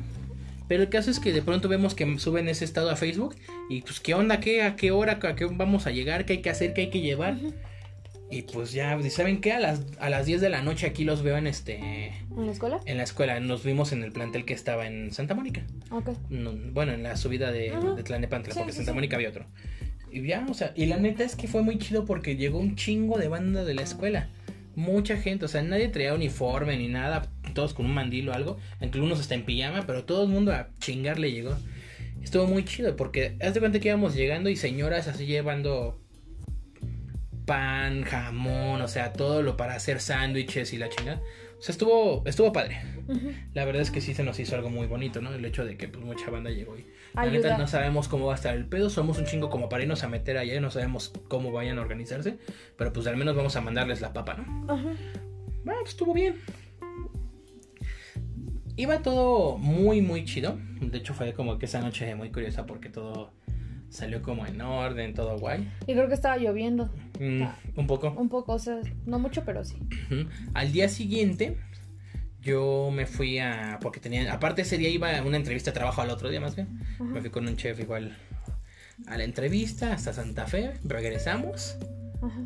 Pero 0.68 0.84
el 0.84 0.88
caso 0.88 1.10
es 1.10 1.20
que 1.20 1.32
de 1.32 1.42
pronto 1.42 1.68
vemos 1.68 1.94
que 1.94 2.18
suben 2.18 2.48
ese 2.48 2.64
estado 2.64 2.90
a 2.90 2.96
Facebook. 2.96 3.36
Y 3.68 3.82
pues, 3.82 4.00
¿qué 4.00 4.14
onda? 4.14 4.40
¿Qué? 4.40 4.62
¿A 4.62 4.76
qué 4.76 4.90
hora? 4.90 5.18
¿A 5.22 5.34
qué 5.36 5.44
vamos 5.44 5.86
a 5.86 5.90
llegar? 5.90 6.24
¿Qué 6.24 6.34
hay 6.34 6.42
que 6.42 6.50
hacer? 6.50 6.72
¿Qué 6.74 6.82
hay 6.82 6.90
que 6.90 7.00
llevar? 7.00 7.36
Y 8.30 8.42
pues 8.42 8.72
ya, 8.72 8.98
¿saben 9.10 9.42
qué? 9.42 9.52
A 9.52 9.60
las, 9.60 9.82
a 10.00 10.08
las 10.08 10.24
10 10.24 10.40
de 10.40 10.48
la 10.48 10.62
noche 10.62 10.86
aquí 10.86 11.04
los 11.04 11.22
veo 11.22 11.36
en 11.36 11.46
este... 11.46 11.76
¿En 11.76 12.46
la 12.46 12.52
escuela? 12.52 12.80
En 12.86 12.96
la 12.96 13.02
escuela. 13.02 13.38
Nos 13.40 13.62
vimos 13.62 13.92
en 13.92 14.02
el 14.02 14.10
plantel 14.12 14.46
que 14.46 14.54
estaba 14.54 14.86
en 14.86 15.12
Santa 15.12 15.34
Mónica. 15.34 15.62
Ok. 15.90 16.12
No, 16.30 16.52
bueno, 16.72 16.92
en 16.92 17.02
la 17.02 17.18
subida 17.18 17.52
de, 17.52 17.72
Ajá. 17.72 17.90
de 17.92 18.02
Tlanepantla, 18.02 18.54
Sí, 18.54 18.58
porque 18.60 18.72
sí, 18.72 18.78
Santa 18.78 18.92
sí. 18.92 18.94
Mónica 18.94 19.16
había 19.16 19.28
otro. 19.28 19.44
Y 20.10 20.26
ya, 20.26 20.46
o 20.48 20.54
sea, 20.54 20.72
y 20.74 20.86
la 20.86 20.96
neta 20.96 21.24
es 21.24 21.36
que 21.36 21.46
fue 21.48 21.62
muy 21.62 21.76
chido 21.76 22.06
porque 22.06 22.36
llegó 22.36 22.58
un 22.58 22.74
chingo 22.76 23.18
de 23.18 23.28
banda 23.28 23.64
de 23.64 23.74
la 23.74 23.82
escuela. 23.82 24.30
Mucha 24.74 25.16
gente, 25.16 25.44
o 25.44 25.48
sea, 25.48 25.62
nadie 25.62 25.88
traía 25.88 26.14
uniforme 26.14 26.76
ni 26.76 26.88
nada, 26.88 27.30
todos 27.54 27.74
con 27.74 27.86
un 27.86 27.94
mandil 27.94 28.28
o 28.28 28.32
algo. 28.32 28.58
Entre 28.80 29.00
unos 29.00 29.20
hasta 29.20 29.34
en 29.34 29.44
pijama, 29.44 29.86
pero 29.86 30.04
todo 30.04 30.24
el 30.24 30.30
mundo 30.30 30.52
a 30.52 30.70
chingar 30.78 31.18
le 31.18 31.32
llegó. 31.32 31.56
Estuvo 32.22 32.46
muy 32.46 32.64
chido 32.64 32.96
porque 32.96 33.36
haz 33.40 33.54
de 33.54 33.60
cuenta 33.60 33.80
que 33.80 33.88
íbamos 33.88 34.14
llegando 34.14 34.48
y 34.48 34.56
señoras 34.56 35.08
así 35.08 35.26
llevando 35.26 36.00
pan, 37.44 38.02
jamón, 38.04 38.80
o 38.80 38.88
sea, 38.88 39.12
todo 39.12 39.42
lo 39.42 39.56
para 39.56 39.74
hacer 39.74 40.00
sándwiches 40.00 40.72
y 40.72 40.78
la 40.78 40.88
chingada. 40.88 41.20
O 41.58 41.62
sea, 41.62 41.72
estuvo, 41.72 42.22
estuvo 42.26 42.52
padre. 42.52 42.80
La 43.54 43.64
verdad 43.64 43.82
es 43.82 43.90
que 43.90 44.00
sí 44.00 44.14
se 44.14 44.22
nos 44.22 44.38
hizo 44.40 44.54
algo 44.56 44.70
muy 44.70 44.86
bonito, 44.86 45.20
¿no? 45.20 45.34
El 45.34 45.44
hecho 45.44 45.64
de 45.64 45.76
que 45.76 45.88
pues 45.88 46.04
mucha 46.04 46.30
banda 46.30 46.50
llegó 46.50 46.76
y 46.76 46.86
la 47.14 47.22
Ayuda. 47.22 47.50
neta 47.50 47.58
no 47.58 47.66
sabemos 47.66 48.08
cómo 48.08 48.26
va 48.26 48.32
a 48.32 48.36
estar 48.36 48.54
el 48.54 48.66
pedo, 48.66 48.90
somos 48.90 49.18
un 49.18 49.26
chingo 49.26 49.50
como 49.50 49.68
para 49.68 49.82
irnos 49.82 50.02
a 50.04 50.08
meter 50.08 50.38
allá 50.38 50.60
no 50.60 50.70
sabemos 50.70 51.12
cómo 51.28 51.52
vayan 51.52 51.78
a 51.78 51.82
organizarse, 51.82 52.38
pero 52.76 52.92
pues 52.92 53.06
al 53.06 53.16
menos 53.16 53.36
vamos 53.36 53.56
a 53.56 53.60
mandarles 53.60 54.00
la 54.00 54.12
papa, 54.12 54.34
¿no? 54.34 54.72
Ajá. 54.72 54.90
Bueno, 55.64 55.80
pues 55.80 55.90
estuvo 55.90 56.12
bien. 56.14 56.36
Iba 58.76 59.02
todo 59.02 59.58
muy, 59.58 60.00
muy 60.00 60.24
chido. 60.24 60.58
De 60.80 60.98
hecho, 60.98 61.14
fue 61.14 61.34
como 61.34 61.58
que 61.58 61.66
esa 61.66 61.80
noche 61.80 62.14
muy 62.14 62.32
curiosa 62.32 62.66
porque 62.66 62.88
todo 62.88 63.32
salió 63.90 64.22
como 64.22 64.46
en 64.46 64.60
orden, 64.60 65.12
todo 65.12 65.38
guay. 65.38 65.70
Y 65.86 65.92
creo 65.92 66.08
que 66.08 66.14
estaba 66.14 66.38
lloviendo. 66.38 66.88
Mm, 67.20 67.44
un 67.76 67.86
poco. 67.86 68.10
Un 68.16 68.28
poco, 68.30 68.54
o 68.54 68.58
sea, 68.58 68.80
no 69.04 69.18
mucho, 69.18 69.44
pero 69.44 69.64
sí. 69.64 69.76
Al 70.54 70.72
día 70.72 70.88
siguiente, 70.88 71.58
yo 72.42 72.90
me 72.92 73.06
fui 73.06 73.38
a. 73.38 73.78
Porque 73.80 74.00
tenía. 74.00 74.32
Aparte, 74.32 74.62
ese 74.62 74.76
día 74.76 74.90
iba 74.90 75.16
a 75.16 75.22
una 75.22 75.36
entrevista 75.36 75.70
de 75.70 75.74
trabajo 75.74 76.02
al 76.02 76.10
otro 76.10 76.28
día, 76.28 76.40
más 76.40 76.56
bien. 76.56 76.80
Me 77.00 77.20
fui 77.20 77.30
con 77.30 77.46
un 77.46 77.56
chef 77.56 77.80
igual 77.80 78.16
a 79.06 79.16
la 79.16 79.24
entrevista 79.24 79.92
hasta 79.92 80.12
Santa 80.12 80.46
Fe. 80.46 80.74
Regresamos. 80.84 81.76
Ajá. 82.20 82.40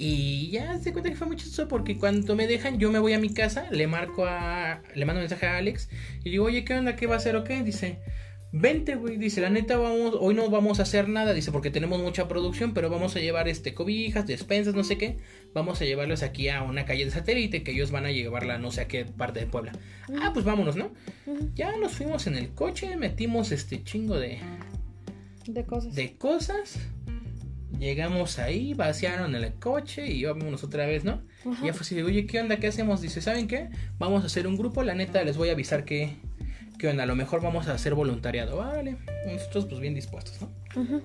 Y 0.00 0.50
ya 0.50 0.78
se 0.78 0.92
cuenta 0.92 1.10
que 1.10 1.16
fue 1.16 1.26
muy 1.26 1.36
chistoso 1.36 1.66
porque 1.66 1.98
cuando 1.98 2.36
me 2.36 2.46
dejan, 2.46 2.78
yo 2.78 2.92
me 2.92 3.00
voy 3.00 3.14
a 3.14 3.18
mi 3.18 3.34
casa, 3.34 3.66
le 3.70 3.88
marco 3.88 4.24
a. 4.26 4.80
Le 4.94 5.04
mando 5.04 5.20
mensaje 5.20 5.46
a 5.46 5.56
Alex 5.56 5.88
y 6.24 6.30
digo, 6.30 6.44
oye, 6.44 6.64
¿qué 6.64 6.74
onda? 6.74 6.94
¿Qué 6.94 7.06
va 7.08 7.14
a 7.14 7.18
hacer 7.18 7.36
o 7.36 7.44
qué? 7.44 7.62
Dice. 7.62 8.00
Vente, 8.50 8.94
güey, 8.94 9.18
dice, 9.18 9.42
la 9.42 9.50
neta 9.50 9.76
vamos, 9.76 10.16
hoy 10.18 10.34
no 10.34 10.48
vamos 10.48 10.78
a 10.78 10.84
hacer 10.84 11.06
nada, 11.08 11.34
dice, 11.34 11.52
porque 11.52 11.70
tenemos 11.70 12.00
mucha 12.00 12.28
producción, 12.28 12.72
pero 12.72 12.88
vamos 12.88 13.14
a 13.14 13.20
llevar 13.20 13.46
este 13.46 13.74
cobijas, 13.74 14.26
despensas, 14.26 14.74
no 14.74 14.84
sé 14.84 14.96
qué, 14.96 15.18
vamos 15.52 15.82
a 15.82 15.84
llevarlos 15.84 16.22
aquí 16.22 16.48
a 16.48 16.62
una 16.62 16.86
calle 16.86 17.04
de 17.04 17.10
satélite 17.10 17.62
que 17.62 17.72
ellos 17.72 17.90
van 17.90 18.06
a 18.06 18.10
llevarla 18.10 18.56
no 18.56 18.70
sé 18.70 18.80
a 18.80 18.88
qué 18.88 19.04
parte 19.04 19.40
de 19.40 19.46
Puebla. 19.46 19.72
Ah, 20.22 20.30
pues 20.32 20.46
vámonos, 20.46 20.76
¿no? 20.76 20.92
Ya 21.54 21.76
nos 21.76 21.92
fuimos 21.92 22.26
en 22.26 22.36
el 22.36 22.48
coche, 22.50 22.96
metimos 22.96 23.52
este 23.52 23.84
chingo 23.84 24.18
de, 24.18 24.38
De 25.46 25.64
cosas. 25.66 25.94
de 25.94 26.16
cosas. 26.16 26.78
Llegamos 27.78 28.38
ahí, 28.38 28.72
vaciaron 28.72 29.34
el 29.34 29.52
coche 29.54 30.10
y 30.10 30.24
vámonos 30.24 30.64
otra 30.64 30.86
vez, 30.86 31.04
¿no? 31.04 31.22
Y 31.62 31.66
ya 31.66 31.74
fue 31.74 31.82
así, 31.82 31.94
de, 31.94 32.02
oye, 32.02 32.26
¿qué 32.26 32.40
onda? 32.40 32.56
¿Qué 32.56 32.66
hacemos? 32.66 33.02
Dice, 33.02 33.20
¿saben 33.20 33.46
qué? 33.46 33.68
Vamos 33.98 34.22
a 34.22 34.26
hacer 34.26 34.46
un 34.46 34.56
grupo, 34.56 34.82
la 34.82 34.94
neta 34.94 35.22
les 35.22 35.36
voy 35.36 35.50
a 35.50 35.52
avisar 35.52 35.84
que, 35.84 36.16
¿qué 36.78 36.88
onda? 36.88 37.02
A 37.02 37.06
lo 37.06 37.16
mejor 37.16 37.42
vamos 37.42 37.68
a 37.68 37.74
hacer 37.74 37.94
voluntariado. 37.94 38.56
Vale, 38.56 38.96
nosotros 39.26 39.66
pues 39.66 39.80
bien 39.80 39.94
dispuestos, 39.94 40.40
¿no? 40.40 40.50
Ujú. 40.80 41.02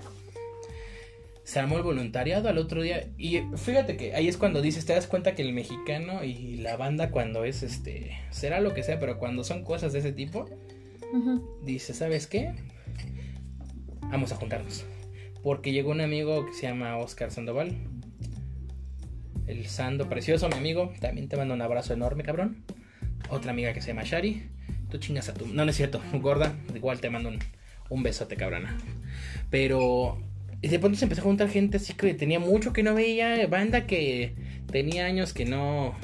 Se 1.44 1.60
armó 1.60 1.78
el 1.78 1.84
voluntariado 1.84 2.48
al 2.48 2.58
otro 2.58 2.82
día 2.82 3.10
y 3.18 3.42
fíjate 3.58 3.98
que 3.98 4.16
ahí 4.16 4.30
es 4.30 4.38
cuando 4.38 4.62
dices, 4.62 4.86
te 4.86 4.94
das 4.94 5.08
cuenta 5.08 5.36
que 5.36 5.42
el 5.42 5.52
mexicano 5.52 6.24
y 6.24 6.58
la 6.58 6.78
banda 6.78 7.12
cuando 7.12 7.44
es 7.44 7.64
este, 7.64 8.18
será 8.32 8.62
lo 8.62 8.74
que 8.74 8.82
sea, 8.82 8.98
pero 9.00 9.20
cuando 9.20 9.44
son 9.44 9.64
cosas 9.64 9.92
de 9.92 10.00
ese 10.00 10.14
tipo, 10.14 10.46
dice, 11.64 11.94
¿sabes 11.94 12.28
qué? 12.28 12.54
Vamos 14.02 14.32
a 14.32 14.36
juntarnos. 14.36 14.86
Porque 15.44 15.74
llegó 15.74 15.92
un 15.92 16.00
amigo 16.00 16.46
que 16.46 16.54
se 16.54 16.62
llama 16.62 16.98
Oscar 16.98 17.30
Sandoval. 17.30 17.76
El 19.46 19.68
Sando, 19.68 20.08
precioso, 20.08 20.48
mi 20.48 20.56
amigo. 20.56 20.94
También 21.02 21.28
te 21.28 21.36
mando 21.36 21.54
un 21.54 21.62
abrazo 21.62 21.94
enorme, 21.94 22.24
cabrón. 22.24 22.64
Otra 23.30 23.52
amiga 23.52 23.74
que 23.74 23.82
se 23.82 23.88
llama 23.88 24.04
Shari. 24.04 24.50
Tú 24.94 25.00
chingas 25.00 25.28
a 25.28 25.34
tu... 25.34 25.48
No, 25.48 25.66
no 25.66 25.72
es 25.72 25.76
cierto. 25.76 26.04
Gorda. 26.14 26.54
Igual 26.76 27.02
te 27.02 27.10
mando 27.10 27.30
un, 27.30 27.40
un 27.90 28.04
besote, 28.04 28.36
cabrona. 28.36 28.78
Pero... 29.50 30.22
Y 30.62 30.68
de 30.68 30.78
pronto 30.78 31.00
se 31.00 31.06
empezó 31.06 31.22
a 31.22 31.24
juntar 31.24 31.50
gente 31.50 31.78
así 31.78 31.94
que 31.96 32.14
tenía 32.14 32.40
mucho 32.40 32.74
que 32.74 32.84
no 32.84 32.94
veía. 32.94 33.48
Banda 33.48 33.88
que 33.88 34.36
tenía 34.72 35.08
años 35.08 35.34
que 35.34 35.46
no... 35.46 35.98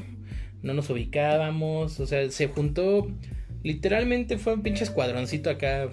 No 0.63 0.73
nos 0.73 0.89
ubicábamos. 0.89 1.99
O 1.99 2.07
sea, 2.07 2.31
se 2.31 2.47
juntó... 2.47 3.07
Literalmente 3.61 4.39
fue 4.39 4.55
un 4.55 4.63
pinche 4.63 4.85
escuadroncito 4.85 5.51
acá 5.51 5.87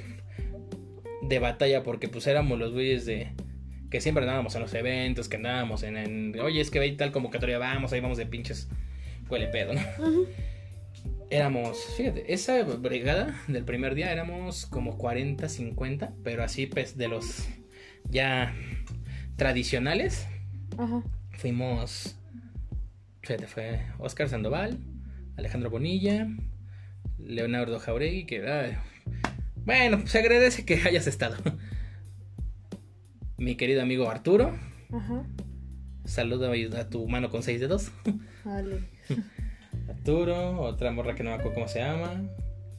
de 1.21 1.39
batalla 1.39 1.83
porque 1.83 2.09
pues 2.09 2.27
éramos 2.27 2.59
los 2.59 2.73
güeyes 2.73 3.05
de 3.05 3.29
que 3.91 4.01
siempre 4.01 4.25
andábamos 4.25 4.55
en 4.55 4.63
los 4.63 4.73
eventos, 4.73 5.29
que 5.29 5.37
andábamos 5.37 5.83
en, 5.83 6.39
oye, 6.41 6.63
es 6.63 6.71
que 6.71 6.79
ve 6.79 6.91
tal 6.93 7.13
convocatoria, 7.13 7.59
vamos, 7.59 7.93
ahí 7.93 8.01
vamos 8.01 8.17
de 8.17 8.27
pinches 8.27 8.69
huele 9.29 9.49
pedo, 9.49 9.75
¿no? 9.75 9.81
Ujú. 9.99 10.27
Éramos, 11.31 11.79
fíjate, 11.97 12.33
esa 12.33 12.62
brigada 12.62 13.35
del 13.49 13.65
primer 13.65 13.95
día 13.95 14.12
éramos 14.12 14.67
como 14.67 14.97
40, 14.97 15.49
50, 15.49 16.12
pero 16.23 16.45
así 16.45 16.67
pues 16.67 16.97
de 16.97 17.09
los 17.09 17.49
ya 18.09 18.55
tradicionales, 19.37 20.27
Ajá. 20.79 21.03
fuimos, 21.33 22.17
fíjate, 23.23 23.48
fue 23.48 23.81
Oscar 23.98 24.29
Sandoval, 24.29 24.79
Alejandro 25.37 25.69
Bonilla, 25.69 26.29
Leonardo 27.19 27.81
Jauregui, 27.81 28.25
que, 28.25 28.46
ay, 28.48 28.77
bueno, 29.65 30.07
se 30.07 30.21
agradece 30.21 30.65
que 30.65 30.75
hayas 30.87 31.09
estado. 31.09 31.37
Mi 33.37 33.57
querido 33.57 33.83
amigo 33.83 34.09
Arturo, 34.09 34.57
Ajá. 34.92 35.27
saludo 36.05 36.53
a 36.79 36.88
tu 36.88 37.09
mano 37.09 37.31
con 37.31 37.42
seis 37.42 37.61
dedos. 37.61 37.90
Vale. 38.44 38.88
Arturo, 40.07 40.61
otra 40.61 40.92
morra 40.92 41.17
que 41.17 41.25
no 41.25 41.31
me 41.31 41.35
acuerdo 41.35 41.54
cómo 41.54 41.67
se 41.67 41.81
llama, 41.81 42.23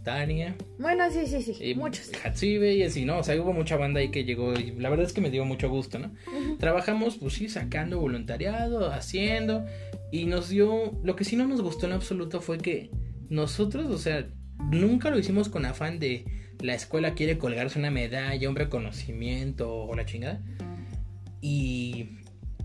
Tania. 0.02 0.56
Bueno, 0.80 1.12
sí, 1.12 1.28
sí, 1.28 1.42
sí. 1.42 1.58
Y 1.62 1.76
Muchos. 1.76 2.10
Hatsibe 2.24 2.76
y 2.76 2.84
así, 2.84 3.04
¿no? 3.04 3.18
O 3.18 3.24
sea, 3.24 3.36
hubo 3.42 3.52
mucha 3.52 3.76
banda 3.76 4.00
ahí 4.00 4.12
que 4.12 4.24
llegó 4.24 4.54
y 4.54 4.72
la 4.72 4.90
verdad 4.90 5.06
es 5.06 5.12
que 5.12 5.20
me 5.20 5.30
dio 5.30 5.44
mucho 5.44 5.68
gusto, 5.68 6.00
¿no? 6.00 6.14
Ujú. 6.26 6.56
Trabajamos, 6.58 7.18
pues 7.18 7.34
sí, 7.34 7.50
sacando 7.50 8.00
voluntariado, 8.00 8.94
haciendo 8.94 9.66
y 10.10 10.26
nos 10.26 10.48
dio... 10.48 10.94
Lo 11.04 11.18
que 11.18 11.26
sí 11.26 11.36
no 11.36 11.46
nos 11.48 11.60
gustó 11.60 11.86
en 11.86 11.92
absoluto 11.92 12.40
fue 12.40 12.60
que 12.60 12.92
nosotros, 13.28 13.88
o 13.88 13.98
sea, 13.98 14.26
nunca 14.72 15.10
lo 15.10 15.20
hicimos 15.20 15.50
con 15.50 15.66
afán 15.66 16.00
de 16.00 16.24
la 16.62 16.76
escuela 16.76 17.14
quiere 17.14 17.38
colgarse 17.38 17.78
una 17.78 17.92
medalla, 17.92 18.50
un 18.50 18.56
reconocimiento 18.56 19.70
o 19.70 19.94
la 19.98 20.06
chingada. 20.06 20.42
Y 21.42 22.20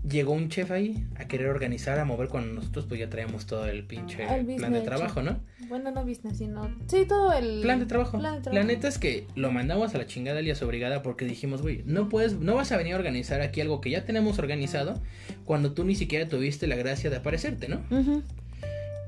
llegó 0.07 0.33
un 0.33 0.49
chef 0.49 0.71
ahí 0.71 1.05
a 1.15 1.27
querer 1.27 1.47
organizar, 1.47 1.97
a 1.97 2.05
mover 2.05 2.27
cuando 2.27 2.53
nosotros 2.53 2.85
pues 2.85 2.99
ya 2.99 3.09
traíamos 3.09 3.45
todo 3.45 3.65
el 3.65 3.85
pinche 3.85 4.25
plan 4.57 4.73
de 4.73 4.81
trabajo, 4.81 5.21
¿no? 5.21 5.39
Bueno, 5.69 5.91
no 5.91 6.05
business, 6.05 6.37
sino... 6.37 6.75
Sí, 6.87 7.05
todo 7.07 7.31
el... 7.33 7.61
Plan 7.61 7.79
de 7.79 7.85
trabajo. 7.85 8.19
La 8.19 8.63
neta 8.63 8.87
es 8.87 8.97
que 8.97 9.27
lo 9.35 9.51
mandamos 9.51 9.95
a 9.95 9.97
la 9.97 10.05
chingada 10.05 10.39
Elías 10.39 10.61
obligada 10.61 11.01
porque 11.01 11.25
dijimos, 11.25 11.61
güey, 11.61 11.83
no 11.85 12.09
puedes, 12.09 12.33
no 12.33 12.55
vas 12.55 12.71
a 12.71 12.77
venir 12.77 12.93
a 12.93 12.97
organizar 12.97 13.41
aquí 13.41 13.61
algo 13.61 13.79
que 13.79 13.89
ya 13.89 14.05
tenemos 14.05 14.39
organizado 14.39 15.01
cuando 15.45 15.73
tú 15.73 15.85
ni 15.85 15.95
siquiera 15.95 16.27
tuviste 16.27 16.67
la 16.67 16.75
gracia 16.75 17.09
de 17.09 17.17
aparecerte, 17.17 17.69
¿no? 17.69 17.81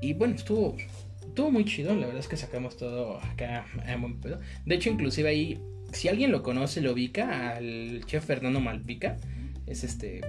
Y 0.00 0.14
bueno, 0.14 0.34
estuvo, 0.34 0.76
estuvo 1.20 1.50
muy 1.50 1.64
chido, 1.64 1.94
la 1.94 2.06
verdad 2.06 2.20
es 2.20 2.28
que 2.28 2.36
sacamos 2.36 2.76
todo 2.76 3.18
acá 3.18 3.66
De 4.64 4.74
hecho, 4.74 4.90
inclusive 4.90 5.28
ahí, 5.28 5.60
si 5.92 6.08
alguien 6.08 6.32
lo 6.32 6.42
conoce, 6.42 6.80
lo 6.80 6.92
ubica, 6.92 7.56
al 7.56 8.02
chef 8.06 8.24
Fernando 8.24 8.60
Malpica 8.60 9.18
es 9.66 9.84
este, 9.84 10.20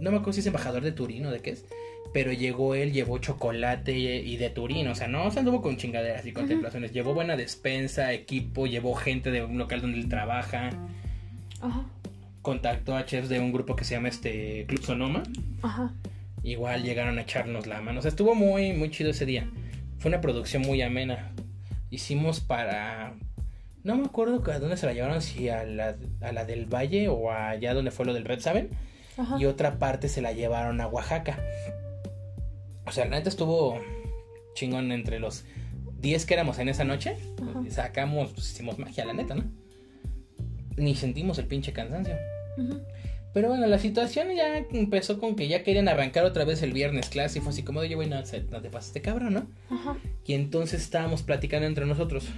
no 0.00 0.10
me 0.10 0.16
acuerdo 0.16 0.34
si 0.34 0.40
es 0.40 0.46
embajador 0.46 0.82
de 0.82 0.92
Turín 0.92 1.26
o 1.26 1.30
de 1.30 1.40
qué 1.40 1.50
es, 1.50 1.64
pero 2.12 2.32
llegó 2.32 2.74
él, 2.74 2.92
llevó 2.92 3.18
chocolate 3.18 3.96
y 3.96 4.36
de 4.36 4.50
Turín, 4.50 4.86
o 4.88 4.94
sea, 4.94 5.08
no 5.08 5.30
se 5.30 5.38
anduvo 5.38 5.62
con 5.62 5.76
chingaderas 5.76 6.26
y 6.26 6.32
contemplaciones, 6.32 6.92
llevó 6.92 7.14
buena 7.14 7.36
despensa, 7.36 8.12
equipo, 8.12 8.66
llevó 8.66 8.94
gente 8.94 9.30
de 9.30 9.44
un 9.44 9.56
local 9.56 9.80
donde 9.80 9.98
él 9.98 10.08
trabaja. 10.08 10.70
Ajá. 11.60 11.84
Contactó 12.42 12.96
a 12.96 13.06
chefs 13.06 13.28
de 13.28 13.38
un 13.38 13.52
grupo 13.52 13.76
que 13.76 13.84
se 13.84 13.94
llama 13.94 14.08
este 14.08 14.66
Club 14.66 14.82
Sonoma. 14.82 15.22
Ajá. 15.62 15.94
Igual 16.42 16.82
llegaron 16.82 17.18
a 17.18 17.22
echarnos 17.22 17.68
la 17.68 17.80
mano. 17.80 18.00
O 18.00 18.02
sea, 18.02 18.08
estuvo 18.08 18.34
muy, 18.34 18.72
muy 18.72 18.90
chido 18.90 19.10
ese 19.10 19.24
día. 19.24 19.48
Fue 19.98 20.08
una 20.08 20.20
producción 20.20 20.62
muy 20.62 20.82
amena. 20.82 21.30
Hicimos 21.90 22.40
para 22.40 23.14
no 23.84 23.96
me 23.96 24.04
acuerdo 24.04 24.42
a 24.50 24.58
dónde 24.58 24.76
se 24.76 24.86
la 24.86 24.92
llevaron, 24.92 25.22
si 25.22 25.48
a 25.48 25.64
la, 25.64 25.96
a 26.20 26.32
la 26.32 26.44
del 26.44 26.66
Valle 26.66 27.08
o 27.08 27.30
allá 27.32 27.74
donde 27.74 27.90
fue 27.90 28.06
lo 28.06 28.14
del 28.14 28.24
Red 28.24 28.40
Saben. 28.40 28.70
Y 29.38 29.44
otra 29.44 29.78
parte 29.78 30.08
se 30.08 30.22
la 30.22 30.32
llevaron 30.32 30.80
a 30.80 30.86
Oaxaca. 30.86 31.38
O 32.86 32.92
sea, 32.92 33.04
la 33.04 33.16
neta 33.16 33.28
estuvo 33.28 33.78
chingón 34.54 34.90
entre 34.92 35.18
los 35.18 35.44
10 36.00 36.26
que 36.26 36.34
éramos 36.34 36.58
en 36.58 36.68
esa 36.68 36.84
noche. 36.84 37.16
Sacamos, 37.68 38.32
pues 38.32 38.50
hicimos 38.52 38.78
magia, 38.78 39.04
la 39.04 39.12
neta, 39.12 39.34
¿no? 39.34 39.44
Ni 40.76 40.94
sentimos 40.94 41.38
el 41.38 41.46
pinche 41.46 41.72
cansancio. 41.72 42.16
Pero 43.34 43.48
bueno, 43.48 43.66
la 43.66 43.78
situación 43.78 44.28
ya 44.34 44.58
empezó 44.58 45.18
con 45.18 45.36
que 45.36 45.48
ya 45.48 45.62
querían 45.62 45.88
arrancar 45.88 46.24
otra 46.24 46.44
vez 46.44 46.62
el 46.62 46.72
viernes 46.72 47.08
clase 47.08 47.38
y 47.38 47.42
fue 47.42 47.50
así 47.50 47.62
como 47.62 47.80
de, 47.80 47.86
oye, 47.86 47.94
güey, 47.94 48.08
no, 48.08 48.22
te 48.22 48.70
pasaste 48.70 49.00
cabrón, 49.00 49.34
¿no? 49.34 49.46
Y 50.26 50.34
entonces 50.34 50.82
estábamos 50.82 51.22
platicando 51.22 51.66
entre 51.66 51.86
nosotros. 51.86 52.28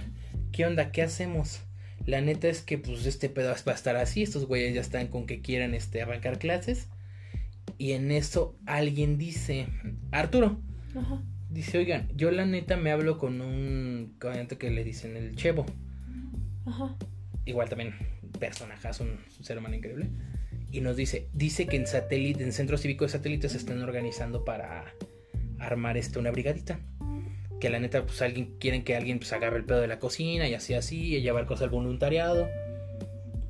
¿Qué 0.55 0.65
onda? 0.65 0.89
¿Qué 0.89 1.01
hacemos? 1.01 1.59
La 2.05 2.21
neta 2.21 2.47
es 2.47 2.61
que 2.61 2.77
pues 2.77 3.05
este 3.05 3.27
pedo 3.27 3.53
va 3.67 3.71
a 3.73 3.75
estar 3.75 3.97
así, 3.97 4.23
estos 4.23 4.45
güeyes 4.47 4.73
ya 4.73 4.79
están 4.79 5.07
con 5.07 5.27
que 5.27 5.41
quieran 5.41 5.73
este, 5.73 6.01
arrancar 6.01 6.39
clases. 6.39 6.87
Y 7.77 7.91
en 7.91 8.09
eso 8.09 8.55
alguien 8.65 9.17
dice, 9.17 9.67
Arturo, 10.11 10.61
dice, 11.49 11.77
oigan, 11.77 12.07
yo 12.15 12.31
la 12.31 12.45
neta 12.45 12.77
me 12.77 12.91
hablo 12.91 13.17
con 13.17 13.41
un 13.41 14.15
comediante 14.17 14.57
que 14.57 14.71
le 14.71 14.85
dicen 14.85 15.17
el 15.17 15.35
Chevo. 15.35 15.65
Ajá. 16.65 16.95
Igual 17.43 17.67
también 17.67 17.93
personajas, 18.39 19.01
un, 19.01 19.09
un 19.09 19.43
ser 19.43 19.57
humano 19.57 19.75
increíble. 19.75 20.07
Y 20.71 20.79
nos 20.79 20.95
dice, 20.95 21.27
dice 21.33 21.67
que 21.67 21.75
en 21.75 21.85
satélite, 21.85 22.41
en 22.41 22.53
Centro 22.53 22.77
Cívico 22.77 23.03
de 23.03 23.09
Satélites 23.09 23.51
se 23.51 23.57
están 23.57 23.81
organizando 23.81 24.45
para 24.45 24.85
armar 25.59 25.97
este, 25.97 26.17
una 26.17 26.31
brigadita 26.31 26.79
que 27.65 27.71
la 27.71 27.79
neta, 27.79 28.05
pues 28.05 28.21
alguien 28.21 28.57
quieren 28.59 28.83
que 28.83 28.95
alguien 28.95 29.17
pues 29.17 29.33
agarre 29.33 29.57
el 29.57 29.65
pedo 29.65 29.81
de 29.81 29.87
la 29.87 29.97
cocina 29.97 30.47
y 30.47 30.53
así 30.53 30.75
así, 30.75 31.15
y 31.15 31.21
llevar 31.21 31.47
cosas 31.47 31.63
al 31.63 31.69
voluntariado. 31.71 32.47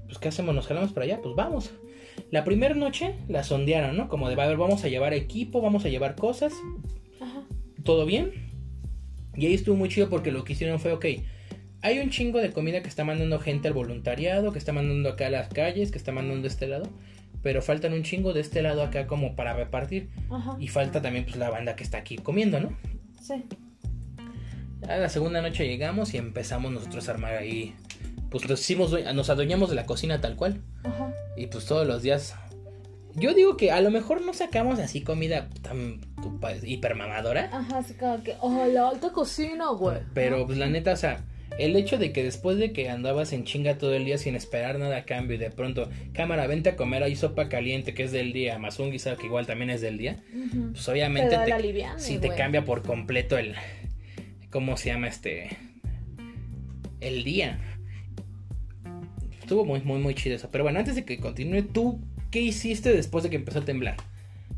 Pues 0.05 0.19
¿qué 0.19 0.29
hacemos? 0.29 0.55
¿Nos 0.55 0.67
jalamos 0.67 0.93
para 0.93 1.03
allá? 1.03 1.19
Pues 1.21 1.35
vamos. 1.35 1.73
La 2.31 2.45
primera 2.45 2.75
noche 2.75 3.15
la 3.27 3.43
sondearon, 3.43 3.97
¿no? 3.97 4.07
Como 4.07 4.29
de, 4.29 4.41
a 4.41 4.47
ver, 4.47 4.55
vamos 4.55 4.85
a 4.85 4.87
llevar 4.87 5.13
equipo, 5.13 5.59
vamos 5.59 5.83
a 5.83 5.89
llevar 5.89 6.15
cosas. 6.15 6.53
Ajá. 7.19 7.43
¿Todo 7.83 8.05
bien? 8.05 8.31
Y 9.35 9.47
ahí 9.47 9.53
estuvo 9.53 9.75
muy 9.75 9.89
chido 9.89 10.09
porque 10.09 10.31
lo 10.31 10.45
que 10.45 10.53
hicieron 10.53 10.79
fue, 10.79 10.93
ok, 10.93 11.05
hay 11.81 11.99
un 11.99 12.09
chingo 12.09 12.39
de 12.39 12.53
comida 12.53 12.81
que 12.81 12.87
está 12.87 13.03
mandando 13.03 13.37
gente 13.39 13.67
al 13.67 13.73
voluntariado, 13.73 14.53
que 14.53 14.59
está 14.59 14.71
mandando 14.71 15.09
acá 15.09 15.27
a 15.27 15.29
las 15.29 15.49
calles, 15.49 15.91
que 15.91 15.97
está 15.97 16.13
mandando 16.13 16.43
de 16.43 16.47
este 16.47 16.67
lado. 16.67 16.89
Pero 17.43 17.61
faltan 17.61 17.91
un 17.91 18.03
chingo 18.03 18.31
de 18.31 18.39
este 18.39 18.61
lado 18.61 18.81
acá 18.81 19.07
como 19.07 19.35
para 19.35 19.53
repartir. 19.55 20.07
Ajá. 20.29 20.55
Y 20.57 20.69
falta 20.69 21.01
también 21.01 21.25
pues 21.25 21.35
la 21.35 21.49
banda 21.49 21.75
que 21.75 21.83
está 21.83 21.97
aquí 21.97 22.15
comiendo, 22.15 22.61
¿no? 22.61 22.69
Sí. 23.21 23.43
A 24.87 24.97
la 24.97 25.09
segunda 25.09 25.41
noche 25.41 25.67
llegamos 25.67 26.13
y 26.13 26.17
empezamos 26.17 26.71
nosotros 26.71 27.07
a 27.07 27.11
armar 27.11 27.35
ahí. 27.35 27.73
Pues 28.29 28.47
nos, 28.47 28.59
hicimos, 28.59 28.91
nos 29.13 29.29
adueñamos 29.29 29.69
de 29.69 29.75
la 29.75 29.85
cocina 29.85 30.21
tal 30.21 30.35
cual. 30.35 30.61
Ajá. 30.83 31.13
Y 31.35 31.47
pues 31.47 31.65
todos 31.65 31.87
los 31.87 32.03
días. 32.03 32.35
Yo 33.15 33.33
digo 33.33 33.55
que 33.55 33.71
a 33.71 33.81
lo 33.81 33.91
mejor 33.91 34.21
no 34.21 34.33
sacamos 34.33 34.77
así 34.79 35.01
comida 35.01 35.49
tan 35.61 36.01
hipermamadora. 36.63 37.49
Ajá, 37.51 37.77
así 37.77 37.93
como 37.93 38.21
que, 38.23 38.35
oh, 38.41 38.65
la 38.67 38.89
alta 38.89 39.11
cocina, 39.11 39.69
güey. 39.69 39.99
Pero 40.13 40.45
pues 40.45 40.57
la 40.57 40.67
neta, 40.67 40.91
o 40.91 40.97
sea, 40.97 41.23
el 41.57 41.75
hecho 41.77 41.97
de 41.97 42.11
que 42.11 42.23
después 42.23 42.57
de 42.57 42.73
que 42.73 42.89
andabas 42.89 43.31
en 43.31 43.45
chinga 43.45 43.77
todo 43.77 43.93
el 43.93 44.03
día 44.03 44.17
sin 44.17 44.35
esperar 44.35 44.77
nada 44.77 44.97
a 44.97 45.05
cambio 45.05 45.35
y 45.35 45.39
de 45.39 45.49
pronto, 45.49 45.89
cámara, 46.13 46.45
vente 46.47 46.69
a 46.69 46.75
comer 46.75 47.03
ahí 47.03 47.15
sopa 47.15 47.47
caliente 47.47 47.93
que 47.93 48.03
es 48.03 48.11
del 48.11 48.33
día, 48.33 48.59
más 48.59 48.79
un 48.79 48.91
guisado 48.91 49.15
que 49.15 49.27
igual 49.27 49.45
también 49.45 49.69
es 49.69 49.79
del 49.79 49.97
día, 49.97 50.17
pues 50.73 50.87
obviamente 50.89 51.37
te, 51.37 51.85
si 51.97 52.17
te 52.17 52.29
cambia 52.35 52.65
por 52.65 52.81
completo 52.81 53.37
el, 53.37 53.55
¿Cómo 54.55 54.77
se 54.77 54.87
llama 54.87 55.09
este? 55.09 55.49
El 57.01 57.25
día. 57.25 57.59
Estuvo 59.37 59.65
muy, 59.65 59.81
muy, 59.81 59.99
muy 59.99 60.15
chido 60.15 60.37
eso. 60.37 60.49
Pero 60.49 60.63
bueno, 60.63 60.79
antes 60.79 60.95
de 60.95 61.03
que 61.03 61.19
continúe, 61.19 61.63
¿tú 61.63 61.99
qué 62.31 62.39
hiciste 62.39 62.93
después 62.93 63.25
de 63.25 63.29
que 63.29 63.35
empezó 63.35 63.59
a 63.59 63.65
temblar? 63.65 63.97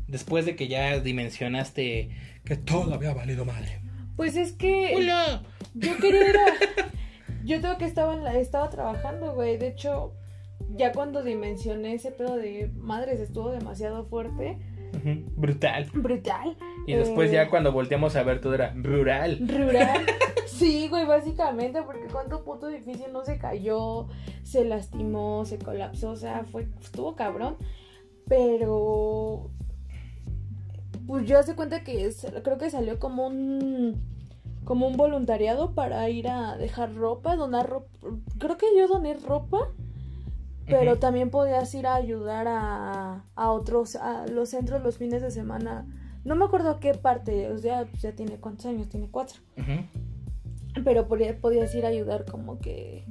Después 0.06 0.46
de 0.46 0.54
que 0.54 0.68
ya 0.68 1.00
dimensionaste 1.00 2.10
que 2.44 2.56
todo 2.56 2.94
había 2.94 3.12
valido 3.12 3.44
madre. 3.44 3.80
Pues 4.14 4.36
es 4.36 4.52
que. 4.52 4.94
¡Hola! 4.94 5.42
Yo 5.74 5.96
quería. 5.96 6.30
Yo 7.44 7.60
tengo 7.60 7.76
que 7.76 7.86
estaba, 7.86 8.34
estaba 8.34 8.70
trabajando, 8.70 9.34
güey. 9.34 9.56
De 9.56 9.66
hecho, 9.66 10.14
ya 10.76 10.92
cuando 10.92 11.24
dimensioné 11.24 11.94
ese 11.94 12.12
pedo 12.12 12.36
de 12.36 12.70
madres 12.76 13.18
estuvo 13.18 13.50
demasiado 13.50 14.06
fuerte 14.06 14.58
Brutal. 15.36 15.86
Brutal. 15.92 16.56
Y 16.86 16.94
después 16.94 17.30
ya 17.30 17.42
eh, 17.42 17.48
cuando 17.48 17.72
volteamos 17.72 18.16
a 18.16 18.22
ver 18.22 18.40
todo 18.40 18.54
era 18.54 18.72
rural. 18.74 19.38
Rural. 19.40 20.06
Sí, 20.46 20.88
güey, 20.88 21.06
básicamente, 21.06 21.82
porque 21.82 22.08
cuánto 22.10 22.42
puto 22.42 22.66
difícil 22.66 23.12
no 23.12 23.24
se 23.24 23.38
cayó, 23.38 24.08
se 24.42 24.64
lastimó, 24.64 25.44
se 25.44 25.56
colapsó, 25.56 26.10
o 26.10 26.16
sea, 26.16 26.44
fue, 26.50 26.66
estuvo 26.80 27.14
cabrón. 27.14 27.56
Pero 28.26 29.52
pues 31.06 31.26
yo 31.26 31.38
hace 31.38 31.54
cuenta 31.54 31.84
que 31.84 32.12
creo 32.42 32.58
que 32.58 32.70
salió 32.70 32.98
como 32.98 33.28
un 33.28 34.02
como 34.64 34.86
un 34.86 34.96
voluntariado 34.96 35.74
para 35.74 36.10
ir 36.10 36.28
a 36.28 36.56
dejar 36.56 36.94
ropa, 36.94 37.36
donar 37.36 37.70
ropa. 37.70 37.88
Creo 38.38 38.58
que 38.58 38.66
yo 38.76 38.88
doné 38.88 39.14
ropa 39.14 39.72
pero 40.68 40.98
también 40.98 41.30
podías 41.30 41.74
ir 41.74 41.86
a 41.86 41.94
ayudar 41.94 42.46
a, 42.48 43.24
a 43.34 43.50
otros, 43.50 43.96
a 43.96 44.26
los 44.26 44.50
centros 44.50 44.82
los 44.82 44.98
fines 44.98 45.22
de 45.22 45.30
semana. 45.30 45.86
No 46.24 46.36
me 46.36 46.44
acuerdo 46.44 46.78
qué 46.78 46.94
parte, 46.94 47.50
o 47.50 47.58
sea, 47.58 47.90
ya 48.00 48.12
tiene 48.12 48.38
cuántos 48.38 48.66
años, 48.66 48.88
tiene 48.88 49.10
cuatro. 49.10 49.40
Pero 50.84 51.08
podías 51.08 51.74
ir 51.74 51.86
a 51.86 51.88
ayudar 51.88 52.24
como 52.24 52.58
que 52.58 53.04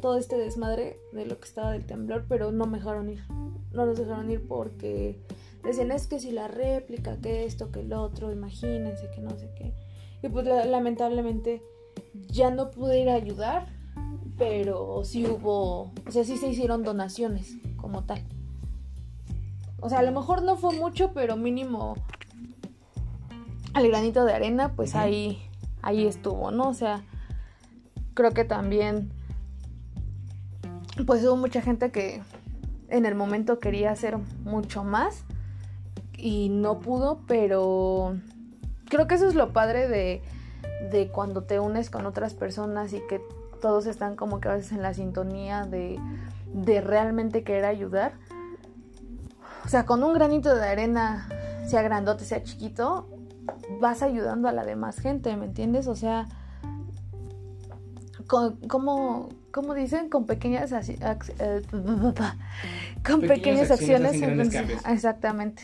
todo 0.00 0.18
este 0.18 0.36
desmadre 0.36 0.98
de 1.12 1.26
lo 1.26 1.38
que 1.38 1.46
estaba 1.46 1.72
del 1.72 1.86
temblor, 1.86 2.26
pero 2.28 2.52
no 2.52 2.66
me 2.66 2.78
dejaron 2.78 3.08
ir. 3.08 3.22
No 3.72 3.86
nos 3.86 3.98
dejaron 3.98 4.30
ir 4.30 4.46
porque 4.46 5.20
decían 5.62 5.90
es 5.92 6.06
que 6.06 6.20
si 6.20 6.30
la 6.30 6.48
réplica, 6.48 7.18
que 7.20 7.44
esto, 7.44 7.70
que 7.70 7.80
el 7.80 7.92
otro, 7.92 8.32
imagínense 8.32 9.10
que 9.10 9.20
no 9.20 9.30
sé 9.30 9.50
qué. 9.56 9.74
Y 10.22 10.28
pues 10.28 10.46
lamentablemente 10.46 11.62
ya 12.14 12.50
no 12.50 12.70
pude 12.70 13.00
ir 13.00 13.08
a 13.10 13.14
ayudar 13.14 13.66
pero 14.38 15.04
sí 15.04 15.26
hubo, 15.26 15.92
o 16.06 16.10
sea, 16.10 16.24
sí 16.24 16.36
se 16.36 16.48
hicieron 16.48 16.82
donaciones 16.82 17.56
como 17.76 18.04
tal. 18.04 18.22
O 19.80 19.88
sea, 19.88 19.98
a 19.98 20.02
lo 20.02 20.12
mejor 20.12 20.42
no 20.42 20.56
fue 20.56 20.74
mucho, 20.74 21.12
pero 21.12 21.36
mínimo 21.36 21.94
al 23.74 23.88
granito 23.88 24.24
de 24.24 24.32
arena, 24.32 24.72
pues 24.74 24.94
ahí, 24.94 25.42
ahí 25.82 26.06
estuvo, 26.06 26.50
¿no? 26.50 26.68
O 26.68 26.74
sea, 26.74 27.02
creo 28.14 28.30
que 28.32 28.44
también, 28.44 29.12
pues 31.06 31.24
hubo 31.24 31.36
mucha 31.36 31.60
gente 31.60 31.90
que 31.90 32.22
en 32.88 33.06
el 33.06 33.14
momento 33.14 33.58
quería 33.58 33.90
hacer 33.90 34.16
mucho 34.44 34.84
más 34.84 35.24
y 36.16 36.48
no 36.48 36.80
pudo, 36.80 37.20
pero 37.26 38.16
creo 38.88 39.06
que 39.06 39.16
eso 39.16 39.28
es 39.28 39.34
lo 39.34 39.52
padre 39.52 39.88
de, 39.88 40.22
de 40.90 41.08
cuando 41.08 41.42
te 41.42 41.60
unes 41.60 41.90
con 41.90 42.06
otras 42.06 42.34
personas 42.34 42.92
y 42.92 43.00
que 43.08 43.20
todos 43.64 43.86
están 43.86 44.14
como 44.14 44.40
que 44.40 44.50
a 44.50 44.52
veces 44.56 44.72
en 44.72 44.82
la 44.82 44.92
sintonía 44.92 45.64
de, 45.64 45.98
de 46.52 46.82
realmente 46.82 47.44
querer 47.44 47.64
ayudar. 47.64 48.12
O 49.64 49.68
sea, 49.68 49.86
con 49.86 50.04
un 50.04 50.12
granito 50.12 50.54
de 50.54 50.68
arena, 50.68 51.26
sea 51.66 51.80
grandote, 51.80 52.26
sea 52.26 52.42
chiquito, 52.42 53.08
vas 53.80 54.02
ayudando 54.02 54.48
a 54.48 54.52
la 54.52 54.66
demás 54.66 54.98
gente, 54.98 55.34
¿me 55.38 55.46
entiendes? 55.46 55.86
O 55.86 55.96
sea, 55.96 56.26
con, 58.26 58.56
como, 58.68 59.30
como 59.50 59.72
dicen, 59.72 60.10
con 60.10 60.26
pequeñas, 60.26 60.70
eh, 60.70 61.62
con 61.72 63.20
Pequeñas 63.22 63.28
pequeñas 63.28 63.70
acciones 63.70 64.20
exactamente. 64.86 65.62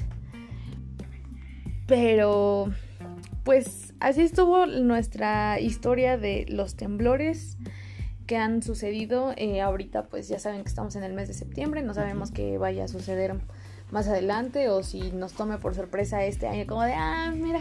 Pero, 1.86 2.72
pues, 3.44 3.92
así 4.00 4.22
estuvo 4.22 4.64
nuestra 4.64 5.60
historia 5.60 6.16
de 6.16 6.46
los 6.48 6.76
temblores 6.76 7.58
que 8.30 8.36
han 8.36 8.62
sucedido. 8.62 9.34
Eh, 9.36 9.60
ahorita, 9.60 10.04
pues, 10.04 10.28
ya 10.28 10.38
saben 10.38 10.62
que 10.62 10.68
estamos 10.68 10.94
en 10.94 11.02
el 11.02 11.12
mes 11.12 11.26
de 11.26 11.34
septiembre, 11.34 11.82
no 11.82 11.94
sabemos 11.94 12.30
qué 12.30 12.58
vaya 12.58 12.84
a 12.84 12.88
suceder 12.88 13.34
más 13.90 14.06
adelante 14.06 14.68
o 14.68 14.84
si 14.84 15.10
nos 15.10 15.32
tome 15.32 15.58
por 15.58 15.74
sorpresa 15.74 16.22
este 16.22 16.46
año, 16.46 16.64
como 16.68 16.84
de, 16.84 16.92
ah, 16.94 17.32
mira, 17.34 17.60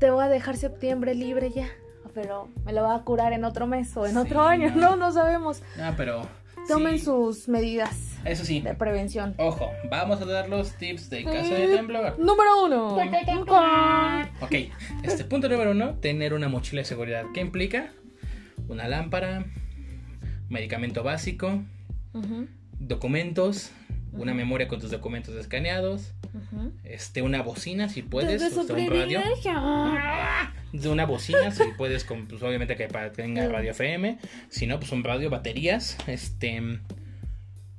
te 0.00 0.10
voy 0.10 0.24
a 0.24 0.28
dejar 0.28 0.56
septiembre 0.56 1.14
libre 1.14 1.50
ya. 1.50 1.68
Pero 2.14 2.48
me 2.64 2.72
lo 2.72 2.82
va 2.82 2.96
a 2.96 3.04
curar 3.04 3.32
en 3.32 3.44
otro 3.44 3.68
mes 3.68 3.96
o 3.96 4.06
en 4.06 4.16
otro 4.16 4.42
año. 4.42 4.72
no. 4.74 4.90
No, 4.90 4.96
no 4.96 5.12
sabemos. 5.12 5.62
No, 5.78 5.94
pero. 5.96 6.22
Tomen 6.66 6.98
sí, 6.98 7.04
sus 7.04 7.46
medidas 7.46 8.16
Eso 8.24 8.44
sí. 8.44 8.60
de 8.60 8.74
prevención. 8.74 9.34
Ojo, 9.38 9.70
vamos 9.90 10.20
a 10.20 10.24
dar 10.24 10.48
los 10.48 10.72
tips 10.72 11.10
de 11.10 11.22
caso 11.22 11.54
de 11.54 11.76
temblor. 11.76 12.18
Número 12.18 12.64
uno. 12.64 12.96
Ok, 14.40 14.54
este 15.04 15.24
punto 15.24 15.48
número 15.48 15.72
uno, 15.72 15.94
tener 16.00 16.32
una 16.34 16.48
mochila 16.48 16.80
de 16.80 16.86
seguridad. 16.86 17.24
¿Qué 17.34 17.40
implica? 17.40 17.92
Una 18.68 18.88
lámpara, 18.88 19.44
medicamento 20.48 21.02
básico, 21.02 21.62
documentos, 22.78 23.70
una 24.12 24.34
memoria 24.34 24.68
con 24.68 24.80
tus 24.80 24.90
documentos 24.90 25.34
escaneados, 25.34 26.12
este, 26.84 27.22
una 27.22 27.42
bocina 27.42 27.88
si 27.88 28.02
puedes, 28.02 28.42
o 28.56 28.64
sea, 28.64 28.74
un 28.74 28.90
radio. 28.90 29.20
De 30.72 30.88
una 30.88 31.06
bocina, 31.06 31.50
si 31.52 31.62
puedes, 31.76 32.04
con, 32.04 32.26
pues 32.26 32.42
obviamente 32.42 32.76
que 32.76 32.88
tenga 33.14 33.48
radio 33.48 33.70
FM. 33.70 34.18
Si 34.48 34.66
no, 34.66 34.78
pues 34.80 34.90
un 34.92 35.04
radio, 35.04 35.30
baterías. 35.30 35.96
Este. 36.06 36.60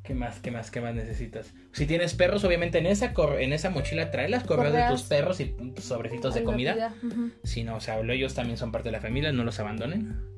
¿Qué 0.03 0.13
más? 0.13 0.39
¿Qué 0.39 0.51
más? 0.51 0.69
¿Qué 0.69 0.81
más 0.81 0.93
necesitas? 0.93 1.53
Si 1.71 1.87
tienes 1.87 2.13
perros, 2.13 2.43
obviamente 2.43 2.77
en 2.77 2.85
esa 2.85 3.13
en 3.39 3.53
esa 3.53 3.71
mochila 3.71 4.11
trae 4.11 4.29
las 4.29 4.43
correas 4.43 4.73
de 4.73 4.87
tus 4.87 5.01
perros 5.03 5.39
y 5.39 5.55
sobrecitos 5.79 6.35
de 6.35 6.43
comida. 6.43 6.93
ujú. 7.03 7.31
Si 7.43 7.63
no, 7.63 7.75
o 7.75 7.81
sea, 7.81 7.99
ellos 7.99 8.35
también 8.35 8.57
son 8.57 8.71
parte 8.71 8.89
de 8.89 8.93
la 8.93 9.01
familia, 9.01 9.31
no 9.31 9.43
los 9.43 9.59
abandonen. 9.59 10.34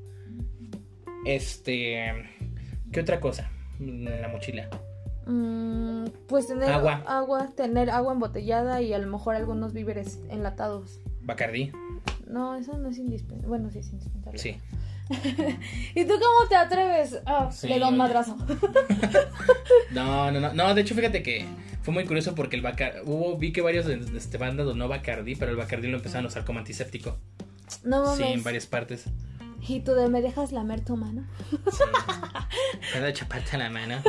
Este. 1.35 2.13
¿Qué 2.91 2.99
otra 3.01 3.19
cosa? 3.19 3.49
En 3.79 4.05
la 4.21 4.27
mochila. 4.29 4.69
Mm, 5.25 6.05
pues 6.27 6.47
tener 6.47 6.69
Agua. 6.69 7.03
agua, 7.05 7.49
tener 7.55 7.89
agua 7.89 8.13
embotellada 8.13 8.81
y 8.81 8.93
a 8.93 8.97
lo 8.97 9.07
mejor 9.07 9.35
algunos 9.35 9.73
víveres 9.73 10.19
enlatados. 10.29 11.01
Bacardí. 11.21 11.71
No, 12.27 12.55
eso 12.55 12.77
no 12.77 12.89
es 12.89 12.97
indispensable. 12.97 13.47
Bueno, 13.47 13.69
sí 13.69 13.79
es 13.79 13.89
indispensable. 13.91 14.37
Sí. 14.39 14.57
¿Y 15.95 16.05
tú 16.05 16.13
cómo 16.13 16.49
te 16.49 16.55
atreves? 16.55 17.19
Ah, 17.25 17.49
Sí, 17.51 17.67
le 17.67 17.79
doy 17.79 17.89
un 17.89 17.97
madrazo. 17.97 18.37
No, 19.91 20.31
no, 20.31 20.39
no. 20.39 20.53
No, 20.53 20.73
de 20.75 20.81
hecho, 20.81 20.95
fíjate 20.95 21.23
que 21.23 21.45
fue 21.81 21.93
muy 21.93 22.05
curioso 22.05 22.35
porque 22.35 22.55
el 22.55 22.61
Bacar 22.61 23.01
hubo, 23.05 23.37
vi 23.37 23.51
que 23.51 23.61
varios 23.61 23.85
de 23.85 23.99
este 24.17 24.37
banda 24.37 24.63
donó 24.63 24.87
Bacardí, 24.87 25.35
pero 25.35 25.51
el 25.51 25.57
Bacardí 25.57 25.87
lo 25.87 25.97
empezaron 25.97 26.25
a 26.25 26.27
usar 26.27 26.43
como 26.45 26.59
antiséptico. 26.59 27.17
No 27.83 28.15
Sí, 28.15 28.21
mames. 28.23 28.37
en 28.37 28.43
varias 28.43 28.65
partes. 28.67 29.05
¿Y 29.61 29.81
tú 29.81 29.93
de 29.93 30.07
me 30.07 30.21
dejas 30.21 30.51
lamer 30.51 30.83
tu 30.83 30.95
mano? 30.97 31.27
Sí. 31.71 31.83
¿Puedo 32.93 33.11
chaparte 33.11 33.57
la 33.57 33.69
mano? 33.69 34.01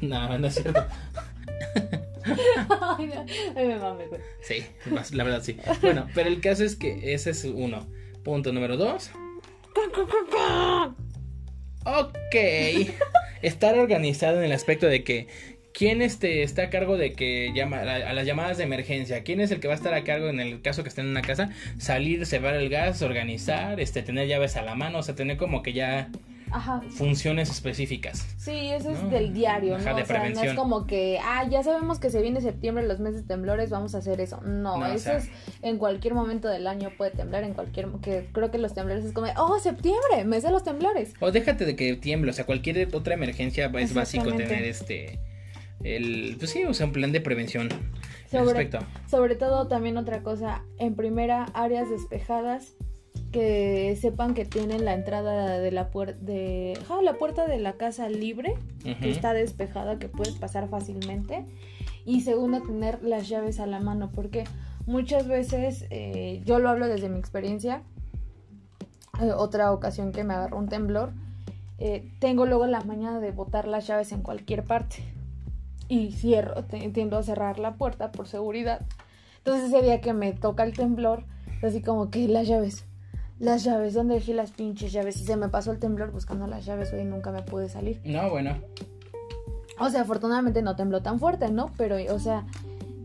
No, 0.00 0.38
no 0.38 0.46
es 0.46 0.54
cierto. 0.54 0.84
Ay, 2.24 3.06
no. 3.06 3.24
Ay, 3.56 3.66
me 3.66 3.78
mames, 3.78 4.08
güey. 4.08 4.20
Sí, 4.42 4.64
la 5.12 5.24
verdad 5.24 5.42
sí. 5.42 5.56
Bueno, 5.80 6.06
pero 6.14 6.28
el 6.28 6.40
caso 6.40 6.64
es 6.64 6.76
que 6.76 7.14
ese 7.14 7.30
es 7.30 7.44
uno. 7.44 7.86
Punto 8.22 8.52
número 8.52 8.76
dos. 8.76 9.10
Ok. 11.84 12.34
Estar 13.42 13.78
organizado 13.78 14.38
en 14.38 14.44
el 14.44 14.52
aspecto 14.52 14.86
de 14.86 15.04
que 15.04 15.57
quién 15.78 16.02
este, 16.02 16.42
está 16.42 16.62
a 16.64 16.70
cargo 16.70 16.96
de 16.98 17.12
que 17.12 17.52
llama 17.54 17.78
a, 17.78 17.82
a 18.10 18.12
las 18.12 18.26
llamadas 18.26 18.58
de 18.58 18.64
emergencia, 18.64 19.22
quién 19.22 19.40
es 19.40 19.52
el 19.52 19.60
que 19.60 19.68
va 19.68 19.74
a 19.74 19.76
estar 19.76 19.94
a 19.94 20.02
cargo 20.02 20.28
en 20.28 20.40
el 20.40 20.60
caso 20.60 20.82
que 20.82 20.88
estén 20.88 21.04
en 21.04 21.12
una 21.12 21.22
casa, 21.22 21.50
salir, 21.78 22.26
cebar 22.26 22.56
el 22.56 22.68
gas, 22.68 23.00
organizar, 23.02 23.78
este, 23.78 24.02
tener 24.02 24.26
llaves 24.26 24.56
a 24.56 24.62
la 24.62 24.74
mano, 24.74 24.98
o 24.98 25.02
sea, 25.04 25.14
tener 25.14 25.36
como 25.36 25.62
que 25.62 25.72
ya 25.72 26.10
Ajá. 26.50 26.80
funciones 26.90 27.48
específicas. 27.50 28.26
Sí, 28.38 28.70
eso 28.70 28.90
es 28.90 29.02
No. 29.04 29.10
del 29.10 29.32
diario, 29.32 29.76
Ajá, 29.76 29.90
¿no? 29.90 29.96
de 29.98 30.02
o 30.02 30.06
sea, 30.06 30.28
no 30.30 30.42
es 30.42 30.54
como 30.54 30.86
que, 30.86 31.18
ah, 31.22 31.46
ya 31.48 31.62
sabemos 31.62 32.00
que 32.00 32.10
se 32.10 32.22
viene 32.22 32.40
septiembre, 32.40 32.84
los 32.86 32.98
meses 32.98 33.24
temblores, 33.26 33.70
vamos 33.70 33.94
a 33.94 33.98
hacer 33.98 34.20
eso. 34.20 34.40
No, 34.40 34.78
No, 34.78 34.86
o 34.86 34.86
eso 34.86 34.98
sea- 35.04 35.16
es 35.18 35.28
en 35.62 35.78
cualquier 35.78 36.14
momento 36.14 36.48
del 36.48 36.66
año 36.66 36.90
puede 36.96 37.12
temblar, 37.12 37.44
en 37.44 37.54
cualquier, 37.54 37.86
que 38.02 38.26
creo 38.32 38.50
que 38.50 38.58
los 38.58 38.74
temblores 38.74 39.04
es 39.04 39.12
como, 39.12 39.28
oh, 39.36 39.58
septiembre, 39.60 40.24
mes 40.24 40.42
de 40.42 40.50
los 40.50 40.64
temblores. 40.64 41.12
O 41.20 41.30
déjate 41.30 41.64
de 41.66 41.76
que 41.76 41.94
tiemble, 41.94 42.30
o 42.30 42.34
sea, 42.34 42.46
cualquier 42.46 42.88
otra 42.94 43.14
emergencia 43.14 43.70
es 43.78 43.94
básico 43.94 44.32
tener 44.32 44.64
este 44.64 45.18
el 45.82 46.36
pues 46.38 46.50
sí, 46.50 46.64
o 46.64 46.74
sea, 46.74 46.86
un 46.86 46.92
plan 46.92 47.12
de 47.12 47.20
prevención 47.20 47.68
Sobre, 48.30 48.70
sobre 49.08 49.36
todo 49.36 49.68
también 49.68 49.96
otra 49.96 50.22
cosa, 50.22 50.62
en 50.78 50.94
primera, 50.94 51.44
áreas 51.54 51.88
despejadas 51.88 52.74
que 53.32 53.96
sepan 54.00 54.34
que 54.34 54.44
tienen 54.44 54.84
la 54.84 54.94
entrada 54.94 55.58
de 55.58 55.70
la 55.70 55.90
puerta 55.90 56.18
de 56.20 56.78
la 57.02 57.14
puerta 57.14 57.46
de 57.46 57.58
la 57.58 57.74
casa 57.74 58.08
libre 58.08 58.54
que 59.00 59.10
está 59.10 59.32
despejada, 59.32 59.98
que 59.98 60.08
puedes 60.08 60.34
pasar 60.34 60.68
fácilmente. 60.68 61.44
Y 62.04 62.22
segundo, 62.22 62.62
tener 62.62 63.02
las 63.02 63.28
llaves 63.28 63.60
a 63.60 63.66
la 63.66 63.80
mano, 63.80 64.10
porque 64.14 64.44
muchas 64.86 65.28
veces, 65.28 65.84
eh, 65.90 66.40
yo 66.46 66.58
lo 66.58 66.70
hablo 66.70 66.88
desde 66.88 67.10
mi 67.10 67.18
experiencia, 67.18 67.82
eh, 69.20 69.30
otra 69.36 69.72
ocasión 69.72 70.12
que 70.12 70.24
me 70.24 70.32
agarró 70.32 70.56
un 70.56 70.68
temblor, 70.68 71.12
eh, 71.78 72.10
tengo 72.18 72.46
luego 72.46 72.66
la 72.66 72.80
mañana 72.80 73.20
de 73.20 73.30
botar 73.30 73.68
las 73.68 73.86
llaves 73.86 74.12
en 74.12 74.22
cualquier 74.22 74.64
parte. 74.64 75.04
Y 75.88 76.12
cierro, 76.12 76.64
tiendo 76.64 77.18
a 77.18 77.22
cerrar 77.22 77.58
la 77.58 77.74
puerta 77.76 78.12
por 78.12 78.28
seguridad. 78.28 78.82
Entonces 79.38 79.72
ese 79.72 79.82
día 79.82 80.00
que 80.00 80.12
me 80.12 80.32
toca 80.32 80.62
el 80.64 80.74
temblor, 80.74 81.24
así 81.62 81.80
como 81.80 82.10
que 82.10 82.28
las 82.28 82.46
llaves, 82.46 82.84
las 83.38 83.64
llaves, 83.64 83.94
¿dónde 83.94 84.14
dejé 84.14 84.34
las 84.34 84.50
pinches 84.50 84.92
llaves? 84.92 85.20
Y 85.20 85.24
se 85.24 85.36
me 85.36 85.48
pasó 85.48 85.72
el 85.72 85.78
temblor 85.78 86.10
buscando 86.10 86.46
las 86.46 86.66
llaves, 86.66 86.90
güey, 86.90 87.04
nunca 87.04 87.30
me 87.30 87.42
pude 87.42 87.68
salir. 87.68 88.00
No, 88.04 88.28
bueno. 88.28 88.56
O 89.80 89.88
sea, 89.90 90.02
afortunadamente 90.02 90.60
no 90.60 90.76
tembló 90.76 91.02
tan 91.02 91.18
fuerte, 91.18 91.50
¿no? 91.50 91.70
Pero, 91.76 91.96
o 92.12 92.18
sea, 92.18 92.46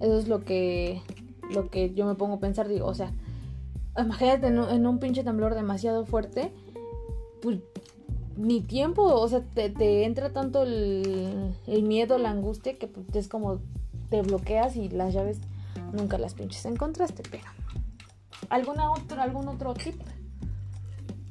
eso 0.01 0.17
es 0.17 0.27
lo 0.27 0.43
que, 0.43 1.01
lo 1.51 1.69
que 1.69 1.93
yo 1.93 2.05
me 2.05 2.15
pongo 2.15 2.35
a 2.35 2.39
pensar, 2.39 2.67
digo, 2.67 2.87
o 2.87 2.93
sea, 2.95 3.11
imagínate 3.97 4.47
en 4.47 4.59
un, 4.59 4.69
en 4.69 4.87
un 4.87 4.99
pinche 4.99 5.23
temblor 5.23 5.53
demasiado 5.53 6.05
fuerte, 6.05 6.51
pues 7.41 7.59
ni 8.37 8.61
tiempo, 8.61 9.03
o 9.03 9.27
sea, 9.27 9.41
te, 9.41 9.69
te 9.69 10.05
entra 10.05 10.31
tanto 10.31 10.63
el, 10.63 11.55
el 11.67 11.83
miedo, 11.83 12.17
la 12.17 12.31
angustia, 12.31 12.77
que 12.77 12.87
pues, 12.87 13.05
es 13.15 13.27
como 13.27 13.61
te 14.09 14.21
bloqueas 14.21 14.75
y 14.75 14.89
las 14.89 15.13
llaves 15.13 15.39
nunca 15.93 16.17
las 16.17 16.33
pinches 16.33 16.65
encontraste, 16.65 17.23
pero... 17.29 17.43
¿Alguna 18.49 18.91
otro, 18.91 19.21
¿Algún 19.21 19.47
otro 19.47 19.73
tip 19.73 19.95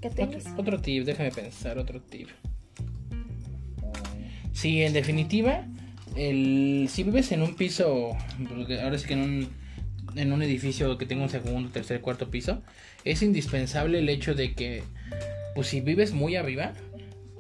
que 0.01 0.09
Otro, 0.09 0.27
tengas? 0.29 0.47
otro 0.57 0.81
tip, 0.81 1.05
déjame 1.05 1.31
pensar, 1.31 1.79
otro 1.79 2.01
tip. 2.01 2.29
Sí, 4.53 4.83
en 4.83 4.93
definitiva, 4.93 5.67
el, 6.17 6.87
si 6.91 7.03
vives 7.03 7.33
en 7.33 7.43
un 7.43 7.55
piso, 7.55 8.11
ahora 8.83 8.99
sí 8.99 9.07
que 9.07 9.15
en 9.15 9.21
un, 9.21 9.49
en 10.15 10.33
un 10.33 10.43
edificio 10.43 10.99
que 10.99 11.07
tenga 11.07 11.23
un 11.23 11.29
segundo, 11.29 11.71
tercer, 11.71 12.01
cuarto 12.01 12.31
piso, 12.31 12.63
es 13.05 13.23
indispensable 13.23 13.99
el 13.99 14.09
hecho 14.09 14.35
de 14.35 14.55
que, 14.55 14.83
pues 15.55 15.69
si 15.69 15.81
vives 15.81 16.13
muy 16.13 16.37
arriba, 16.37 16.73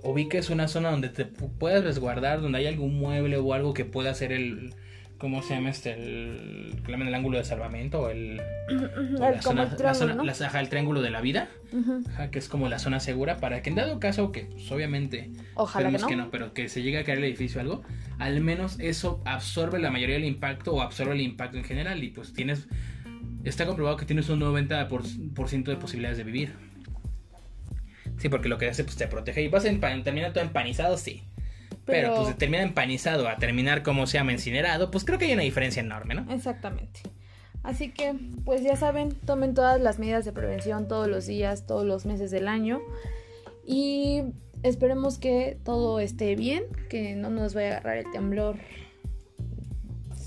ubiques 0.02 0.50
una 0.50 0.68
zona 0.68 0.90
donde 0.90 1.08
te 1.08 1.26
pu- 1.26 1.50
puedas 1.58 1.84
resguardar, 1.84 2.40
donde 2.40 2.58
hay 2.58 2.66
algún 2.66 2.98
mueble 2.98 3.36
o 3.36 3.54
algo 3.54 3.72
que 3.74 3.84
pueda 3.84 4.12
ser 4.14 4.32
el, 4.32 4.74
¿cómo 5.18 5.42
se 5.42 5.54
llama 5.54 5.70
este? 5.70 5.92
El, 5.92 6.74
llaman 6.88 7.06
el 7.08 7.14
ángulo 7.14 7.38
de 7.38 7.44
salvamento 7.44 8.00
o 8.02 8.08
el, 8.10 8.40
o 8.40 8.72
El- 8.72 9.18
la 9.20 9.42
zona- 9.42 9.62
el 9.64 9.68
la 9.70 9.76
triángulo, 9.76 9.94
zona- 9.94 10.14
¿no? 10.14 10.24
la- 10.24 10.32
ajá, 10.32 10.60
el 10.60 10.68
triángulo 10.68 11.02
de 11.02 11.10
la 11.10 11.20
vida. 11.20 11.48
Ajá, 12.10 12.30
que 12.30 12.38
es 12.38 12.48
como 12.48 12.68
la 12.68 12.78
zona 12.78 13.00
segura 13.00 13.38
para 13.38 13.62
que 13.62 13.70
en 13.70 13.76
dado 13.76 13.98
caso 14.00 14.30
que 14.32 14.42
pues, 14.46 14.70
obviamente 14.72 15.30
Ojalá 15.54 15.86
que 15.90 15.98
no. 16.02 16.06
que 16.08 16.16
no, 16.16 16.30
pero 16.30 16.52
que 16.52 16.68
se 16.68 16.82
llegue 16.82 16.98
a 16.98 17.04
caer 17.04 17.18
el 17.18 17.24
edificio 17.24 17.60
o 17.60 17.62
algo, 17.62 17.82
al 18.18 18.40
menos 18.40 18.78
eso 18.80 19.22
absorbe 19.24 19.78
la 19.78 19.90
mayoría 19.90 20.16
del 20.16 20.24
impacto 20.24 20.72
o 20.74 20.82
absorbe 20.82 21.14
el 21.14 21.20
impacto 21.20 21.56
en 21.58 21.64
general 21.64 22.02
y 22.04 22.08
pues 22.10 22.32
tienes 22.32 22.66
está 23.44 23.66
comprobado 23.66 23.96
que 23.96 24.04
tienes 24.06 24.28
un 24.28 24.40
90% 24.40 24.86
por, 24.88 25.02
por 25.34 25.48
ciento 25.48 25.70
de 25.70 25.76
posibilidades 25.76 26.18
de 26.18 26.24
vivir. 26.24 26.52
Sí, 28.22 28.28
porque 28.28 28.48
lo 28.48 28.56
que 28.56 28.68
hace 28.68 28.84
pues 28.84 28.94
te 28.94 29.08
protege 29.08 29.42
y 29.42 29.48
vas 29.48 29.64
a 29.64 29.68
terminar 30.04 30.32
todo 30.32 30.44
empanizado, 30.44 30.96
sí. 30.96 31.24
Pero, 31.84 32.10
Pero- 32.10 32.14
pues 32.14 32.28
de 32.28 32.34
terminar 32.34 32.64
empanizado 32.68 33.28
a 33.28 33.34
terminar 33.36 33.82
como 33.82 34.06
se 34.06 34.16
llama 34.16 34.30
incinerado, 34.30 34.92
pues 34.92 35.04
creo 35.04 35.18
que 35.18 35.24
hay 35.24 35.32
una 35.32 35.42
diferencia 35.42 35.80
enorme, 35.80 36.14
¿no? 36.14 36.32
Exactamente. 36.32 37.00
Así 37.64 37.90
que, 37.90 38.14
pues 38.44 38.62
ya 38.62 38.76
saben, 38.76 39.10
tomen 39.26 39.54
todas 39.54 39.80
las 39.80 39.98
medidas 39.98 40.24
de 40.24 40.30
prevención 40.30 40.86
todos 40.86 41.08
los 41.08 41.26
días, 41.26 41.66
todos 41.66 41.84
los 41.84 42.06
meses 42.06 42.30
del 42.30 42.46
año. 42.46 42.80
Y 43.66 44.22
esperemos 44.62 45.18
que 45.18 45.58
todo 45.64 45.98
esté 45.98 46.36
bien, 46.36 46.62
que 46.88 47.16
no 47.16 47.28
nos 47.28 47.54
vaya 47.54 47.70
a 47.74 47.76
agarrar 47.78 47.96
el 47.98 48.10
temblor 48.12 48.56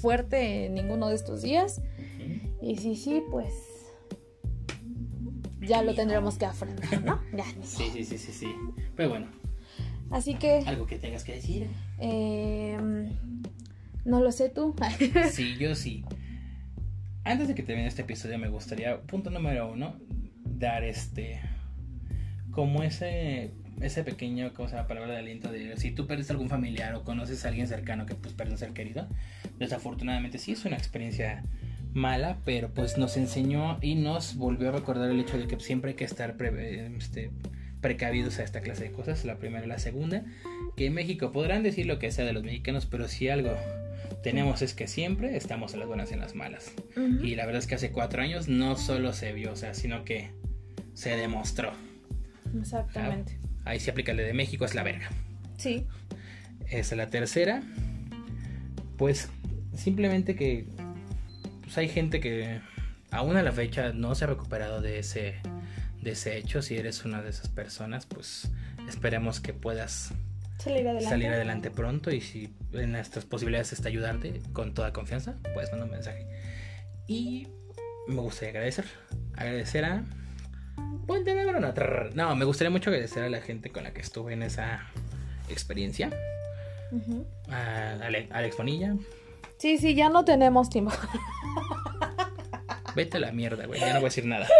fuerte 0.01 0.65
en 0.65 0.73
ninguno 0.73 1.07
de 1.07 1.15
estos 1.15 1.41
días. 1.41 1.81
Y 2.61 2.75
si 2.75 2.97
sí, 2.97 3.23
pues 3.31 3.53
ya 5.67 5.81
lo 5.83 5.93
tendremos 5.95 6.37
que 6.37 6.45
afrontar, 6.45 7.03
¿no? 7.03 7.21
Ya. 7.35 7.45
Sí, 7.63 7.89
sí, 7.91 8.03
sí, 8.03 8.17
sí, 8.17 8.31
sí. 8.31 8.55
Pero 8.95 9.09
bueno, 9.09 9.27
Así 10.11 10.35
que, 10.35 10.63
algo 10.67 10.85
que 10.85 10.97
tengas 10.97 11.23
que 11.23 11.33
decir. 11.35 11.67
eh, 11.99 12.77
no 14.05 14.19
lo 14.21 14.31
sé 14.31 14.49
tú. 14.49 14.75
Sí, 15.31 15.55
yo 15.57 15.73
sí. 15.75 16.05
Antes 17.23 17.47
de 17.47 17.55
que 17.55 17.63
termine 17.63 17.87
este 17.87 18.03
episodio, 18.03 18.37
me 18.37 18.49
gustaría, 18.49 19.01
punto 19.01 19.31
número 19.31 19.71
uno, 19.71 19.95
dar 20.43 20.83
este. 20.83 21.41
Como 22.51 22.83
ese. 22.83 23.51
Ese 23.81 24.05
pequeño, 24.05 24.53
cosa, 24.53 24.87
palabra 24.87 25.11
de 25.11 25.19
aliento 25.19 25.51
de 25.51 25.75
si 25.75 25.91
tú 25.91 26.07
perdiste 26.07 26.31
algún 26.31 26.47
familiar 26.47 26.95
o 26.95 27.03
conoces 27.03 27.43
a 27.43 27.49
alguien 27.49 27.67
cercano 27.67 28.05
que 28.05 28.15
pues 28.15 28.33
perdió 28.33 28.53
un 28.53 28.57
ser 28.57 28.71
querido. 28.71 29.09
Desafortunadamente 29.59 30.37
sí 30.37 30.53
es 30.53 30.63
una 30.63 30.77
experiencia 30.77 31.43
mala, 31.95 32.37
pero 32.45 32.69
pues 32.69 32.97
nos 32.99 33.17
enseñó 33.17 33.79
y 33.81 33.95
nos 33.95 34.35
volvió 34.35 34.69
a 34.69 34.71
recordar 34.73 35.09
el 35.09 35.19
hecho 35.19 35.37
de 35.37 35.47
que 35.47 35.59
siempre 35.59 35.91
hay 35.91 35.95
que 35.95 36.03
estar 36.03 36.37
pre- 36.37 36.91
este, 36.97 37.31
precavidos 37.81 38.37
a 38.37 38.43
esta 38.43 38.61
clase 38.61 38.83
de 38.83 38.91
cosas. 38.91 39.25
La 39.25 39.37
primera 39.37 39.65
y 39.65 39.67
la 39.69 39.79
segunda, 39.79 40.23
que 40.75 40.85
en 40.85 40.93
México 40.93 41.31
podrán 41.31 41.63
decir 41.63 41.87
lo 41.87 41.97
que 41.97 42.11
sea 42.11 42.25
de 42.25 42.33
los 42.33 42.43
mexicanos, 42.43 42.85
pero 42.85 43.07
si 43.07 43.29
algo 43.29 43.55
tenemos 44.23 44.61
es 44.61 44.73
que 44.73 44.87
siempre 44.87 45.37
estamos 45.37 45.73
en 45.73 45.79
las 45.79 45.87
buenas 45.87 46.11
y 46.11 46.15
en 46.15 46.19
las 46.19 46.35
malas. 46.35 46.73
Y 47.23 47.35
la 47.35 47.45
verdad 47.45 47.59
es 47.59 47.67
que 47.67 47.75
hace 47.75 47.91
cuatro 47.91 48.21
años 48.21 48.47
no 48.47 48.75
solo 48.75 49.13
se 49.13 49.31
vio, 49.33 49.53
o 49.53 49.55
sea, 49.55 49.73
sino 49.73 50.03
que 50.03 50.31
se 50.93 51.15
demostró. 51.15 51.71
Exactamente. 52.59 53.39
Ahí 53.63 53.79
se 53.79 53.91
aplica 53.91 54.11
el 54.11 54.17
de 54.17 54.33
México, 54.33 54.65
es 54.65 54.75
la 54.75 54.83
verga. 54.83 55.09
Sí. 55.57 55.85
Esa 56.67 56.95
es 56.95 56.97
la 56.97 57.07
tercera. 57.07 57.63
Pues 58.97 59.29
simplemente 59.75 60.35
que 60.35 60.65
pues 61.65 61.77
hay 61.77 61.89
gente 61.89 62.19
que 62.21 62.61
aún 63.11 63.35
a 63.37 63.43
la 63.43 63.51
fecha 63.51 63.91
no 63.93 64.15
se 64.15 64.23
ha 64.23 64.27
recuperado 64.27 64.81
de 64.81 64.99
ese, 64.99 65.35
de 66.01 66.11
ese 66.11 66.37
hecho. 66.37 66.61
Si 66.61 66.77
eres 66.77 67.03
una 67.05 67.21
de 67.21 67.29
esas 67.29 67.49
personas, 67.49 68.05
pues 68.05 68.49
esperemos 68.87 69.39
que 69.41 69.53
puedas 69.53 70.13
Salir 70.57 70.79
adelante. 70.87 71.09
salir 71.09 71.27
adelante 71.27 71.69
pronto 71.71 72.11
y 72.11 72.21
si 72.21 72.55
en 72.71 72.93
nuestras 72.93 73.25
posibilidades 73.25 73.73
está 73.73 73.89
ayudarte 73.89 74.41
con 74.53 74.73
toda 74.73 74.93
confianza, 74.93 75.35
puedes 75.53 75.69
mandar 75.71 75.87
un 75.89 75.91
mensaje. 75.91 76.25
Y 77.07 77.47
me 78.07 78.15
gustaría 78.21 78.49
agradecer. 78.51 78.85
Agradecer 79.35 79.85
a... 79.85 80.03
Ponte. 81.07 81.35
No, 82.15 82.35
me 82.35 82.45
gustaría 82.45 82.69
mucho 82.71 82.89
agradecer 82.89 83.23
a 83.23 83.29
la 83.29 83.41
gente 83.41 83.69
con 83.69 83.83
la 83.83 83.93
que 83.93 84.01
estuve 84.01 84.33
en 84.33 84.43
esa 84.43 84.87
experiencia. 85.49 86.09
Ujú. 86.91 87.25
A 87.49 87.91
Ale- 88.01 88.27
Alex 88.31 88.57
Bonilla. 88.57 88.95
Sí, 89.57 89.77
sí, 89.77 89.95
ya 89.95 90.09
no 90.09 90.25
tenemos 90.25 90.69
tiempo. 90.69 90.91
Vete 92.95 93.17
a 93.17 93.19
la 93.19 93.31
mierda, 93.31 93.65
güey. 93.65 93.79
Ya 93.79 93.87
no 93.87 93.95
voy 93.95 94.05
a 94.05 94.09
decir 94.09 94.25
nada. 94.25 94.47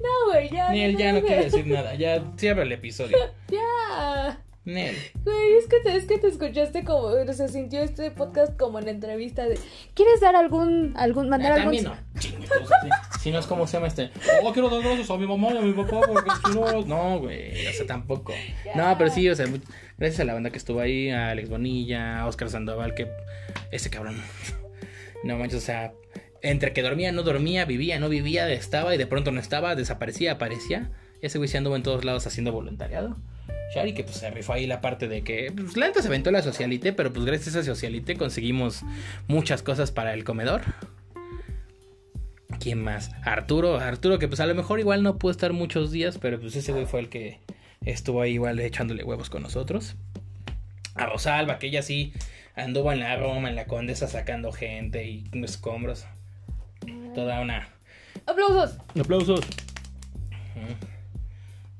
No, 0.00 0.32
güey, 0.32 0.48
ya. 0.48 0.70
Ni 0.70 0.80
él 0.80 0.96
ya 0.96 1.12
no 1.12 1.20
quiere 1.20 1.44
decir 1.44 1.66
nada. 1.66 1.94
Ya 1.94 2.22
cierra 2.38 2.62
el 2.62 2.72
episodio. 2.72 3.18
Ya. 3.48 4.40
Nel. 4.66 4.96
Güey, 5.24 5.54
es 5.58 5.68
que, 5.68 5.80
te, 5.80 5.96
es 5.96 6.04
que 6.06 6.18
te 6.18 6.26
escuchaste 6.26 6.84
como, 6.84 7.10
se 7.32 7.48
sintió 7.48 7.80
este 7.82 8.10
podcast 8.10 8.56
como 8.58 8.80
en 8.80 8.88
entrevista 8.88 9.44
de, 9.48 9.58
¿quieres 9.94 10.20
dar 10.20 10.34
algún, 10.34 10.92
algún, 10.96 11.28
mandar 11.28 11.52
Ah, 11.52 11.62
algún... 11.62 11.84
no. 11.84 11.96
Chingue. 12.18 12.48
Si 13.20 13.30
no 13.30 13.38
es 13.38 13.46
como 13.46 13.66
se 13.66 13.74
llama 13.74 13.86
este. 13.86 14.10
Oh, 14.42 14.52
quiero 14.52 14.68
dar 14.68 14.82
gracias 14.82 15.08
a 15.08 15.16
mi 15.16 15.26
mamá 15.26 15.52
y 15.52 15.56
a 15.56 15.60
mi 15.60 15.72
papá 15.72 16.00
porque 16.06 16.30
si 16.44 16.54
no. 16.58 16.82
No, 16.84 17.20
güey. 17.20 17.66
O 17.68 17.72
sea, 17.72 17.86
tampoco. 17.86 18.32
No, 18.74 18.98
pero 18.98 19.08
sí, 19.10 19.28
o 19.28 19.36
sea, 19.36 19.46
gracias 19.98 20.20
a 20.20 20.24
la 20.24 20.34
banda 20.34 20.50
que 20.50 20.58
estuvo 20.58 20.80
ahí, 20.80 21.10
a 21.10 21.30
Alex 21.30 21.48
Bonilla, 21.48 22.20
a 22.20 22.26
Oscar 22.26 22.50
Sandoval, 22.50 22.94
que. 22.94 23.08
Ese 23.70 23.88
cabrón. 23.88 24.20
No 25.24 25.38
manches, 25.38 25.58
o 25.62 25.64
sea. 25.64 25.92
Entre 26.42 26.72
que 26.72 26.82
dormía, 26.82 27.12
no 27.12 27.22
dormía, 27.22 27.64
vivía, 27.64 27.98
no 27.98 28.08
vivía, 28.08 28.50
estaba 28.52 28.94
y 28.94 28.98
de 28.98 29.06
pronto 29.06 29.32
no 29.32 29.40
estaba, 29.40 29.74
desaparecía, 29.74 30.32
aparecía. 30.32 30.90
Ese 31.22 31.38
güey 31.38 31.48
se 31.48 31.58
anduvo 31.58 31.76
en 31.76 31.82
todos 31.82 32.04
lados 32.04 32.26
haciendo 32.26 32.52
voluntariado. 32.52 33.16
Shari 33.74 33.94
que 33.94 34.04
pues 34.04 34.16
se 34.16 34.30
rifó 34.30 34.52
ahí 34.52 34.66
la 34.66 34.80
parte 34.80 35.08
de 35.08 35.22
que 35.22 35.52
pues, 35.54 35.76
la 35.76 35.86
neta 35.86 36.00
se 36.02 36.08
aventó 36.08 36.30
la 36.30 36.42
socialite, 36.42 36.92
pero 36.92 37.12
pues 37.12 37.24
gracias 37.24 37.56
a 37.56 37.60
esa 37.60 37.74
socialite 37.74 38.16
conseguimos 38.16 38.82
muchas 39.28 39.62
cosas 39.62 39.90
para 39.90 40.14
el 40.14 40.24
comedor. 40.24 40.62
¿Quién 42.60 42.82
más? 42.82 43.10
Arturo, 43.24 43.78
Arturo 43.78 44.18
que 44.18 44.28
pues 44.28 44.40
a 44.40 44.46
lo 44.46 44.54
mejor 44.54 44.80
igual 44.80 45.02
no 45.02 45.18
pudo 45.18 45.30
estar 45.30 45.52
muchos 45.52 45.90
días, 45.90 46.18
pero 46.18 46.40
pues 46.40 46.56
ese 46.56 46.72
güey 46.72 46.86
fue 46.86 47.00
el 47.00 47.08
que 47.08 47.40
estuvo 47.84 48.22
ahí 48.22 48.34
igual 48.34 48.58
echándole 48.60 49.04
huevos 49.04 49.30
con 49.30 49.42
nosotros. 49.42 49.96
A 50.94 51.06
Rosalba, 51.06 51.58
que 51.58 51.66
ella 51.66 51.82
sí 51.82 52.12
anduvo 52.54 52.92
en 52.92 53.00
la 53.00 53.16
Roma, 53.16 53.50
en 53.50 53.56
la 53.56 53.66
Condesa 53.66 54.08
sacando 54.08 54.52
gente 54.52 55.04
y 55.04 55.24
escombros. 55.44 56.06
Toda 57.14 57.40
una... 57.40 57.68
¡Aplausos! 58.26 58.78
Aplausos. 58.98 59.40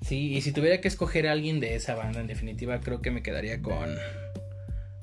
Sí, 0.06 0.34
y 0.34 0.40
si 0.40 0.52
tuviera 0.52 0.80
que 0.80 0.86
escoger 0.86 1.26
a 1.26 1.32
alguien 1.32 1.58
de 1.58 1.74
esa 1.74 1.96
banda, 1.96 2.20
en 2.20 2.28
definitiva, 2.28 2.78
creo 2.80 3.02
que 3.02 3.10
me 3.10 3.24
quedaría 3.24 3.60
con 3.60 3.88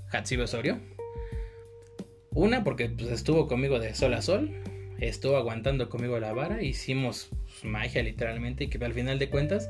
Hatsibe 0.09 0.43
Osorio. 0.43 0.79
Una, 2.31 2.63
porque 2.63 2.87
pues, 2.87 3.11
estuvo 3.11 3.49
conmigo 3.49 3.79
de 3.79 3.93
sol 3.95 4.13
a 4.13 4.21
sol, 4.21 4.49
estuvo 4.99 5.35
aguantando 5.35 5.89
conmigo 5.89 6.17
la 6.21 6.31
vara, 6.31 6.63
hicimos 6.63 7.31
magia 7.63 8.01
literalmente, 8.01 8.63
y 8.63 8.67
que 8.69 8.83
al 8.83 8.93
final 8.93 9.19
de 9.19 9.29
cuentas, 9.29 9.69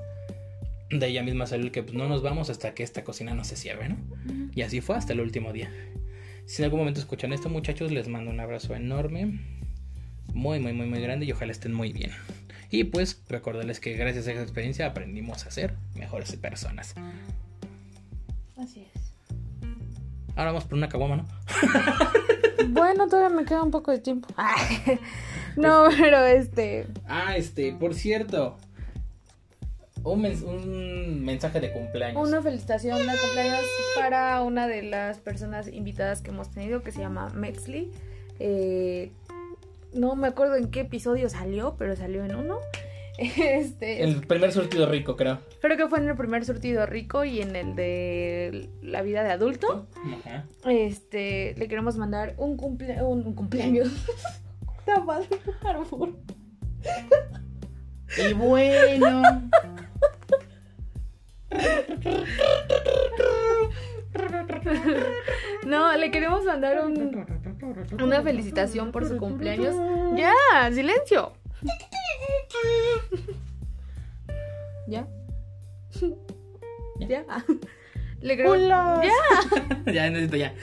de 0.91 1.07
ella 1.07 1.23
misma 1.23 1.47
salió 1.47 1.65
el 1.65 1.71
que 1.71 1.81
pues, 1.81 1.95
no 1.95 2.07
nos 2.07 2.21
vamos 2.21 2.51
hasta 2.51 2.75
que 2.75 2.83
esta 2.83 3.03
cocina 3.03 3.33
no 3.33 3.43
se 3.43 3.55
cierre, 3.55 3.89
¿no? 3.89 3.97
Y 4.53 4.61
así 4.61 4.81
fue 4.81 4.97
hasta 4.97 5.13
el 5.13 5.19
último 5.19 5.51
día. 5.51 5.71
Si 6.45 6.61
en 6.61 6.65
algún 6.65 6.81
momento 6.81 6.99
escuchan 6.99 7.33
esto, 7.33 7.49
muchachos, 7.49 7.91
les 7.91 8.07
mando 8.07 8.29
un 8.29 8.39
abrazo 8.39 8.75
enorme, 8.75 9.39
muy, 10.31 10.59
muy, 10.59 10.73
muy, 10.73 10.85
muy 10.85 11.01
grande 11.01 11.25
y 11.25 11.31
ojalá 11.31 11.51
estén 11.51 11.73
muy 11.73 11.91
bien. 11.91 12.11
Y 12.73 12.85
pues 12.85 13.21
recordarles 13.29 13.79
que 13.79 13.93
gracias 13.93 14.27
a 14.27 14.31
esa 14.31 14.41
experiencia 14.41 14.87
aprendimos 14.87 15.45
a 15.45 15.51
ser 15.51 15.75
mejores 15.93 16.35
personas. 16.37 16.95
Así 18.57 18.87
es. 18.95 19.13
Ahora 20.35 20.53
vamos 20.53 20.63
por 20.63 20.73
una 20.79 20.89
caguama, 20.89 21.17
¿no? 21.17 21.25
Bueno, 22.69 23.07
todavía 23.09 23.35
me 23.35 23.45
queda 23.45 23.61
un 23.61 23.69
poco 23.71 23.91
de 23.91 23.99
tiempo. 23.99 24.27
no, 25.57 25.87
pero 25.99 26.25
este... 26.25 26.87
Ah, 27.07 27.35
este, 27.37 27.73
por 27.73 27.93
cierto. 27.93 28.57
Un, 30.03 30.21
mens- 30.23 30.41
un 30.43 31.23
mensaje 31.23 31.59
de 31.59 31.71
cumpleaños. 31.73 32.27
Una 32.27 32.41
felicitación 32.41 32.99
de 32.99 33.17
cumpleaños 33.19 33.65
para 33.95 34.41
una 34.41 34.67
de 34.67 34.81
las 34.81 35.19
personas 35.19 35.67
invitadas 35.67 36.21
que 36.21 36.31
hemos 36.31 36.49
tenido 36.49 36.81
que 36.81 36.91
se 36.91 36.99
llama 37.01 37.29
Mexley. 37.35 37.91
Eh, 38.39 39.11
no 39.93 40.15
me 40.15 40.27
acuerdo 40.27 40.55
en 40.55 40.69
qué 40.69 40.81
episodio 40.81 41.29
salió, 41.29 41.75
pero 41.77 41.95
salió 41.95 42.23
en 42.23 42.35
uno. 42.35 42.59
Este, 43.15 44.03
El 44.03 44.25
primer 44.25 44.51
surtido 44.51 44.87
rico, 44.87 45.15
creo. 45.15 45.37
creo 45.61 45.77
que 45.77 45.87
fue 45.87 45.99
en 45.99 46.09
el 46.09 46.15
primer 46.15 46.45
surtido 46.45 46.87
rico 46.87 47.23
y 47.23 47.41
en 47.41 47.55
el 47.55 47.75
de 47.75 48.71
la 48.81 49.03
vida 49.03 49.21
de 49.21 49.29
adulto. 49.29 49.85
Ajá. 50.25 50.45
Este, 50.65 51.53
le 51.55 51.67
queremos 51.67 51.95
mandar 51.95 52.33
un, 52.37 52.57
cumple 52.57 53.03
un, 53.03 53.23
un 53.27 53.35
cumpleaños. 53.35 53.89
Favor. 55.61 56.15
Y 58.17 58.33
bueno. 58.33 59.21
No, 65.65 65.95
le 65.97 66.11
queremos 66.11 66.43
mandar 66.45 66.85
un, 66.85 67.32
una 67.91 68.21
felicitación 68.21 68.91
por 68.91 69.07
su 69.07 69.17
cumpleaños. 69.17 69.75
Ya, 70.17 70.33
silencio. 70.71 71.33
¿Ya? 74.87 75.07
¿Ya? 77.07 77.25
Le 78.21 78.37
queremos, 78.37 78.59
ya. 78.59 79.01
ya 79.91 80.09
necesito 80.09 80.37
ya. 80.37 80.53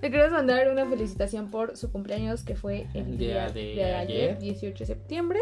Le 0.00 0.10
queremos 0.10 0.32
mandar 0.32 0.70
una 0.70 0.86
felicitación 0.86 1.50
por 1.50 1.76
su 1.76 1.90
cumpleaños 1.90 2.44
que 2.44 2.54
fue 2.54 2.86
el 2.94 3.00
El 3.00 3.18
día, 3.18 3.48
día 3.48 3.48
de 3.48 3.74
de, 3.74 3.94
ayer, 3.94 4.30
ayer. 4.30 4.38
18 4.38 4.78
de 4.78 4.86
septiembre. 4.86 5.40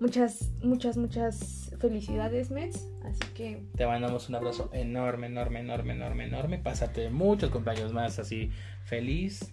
Muchas, 0.00 0.50
muchas, 0.62 0.96
muchas 0.96 1.71
felicidades, 1.82 2.50
Mets. 2.50 2.88
Así 3.04 3.20
que 3.34 3.62
Te 3.76 3.84
mandamos 3.84 4.28
un 4.28 4.36
abrazo 4.36 4.70
enorme, 4.72 5.26
enorme, 5.26 5.60
enorme, 5.60 5.92
enorme, 5.92 6.24
enorme. 6.24 6.58
Pásate 6.58 7.10
muchos 7.10 7.50
cumpleaños 7.50 7.92
más 7.92 8.18
así. 8.18 8.50
Feliz. 8.84 9.50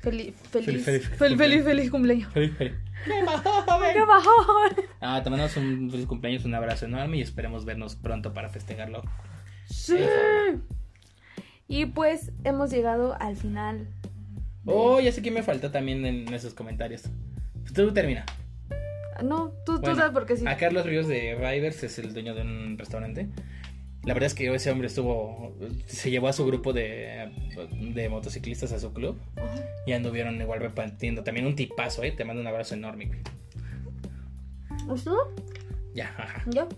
feliz, 0.00 0.34
feliz, 0.50 0.84
Feliz, 0.84 1.38
feliz, 1.38 1.64
feliz, 1.64 1.90
cumpleaños. 1.90 2.32
Feliz, 2.32 2.54
feliz. 2.56 2.74
¡Qué 3.06 4.04
bajón! 4.04 4.86
Ah, 5.00 5.22
te 5.22 5.30
mandamos 5.30 5.56
un 5.56 5.90
feliz 5.90 6.06
cumpleaños, 6.06 6.44
un 6.44 6.54
abrazo 6.54 6.84
enorme 6.84 7.16
y 7.18 7.22
esperemos 7.22 7.64
vernos 7.64 7.96
pronto 7.96 8.34
para 8.34 8.50
festejarlo. 8.50 9.02
Sí. 9.66 9.98
Y 11.68 11.86
pues 11.86 12.32
hemos 12.44 12.70
llegado 12.70 13.16
al 13.20 13.36
final. 13.36 13.88
Oh, 14.64 15.00
ya 15.00 15.12
sé 15.12 15.22
que 15.22 15.30
me 15.30 15.42
falta 15.42 15.70
también 15.70 16.04
en 16.04 16.32
esos 16.34 16.52
comentarios. 16.54 17.04
Tú 17.74 17.92
termina. 17.92 18.26
No, 19.22 19.50
tú, 19.64 19.76
tú 19.76 19.80
Bueno, 19.80 19.96
sabes 19.96 20.12
porque 20.12 20.36
sí. 20.36 20.44
A 20.46 20.56
Carlos 20.56 20.86
Ríos 20.86 21.08
de 21.08 21.34
Rivers 21.34 21.82
es 21.82 21.98
el 21.98 22.12
dueño 22.12 22.34
de 22.34 22.42
un 22.42 22.76
restaurante. 22.78 23.28
La 24.04 24.14
verdad 24.14 24.28
es 24.28 24.34
que 24.34 24.52
ese 24.54 24.70
hombre 24.70 24.86
estuvo. 24.86 25.54
Se 25.86 26.10
llevó 26.10 26.28
a 26.28 26.32
su 26.32 26.46
grupo 26.46 26.72
de, 26.72 27.30
de 27.94 28.08
motociclistas 28.08 28.72
a 28.72 28.78
su 28.78 28.92
club. 28.92 29.18
Ajá. 29.36 29.64
Y 29.86 29.92
anduvieron 29.92 30.40
igual 30.40 30.60
repartiendo. 30.60 31.24
También 31.24 31.46
un 31.46 31.56
tipazo, 31.56 32.02
¿eh? 32.04 32.12
Te 32.12 32.24
mando 32.24 32.40
un 32.40 32.46
abrazo 32.46 32.74
enorme, 32.74 33.06
güey. 33.06 33.20
¿Es 34.94 35.04
todo? 35.04 35.34
Ya, 35.94 36.14
ajá. 36.16 36.44
¿Ya? 36.50 36.68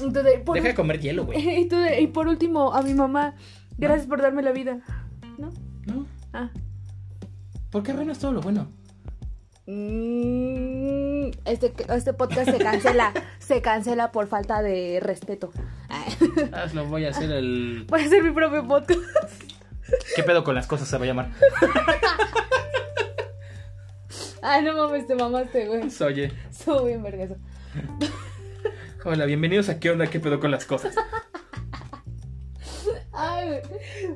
Entonces, 0.00 0.40
por, 0.44 0.56
Deja 0.56 0.68
de 0.68 0.74
comer 0.74 1.00
hielo, 1.00 1.24
güey. 1.24 1.60
y, 1.60 1.68
tú 1.68 1.76
por 2.12 2.28
último, 2.28 2.74
a 2.74 2.82
mi 2.82 2.94
mamá, 2.94 3.34
gracias 3.78 4.06
por 4.06 4.20
darme 4.20 4.42
la 4.42 4.52
vida. 4.52 4.80
¿No? 5.38 5.52
¿No? 5.86 6.06
Ah. 6.32 6.50
¿Por 7.70 7.82
qué 7.82 7.92
arruinas 7.92 8.18
todo 8.18 8.32
lo 8.32 8.40
bueno? 8.40 8.68
Mm, 9.66 11.30
este, 11.44 11.72
este 11.88 12.12
podcast 12.12 12.50
se 12.50 12.58
cancela. 12.58 13.12
se 13.38 13.60
cancela 13.62 14.12
por 14.12 14.28
falta 14.28 14.62
de 14.62 15.00
respeto. 15.02 15.52
Hazlo, 16.52 16.86
voy 16.86 17.04
a 17.04 17.10
hacer 17.10 17.30
el. 17.32 17.84
Voy 17.88 18.02
a 18.02 18.04
hacer 18.04 18.22
mi 18.22 18.30
propio 18.30 18.66
podcast. 18.66 19.02
¿Qué 20.14 20.22
pedo 20.22 20.44
con 20.44 20.54
las 20.54 20.66
cosas 20.66 20.88
se 20.88 20.96
va 20.98 21.04
a 21.04 21.06
llamar? 21.06 21.30
Ay, 24.42 24.62
no 24.64 24.76
mames, 24.76 25.06
te 25.06 25.14
mamaste, 25.14 25.66
güey. 25.66 25.82
Oye, 26.00 26.32
Soy 26.50 26.86
bien 26.86 27.02
vergazo. 27.02 27.36
hola, 29.04 29.26
bienvenidos 29.26 29.68
a 29.68 29.80
¿Qué 29.80 29.90
onda? 29.90 30.06
¿Qué 30.06 30.20
pedo 30.20 30.38
con 30.38 30.50
las 30.50 30.64
cosas? 30.64 30.94
Ay, 33.12 33.60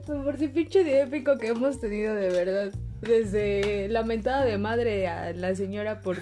por 0.07 0.37
si 0.39 0.49
pinche 0.49 0.85
día 0.85 1.03
épico 1.05 1.39
que 1.39 1.49
hemos 1.49 1.81
tenido 1.81 2.15
de 2.15 2.29
verdad. 2.29 2.73
Desde 3.01 3.89
la 3.89 4.03
mentada 4.03 4.45
de 4.45 4.59
madre 4.59 5.09
a 5.09 5.33
la 5.33 5.55
señora 5.55 6.01
por, 6.01 6.19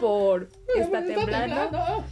por 0.00 0.48
está 0.76 1.04
temblando. 1.04 2.04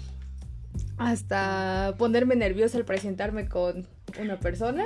Hasta 0.98 1.94
ponerme 1.98 2.36
nerviosa 2.36 2.78
al 2.78 2.84
presentarme 2.84 3.48
con 3.48 3.86
una 4.20 4.38
persona. 4.38 4.84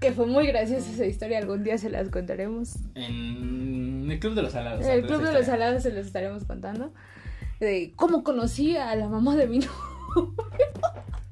Que 0.00 0.12
fue 0.12 0.26
muy 0.26 0.46
graciosa 0.46 0.90
esa 0.90 1.06
historia, 1.06 1.38
algún 1.38 1.64
día 1.64 1.78
se 1.78 1.88
las 1.88 2.10
contaremos. 2.10 2.76
En 2.94 4.10
el 4.10 4.18
Club 4.18 4.34
de 4.34 4.42
los 4.42 4.54
Alados. 4.54 4.84
En 4.84 4.92
el 4.92 5.06
Club 5.06 5.22
de 5.22 5.32
los 5.32 5.46
Salados 5.46 5.82
se 5.82 5.90
los 5.90 6.06
estaremos 6.06 6.44
contando. 6.44 6.92
De 7.60 7.92
cómo 7.96 8.22
conocí 8.22 8.76
a 8.76 8.94
la 8.94 9.08
mamá 9.08 9.36
de 9.36 9.46
mi 9.46 9.58
novio. 10.14 10.34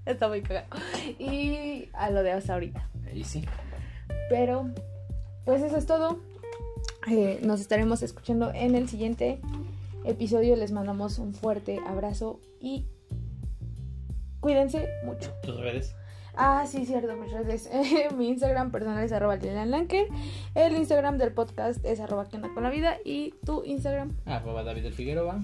Está 0.07 0.29
muy 0.29 0.43
cagado. 0.43 0.67
Y 1.19 1.89
a 1.93 2.11
lo 2.11 2.23
de 2.23 2.33
hasta 2.33 2.55
ahorita. 2.55 2.89
Y 3.13 3.25
sí. 3.25 3.45
Pero, 4.29 4.71
pues 5.45 5.63
eso 5.63 5.77
es 5.77 5.87
todo. 5.87 6.19
Eh, 7.11 7.41
nos 7.43 7.61
estaremos 7.61 8.03
escuchando 8.03 8.53
en 8.55 8.75
el 8.75 8.89
siguiente 8.89 9.41
episodio. 10.05 10.57
Les 10.57 10.73
mandamos 10.73 11.19
un 11.19 11.35
fuerte 11.35 11.81
abrazo 11.87 12.41
y 12.61 12.87
cuídense 14.41 14.89
mucho. 15.05 15.33
Tus 15.43 15.61
redes. 15.61 15.95
Ah, 16.37 16.65
sí, 16.67 16.85
cierto, 16.85 17.15
mis 17.17 17.33
redes. 17.33 17.71
mi 18.17 18.29
Instagram 18.29 18.71
personal 18.71 19.05
es 19.05 19.13
arroba 19.13 19.37
Lanker. 19.37 20.09
El 20.55 20.77
Instagram 20.77 21.19
del 21.19 21.33
podcast 21.33 21.85
es 21.85 22.01
arroba 22.01 22.29
que 22.29 22.41
con 22.41 22.63
la 22.63 22.71
vida. 22.71 22.97
Y 23.05 23.35
tu 23.45 23.63
Instagram. 23.65 24.17
Arroba 24.25 24.65
David 24.65 24.83
del 24.83 24.95
Figueroa. 24.95 25.41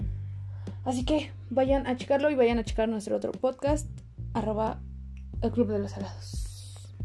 Así 0.83 1.05
que 1.05 1.31
vayan 1.49 1.85
a 1.87 1.95
checarlo 1.95 2.29
y 2.29 2.35
vayan 2.35 2.57
a 2.57 2.63
checar 2.63 2.89
nuestro 2.89 3.15
otro 3.15 3.31
podcast. 3.31 3.87
Arroba 4.33 4.81
el 5.41 5.51
Club 5.51 5.67
de 5.67 5.79
los 5.79 5.95
Alados. 5.95 6.95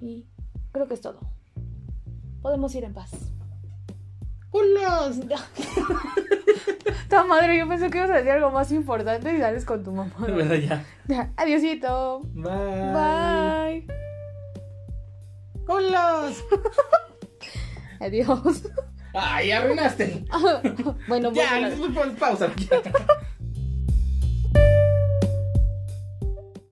Y 0.00 0.26
creo 0.72 0.88
que 0.88 0.94
es 0.94 1.00
todo. 1.00 1.20
Podemos 2.46 2.72
ir 2.76 2.84
en 2.84 2.94
paz. 2.94 3.10
¡Hola! 4.52 5.10
Ta 7.08 7.24
madre, 7.24 7.58
yo 7.58 7.66
pensé 7.66 7.90
que 7.90 7.98
ibas 7.98 8.10
a 8.10 8.18
decir 8.18 8.30
algo 8.30 8.52
más 8.52 8.70
importante 8.70 9.34
y 9.34 9.40
sales 9.40 9.64
con 9.64 9.82
tu 9.82 9.90
mamá. 9.90 10.12
Bueno, 10.16 10.54
ya. 10.54 10.84
Ya, 11.08 11.32
Adiosito. 11.36 12.20
Bye. 12.34 12.52
Bye. 12.94 13.86
¡Hola! 15.66 16.30
Adiós. 18.00 18.62
¡Ay, 19.12 19.50
arruinaste! 19.50 20.24
bueno, 21.08 21.32
Ya, 21.32 21.68
bueno. 21.76 22.14
pausa. 22.16 22.48
Ya. 22.70 22.80